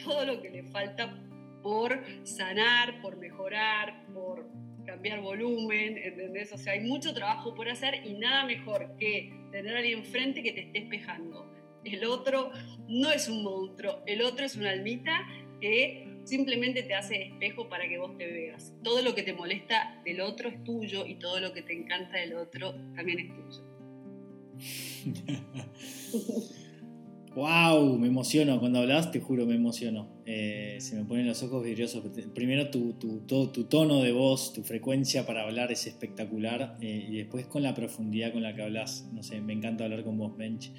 todo 0.05 0.25
lo 0.27 0.43
que 0.43 0.51
le 0.51 0.65
falta 0.65 1.17
por 1.63 2.03
sanar, 2.25 3.01
por 3.01 3.17
mejorar, 3.17 4.07
por 4.13 4.49
cambiar 4.85 5.21
volumen, 5.21 5.97
¿entendés? 5.97 6.53
O 6.53 6.59
sea, 6.59 6.73
hay 6.73 6.81
mucho 6.81 7.15
trabajo 7.15 7.55
por 7.55 7.69
hacer 7.69 8.05
y 8.05 8.15
nada 8.15 8.45
mejor 8.45 8.97
que 8.99 9.33
tener 9.53 9.77
a 9.77 9.79
alguien 9.79 10.01
enfrente 10.01 10.43
que 10.43 10.53
te 10.53 10.63
esté 10.63 10.79
espejando. 10.81 11.49
El 11.85 12.05
otro 12.05 12.51
no 12.89 13.11
es 13.11 13.29
un 13.29 13.43
monstruo, 13.43 14.03
el 14.07 14.23
otro 14.23 14.45
es 14.45 14.57
una 14.57 14.71
almita 14.71 15.27
que 15.63 16.05
simplemente 16.25 16.83
te 16.83 16.95
hace 16.95 17.23
espejo 17.23 17.69
para 17.69 17.89
que 17.89 17.97
vos 17.97 18.19
te 18.19 18.27
veas. 18.27 18.75
Todo 18.83 19.01
lo 19.01 19.15
que 19.15 19.23
te 19.23 19.33
molesta 19.33 20.03
del 20.05 20.21
otro 20.21 20.49
es 20.49 20.65
tuyo 20.65 21.07
y 21.07 21.15
todo 21.15 21.39
lo 21.39 21.53
que 21.53 21.63
te 21.63 21.73
encanta 21.73 22.19
del 22.19 22.35
otro 22.35 22.75
también 22.97 23.21
es 23.21 23.31
tuyo. 23.33 23.63
¡Wow! 27.37 27.97
Me 27.97 28.09
emociono. 28.09 28.59
Cuando 28.59 28.81
hablas, 28.81 29.13
te 29.13 29.21
juro, 29.21 29.47
me 29.47 29.55
emociono. 29.55 30.09
Eh, 30.27 30.79
se 30.81 30.97
me 30.97 31.05
ponen 31.05 31.29
los 31.29 31.41
ojos 31.45 31.63
vidriosos. 31.63 32.05
Primero, 32.35 32.71
tu, 32.71 32.95
tu, 32.95 33.21
tu, 33.21 33.65
tono 33.65 34.03
de 34.03 34.11
voz, 34.13 34.53
tu 34.53 34.65
frecuencia 34.65 35.25
para 35.25 35.45
hablar 35.45 35.71
es 35.71 35.87
espectacular. 35.87 36.75
Eh, 36.83 37.07
y 37.09 37.19
después, 37.19 37.47
con 37.47 37.63
la 37.63 37.73
profundidad 37.73 38.33
con 38.33 38.43
la 38.43 38.53
que 38.55 38.63
hablas. 38.63 39.09
No 39.13 39.23
sé, 39.23 39.41
me 39.41 39.53
encanta 39.53 39.85
hablar 39.85 40.03
con 40.03 40.19
vos, 40.19 40.37
Bench. 40.37 40.73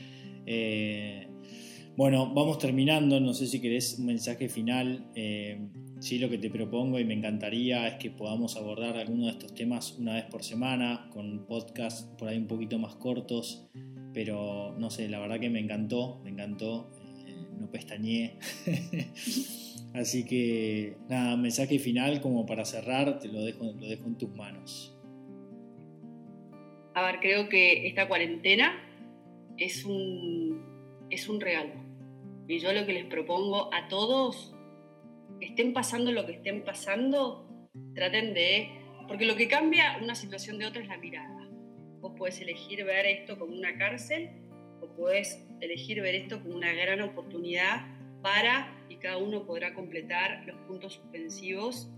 Eh, 0.45 1.29
bueno, 1.95 2.33
vamos 2.33 2.59
terminando. 2.59 3.19
No 3.19 3.33
sé 3.33 3.47
si 3.47 3.61
querés 3.61 3.97
un 3.99 4.07
mensaje 4.07 4.49
final. 4.49 5.11
sí, 5.99 6.19
lo 6.19 6.29
que 6.29 6.37
te 6.37 6.49
propongo 6.49 6.99
y 6.99 7.05
me 7.05 7.13
encantaría 7.13 7.87
es 7.87 7.95
que 7.95 8.11
podamos 8.11 8.57
abordar 8.57 8.97
alguno 8.97 9.25
de 9.25 9.31
estos 9.31 9.53
temas 9.53 9.97
una 9.97 10.15
vez 10.15 10.25
por 10.25 10.43
semana, 10.43 11.09
con 11.11 11.45
podcasts 11.45 12.09
por 12.17 12.27
ahí 12.27 12.37
un 12.37 12.47
poquito 12.47 12.77
más 12.77 12.95
cortos 12.95 13.69
pero 14.13 14.75
no 14.77 14.89
sé, 14.89 15.09
la 15.09 15.19
verdad 15.19 15.39
que 15.39 15.49
me 15.49 15.59
encantó, 15.59 16.21
me 16.23 16.29
encantó, 16.29 16.91
eh, 17.25 17.35
no 17.59 17.69
pestañeé. 17.69 18.37
Así 19.93 20.25
que 20.25 20.95
nada, 21.09 21.35
mensaje 21.35 21.79
final 21.79 22.21
como 22.21 22.45
para 22.45 22.65
cerrar, 22.65 23.19
te 23.19 23.27
lo 23.27 23.41
dejo, 23.41 23.65
lo 23.65 23.87
dejo 23.87 24.07
en 24.07 24.17
tus 24.17 24.29
manos. 24.29 24.97
A 26.95 27.05
ver, 27.05 27.19
creo 27.19 27.49
que 27.49 27.87
esta 27.87 28.07
cuarentena 28.07 28.71
es 29.57 29.83
un, 29.83 30.61
es 31.09 31.27
un 31.27 31.41
regalo. 31.41 31.82
Y 32.47 32.59
yo 32.59 32.73
lo 32.73 32.85
que 32.85 32.93
les 32.93 33.05
propongo 33.05 33.73
a 33.73 33.87
todos, 33.87 34.53
estén 35.39 35.73
pasando 35.73 36.11
lo 36.11 36.25
que 36.25 36.33
estén 36.33 36.63
pasando, 36.63 37.69
traten 37.95 38.33
de... 38.33 38.69
Porque 39.07 39.25
lo 39.25 39.35
que 39.35 39.47
cambia 39.47 39.97
una 40.01 40.15
situación 40.15 40.57
de 40.57 40.65
otra 40.65 40.81
es 40.81 40.87
la 40.87 40.97
mirada. 40.97 41.49
Vos 41.99 42.13
podés 42.17 42.39
elegir 42.41 42.83
ver 42.85 43.05
esto 43.05 43.37
como 43.37 43.53
una 43.53 43.77
cárcel 43.77 44.29
o 44.81 44.87
podés 44.95 45.45
elegir 45.61 46.01
ver 46.01 46.15
esto 46.15 46.41
como 46.41 46.55
una 46.55 46.73
gran 46.73 47.01
oportunidad 47.01 47.85
para, 48.21 48.85
y 48.89 48.97
cada 48.97 49.17
uno 49.17 49.45
podrá 49.45 49.73
completar 49.73 50.45
los 50.45 50.57
puntos 50.67 50.93
suspensivos 50.93 51.89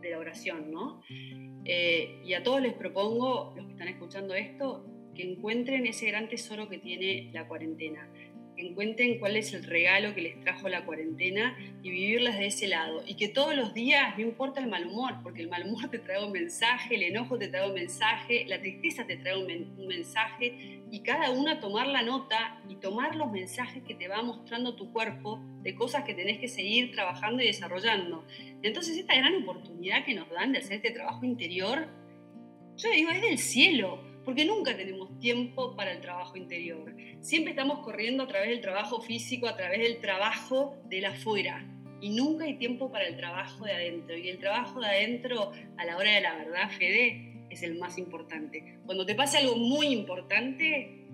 de 0.00 0.10
la 0.10 0.18
oración, 0.18 0.70
¿no? 0.70 1.02
Eh, 1.64 2.20
y 2.24 2.34
a 2.34 2.42
todos 2.42 2.62
les 2.62 2.74
propongo, 2.74 3.52
los 3.56 3.66
que 3.66 3.72
están 3.72 3.88
escuchando 3.88 4.34
esto, 4.34 4.86
que 5.14 5.22
encuentren 5.22 5.86
ese 5.86 6.06
gran 6.06 6.28
tesoro 6.28 6.68
que 6.68 6.78
tiene 6.78 7.30
la 7.32 7.48
cuarentena 7.48 8.08
encuentren 8.58 9.18
cuál 9.18 9.36
es 9.36 9.54
el 9.54 9.64
regalo 9.64 10.14
que 10.14 10.22
les 10.22 10.40
trajo 10.40 10.68
la 10.68 10.84
cuarentena 10.84 11.56
y 11.82 11.90
vivirlas 11.90 12.38
de 12.38 12.46
ese 12.46 12.66
lado. 12.66 13.02
Y 13.06 13.14
que 13.14 13.28
todos 13.28 13.54
los 13.54 13.74
días, 13.74 14.16
no 14.16 14.22
importa 14.24 14.60
el 14.60 14.66
mal 14.66 14.86
humor, 14.86 15.14
porque 15.22 15.42
el 15.42 15.48
mal 15.48 15.66
humor 15.66 15.88
te 15.90 15.98
trae 15.98 16.24
un 16.24 16.32
mensaje, 16.32 16.96
el 16.96 17.04
enojo 17.04 17.38
te 17.38 17.48
trae 17.48 17.68
un 17.68 17.74
mensaje, 17.74 18.44
la 18.46 18.60
tristeza 18.60 19.06
te 19.06 19.16
trae 19.16 19.38
un, 19.38 19.86
mensaje, 19.86 20.82
y 20.90 21.00
cada 21.00 21.30
una 21.30 21.60
tomar 21.60 21.86
la 21.86 22.02
nota 22.02 22.60
y 22.68 22.76
tomar 22.76 23.14
los 23.14 23.30
mensajes 23.30 23.82
que 23.84 23.94
te 23.94 24.08
va 24.08 24.22
mostrando 24.22 24.74
tu 24.74 24.92
cuerpo 24.92 25.40
de 25.62 25.74
cosas 25.74 26.04
que 26.04 26.14
tenés 26.14 26.38
que 26.38 26.48
seguir 26.48 26.92
trabajando 26.92 27.42
y 27.42 27.46
desarrollando. 27.46 28.24
Entonces 28.62 28.96
esta 28.96 29.14
gran 29.14 29.42
oportunidad 29.42 30.04
que 30.04 30.14
nos 30.14 30.28
dan 30.30 30.52
de 30.52 30.58
hacer 30.58 30.76
este 30.76 30.90
trabajo 30.90 31.24
interior, 31.24 31.88
yo 32.76 32.90
digo, 32.90 33.10
es 33.10 33.22
del 33.22 33.38
cielo 33.38 34.07
porque 34.28 34.44
nunca 34.44 34.76
tenemos 34.76 35.18
tiempo 35.20 35.74
para 35.74 35.90
el 35.90 36.02
trabajo 36.02 36.36
interior. 36.36 36.94
Siempre 37.20 37.52
estamos 37.52 37.78
corriendo 37.78 38.24
a 38.24 38.26
través 38.26 38.50
del 38.50 38.60
trabajo 38.60 39.00
físico, 39.00 39.48
a 39.48 39.56
través 39.56 39.78
del 39.78 40.02
trabajo 40.02 40.76
de 40.84 41.00
la 41.00 41.12
afuera, 41.12 41.66
y 42.02 42.10
nunca 42.10 42.44
hay 42.44 42.58
tiempo 42.58 42.92
para 42.92 43.06
el 43.06 43.16
trabajo 43.16 43.64
de 43.64 43.72
adentro. 43.72 44.18
Y 44.18 44.28
el 44.28 44.36
trabajo 44.36 44.80
de 44.80 44.86
adentro, 44.86 45.52
a 45.78 45.84
la 45.86 45.96
hora 45.96 46.12
de 46.12 46.20
la 46.20 46.36
verdad, 46.36 46.68
Fede, 46.68 47.46
es 47.48 47.62
el 47.62 47.78
más 47.78 47.96
importante. 47.96 48.78
Cuando 48.84 49.06
te 49.06 49.14
pase 49.14 49.38
algo 49.38 49.56
muy 49.56 49.86
importante, 49.86 51.06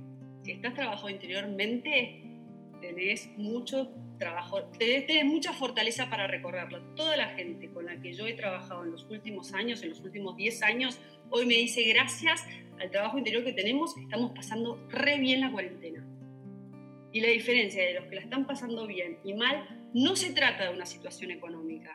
si 0.42 0.50
estás 0.50 0.74
trabajando 0.74 1.10
interiormente, 1.10 2.20
tenés 2.80 3.30
mucho 3.36 3.92
trabajo, 4.18 4.64
tenés, 4.78 5.24
mucha 5.24 5.52
fortaleza 5.52 6.10
para 6.10 6.26
recorrerlo. 6.26 6.80
Toda 6.94 7.16
la 7.16 7.28
gente 7.28 7.70
con 7.70 7.86
la 7.86 8.00
que 8.00 8.12
yo 8.12 8.26
he 8.26 8.34
trabajado 8.34 8.84
en 8.84 8.90
los 8.90 9.08
últimos 9.08 9.52
años, 9.52 9.82
en 9.82 9.90
los 9.90 10.00
últimos 10.00 10.36
10 10.36 10.62
años, 10.62 11.00
hoy 11.30 11.46
me 11.46 11.54
dice 11.54 11.82
gracias 11.84 12.44
al 12.80 12.90
trabajo 12.90 13.18
interior 13.18 13.44
que 13.44 13.52
tenemos, 13.52 13.96
estamos 13.96 14.32
pasando 14.34 14.76
re 14.88 15.18
bien 15.18 15.40
la 15.40 15.52
cuarentena. 15.52 16.06
Y 17.12 17.20
la 17.20 17.28
diferencia 17.28 17.84
de 17.84 17.94
los 17.94 18.06
que 18.06 18.16
la 18.16 18.22
están 18.22 18.46
pasando 18.46 18.86
bien 18.86 19.18
y 19.24 19.34
mal 19.34 19.90
no 19.94 20.16
se 20.16 20.32
trata 20.32 20.64
de 20.64 20.74
una 20.74 20.86
situación 20.86 21.30
económica, 21.30 21.94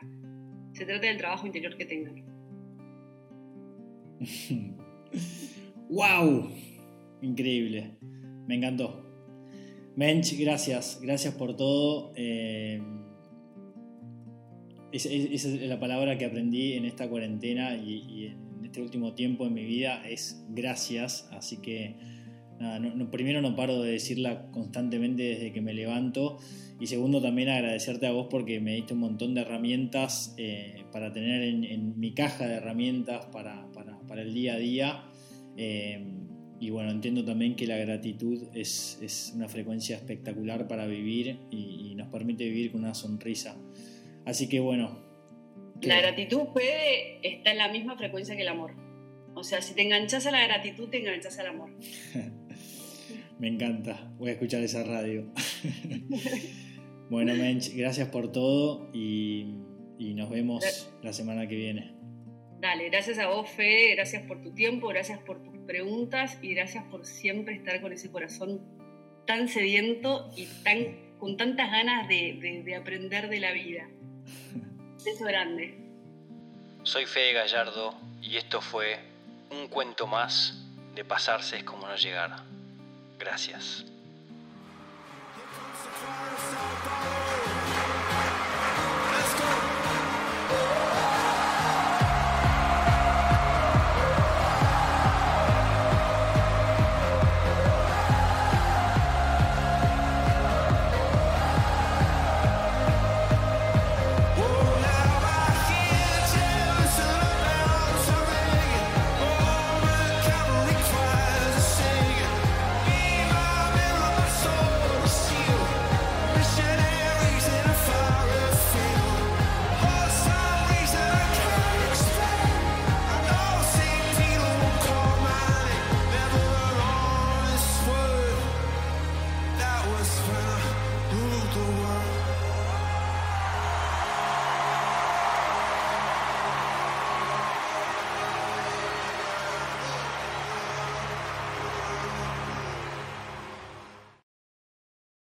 se 0.72 0.86
trata 0.86 1.06
del 1.06 1.18
trabajo 1.18 1.46
interior 1.46 1.76
que 1.76 1.84
tengan. 1.84 2.24
¡Wow! 5.90 6.50
Increíble. 7.22 7.98
Me 8.46 8.56
encantó. 8.56 9.06
Mench, 9.96 10.38
gracias. 10.38 11.00
Gracias 11.02 11.34
por 11.34 11.56
todo. 11.56 12.12
Eh, 12.16 12.80
esa 14.92 15.08
es, 15.10 15.44
la 15.44 15.78
palabra 15.78 16.16
que 16.16 16.24
aprendí 16.24 16.74
en 16.74 16.84
esta 16.84 17.08
cuarentena 17.08 17.76
y, 17.76 18.04
y 18.08 18.26
en 18.26 18.49
este 18.70 18.82
último 18.82 19.14
tiempo 19.14 19.48
en 19.48 19.54
mi 19.54 19.64
vida 19.64 20.00
es 20.08 20.44
gracias, 20.50 21.28
así 21.32 21.56
que 21.56 21.96
primero 23.10 23.42
no 23.42 23.56
paro 23.56 23.82
de 23.82 23.90
decirla 23.90 24.48
constantemente 24.52 25.24
desde 25.24 25.52
que 25.52 25.60
me 25.60 25.74
levanto 25.74 26.38
y 26.78 26.86
segundo 26.86 27.20
también 27.20 27.48
agradecerte 27.48 28.06
a 28.06 28.12
vos 28.12 28.28
porque 28.30 28.60
me 28.60 28.76
diste 28.76 28.94
un 28.94 29.00
montón 29.00 29.34
de 29.34 29.40
herramientas 29.40 30.34
eh, 30.36 30.84
para 30.92 31.12
tener 31.12 31.42
en, 31.42 31.98
mi 31.98 32.14
caja 32.14 32.46
de 32.46 32.54
herramientas 32.54 33.26
para, 33.32 33.66
el 34.16 34.34
día 34.34 34.54
a 34.54 34.58
día. 34.58 35.04
Eh, 35.56 36.04
y 36.60 36.70
bueno, 36.70 36.92
entiendo 36.92 37.24
también 37.24 37.56
que 37.56 37.66
la 37.66 37.76
gratitud 37.76 38.44
es, 38.54 39.32
una 39.34 39.48
frecuencia 39.48 39.96
espectacular 39.96 40.68
para 40.68 40.86
vivir 40.86 41.40
y 41.50 41.94
nos 41.96 42.08
permite 42.08 42.44
vivir 42.44 42.70
con 42.70 42.82
una 42.82 42.94
sonrisa. 42.94 43.56
Así 44.24 44.48
que 44.48 44.60
bueno, 44.60 45.09
la 45.82 46.00
gratitud 46.00 46.48
puede 46.52 47.26
estar 47.26 47.52
en 47.52 47.58
la 47.58 47.68
misma 47.68 47.96
frecuencia 47.96 48.36
que 48.36 48.42
el 48.42 48.48
amor. 48.48 48.74
O 49.34 49.44
sea, 49.44 49.62
si 49.62 49.74
te 49.74 49.82
enganchas 49.82 50.26
a 50.26 50.30
la 50.30 50.46
gratitud, 50.46 50.88
te 50.88 50.98
enganchas 50.98 51.38
al 51.38 51.46
amor. 51.46 51.70
Me 53.38 53.48
encanta. 53.48 54.12
Voy 54.18 54.30
a 54.30 54.32
escuchar 54.32 54.62
esa 54.62 54.82
radio. 54.84 55.32
bueno, 57.10 57.34
Mench, 57.34 57.74
gracias 57.74 58.08
por 58.08 58.32
todo 58.32 58.90
y, 58.92 59.56
nos 59.98 60.28
vemos 60.28 60.92
la 61.02 61.12
semana 61.12 61.48
que 61.48 61.56
viene. 61.56 61.94
Dale, 62.60 62.90
gracias 62.90 63.18
a 63.18 63.28
vos, 63.28 63.48
Fede, 63.48 63.94
gracias 63.94 64.22
por 64.26 64.42
tu 64.42 64.52
tiempo, 64.52 64.88
gracias 64.88 65.18
por 65.20 65.42
tus 65.42 65.56
preguntas 65.66 66.38
y 66.42 66.52
gracias 66.52 66.84
por 66.84 67.06
siempre 67.06 67.54
estar 67.54 67.80
con 67.80 67.94
ese 67.94 68.10
corazón 68.10 68.60
tan 69.26 69.48
sediento 69.48 70.30
y 70.36 70.46
tan, 70.62 71.16
con 71.18 71.38
tantas 71.38 71.70
ganas 71.70 72.06
de 72.06 72.74
aprender 72.78 73.30
de 73.30 73.40
la 73.40 73.52
vida. 73.52 73.88
Beso 75.04 75.24
grande. 75.24 75.78
Soy 76.82 77.06
Fede 77.06 77.32
Gallardo 77.32 77.94
y 78.20 78.36
esto 78.36 78.60
fue 78.60 78.98
un 79.50 79.68
cuento 79.68 80.06
más 80.06 80.54
de 80.94 81.04
pasarse 81.04 81.58
es 81.58 81.64
como 81.64 81.86
no 81.86 81.96
llegar. 81.96 82.42
Gracias. 83.18 83.84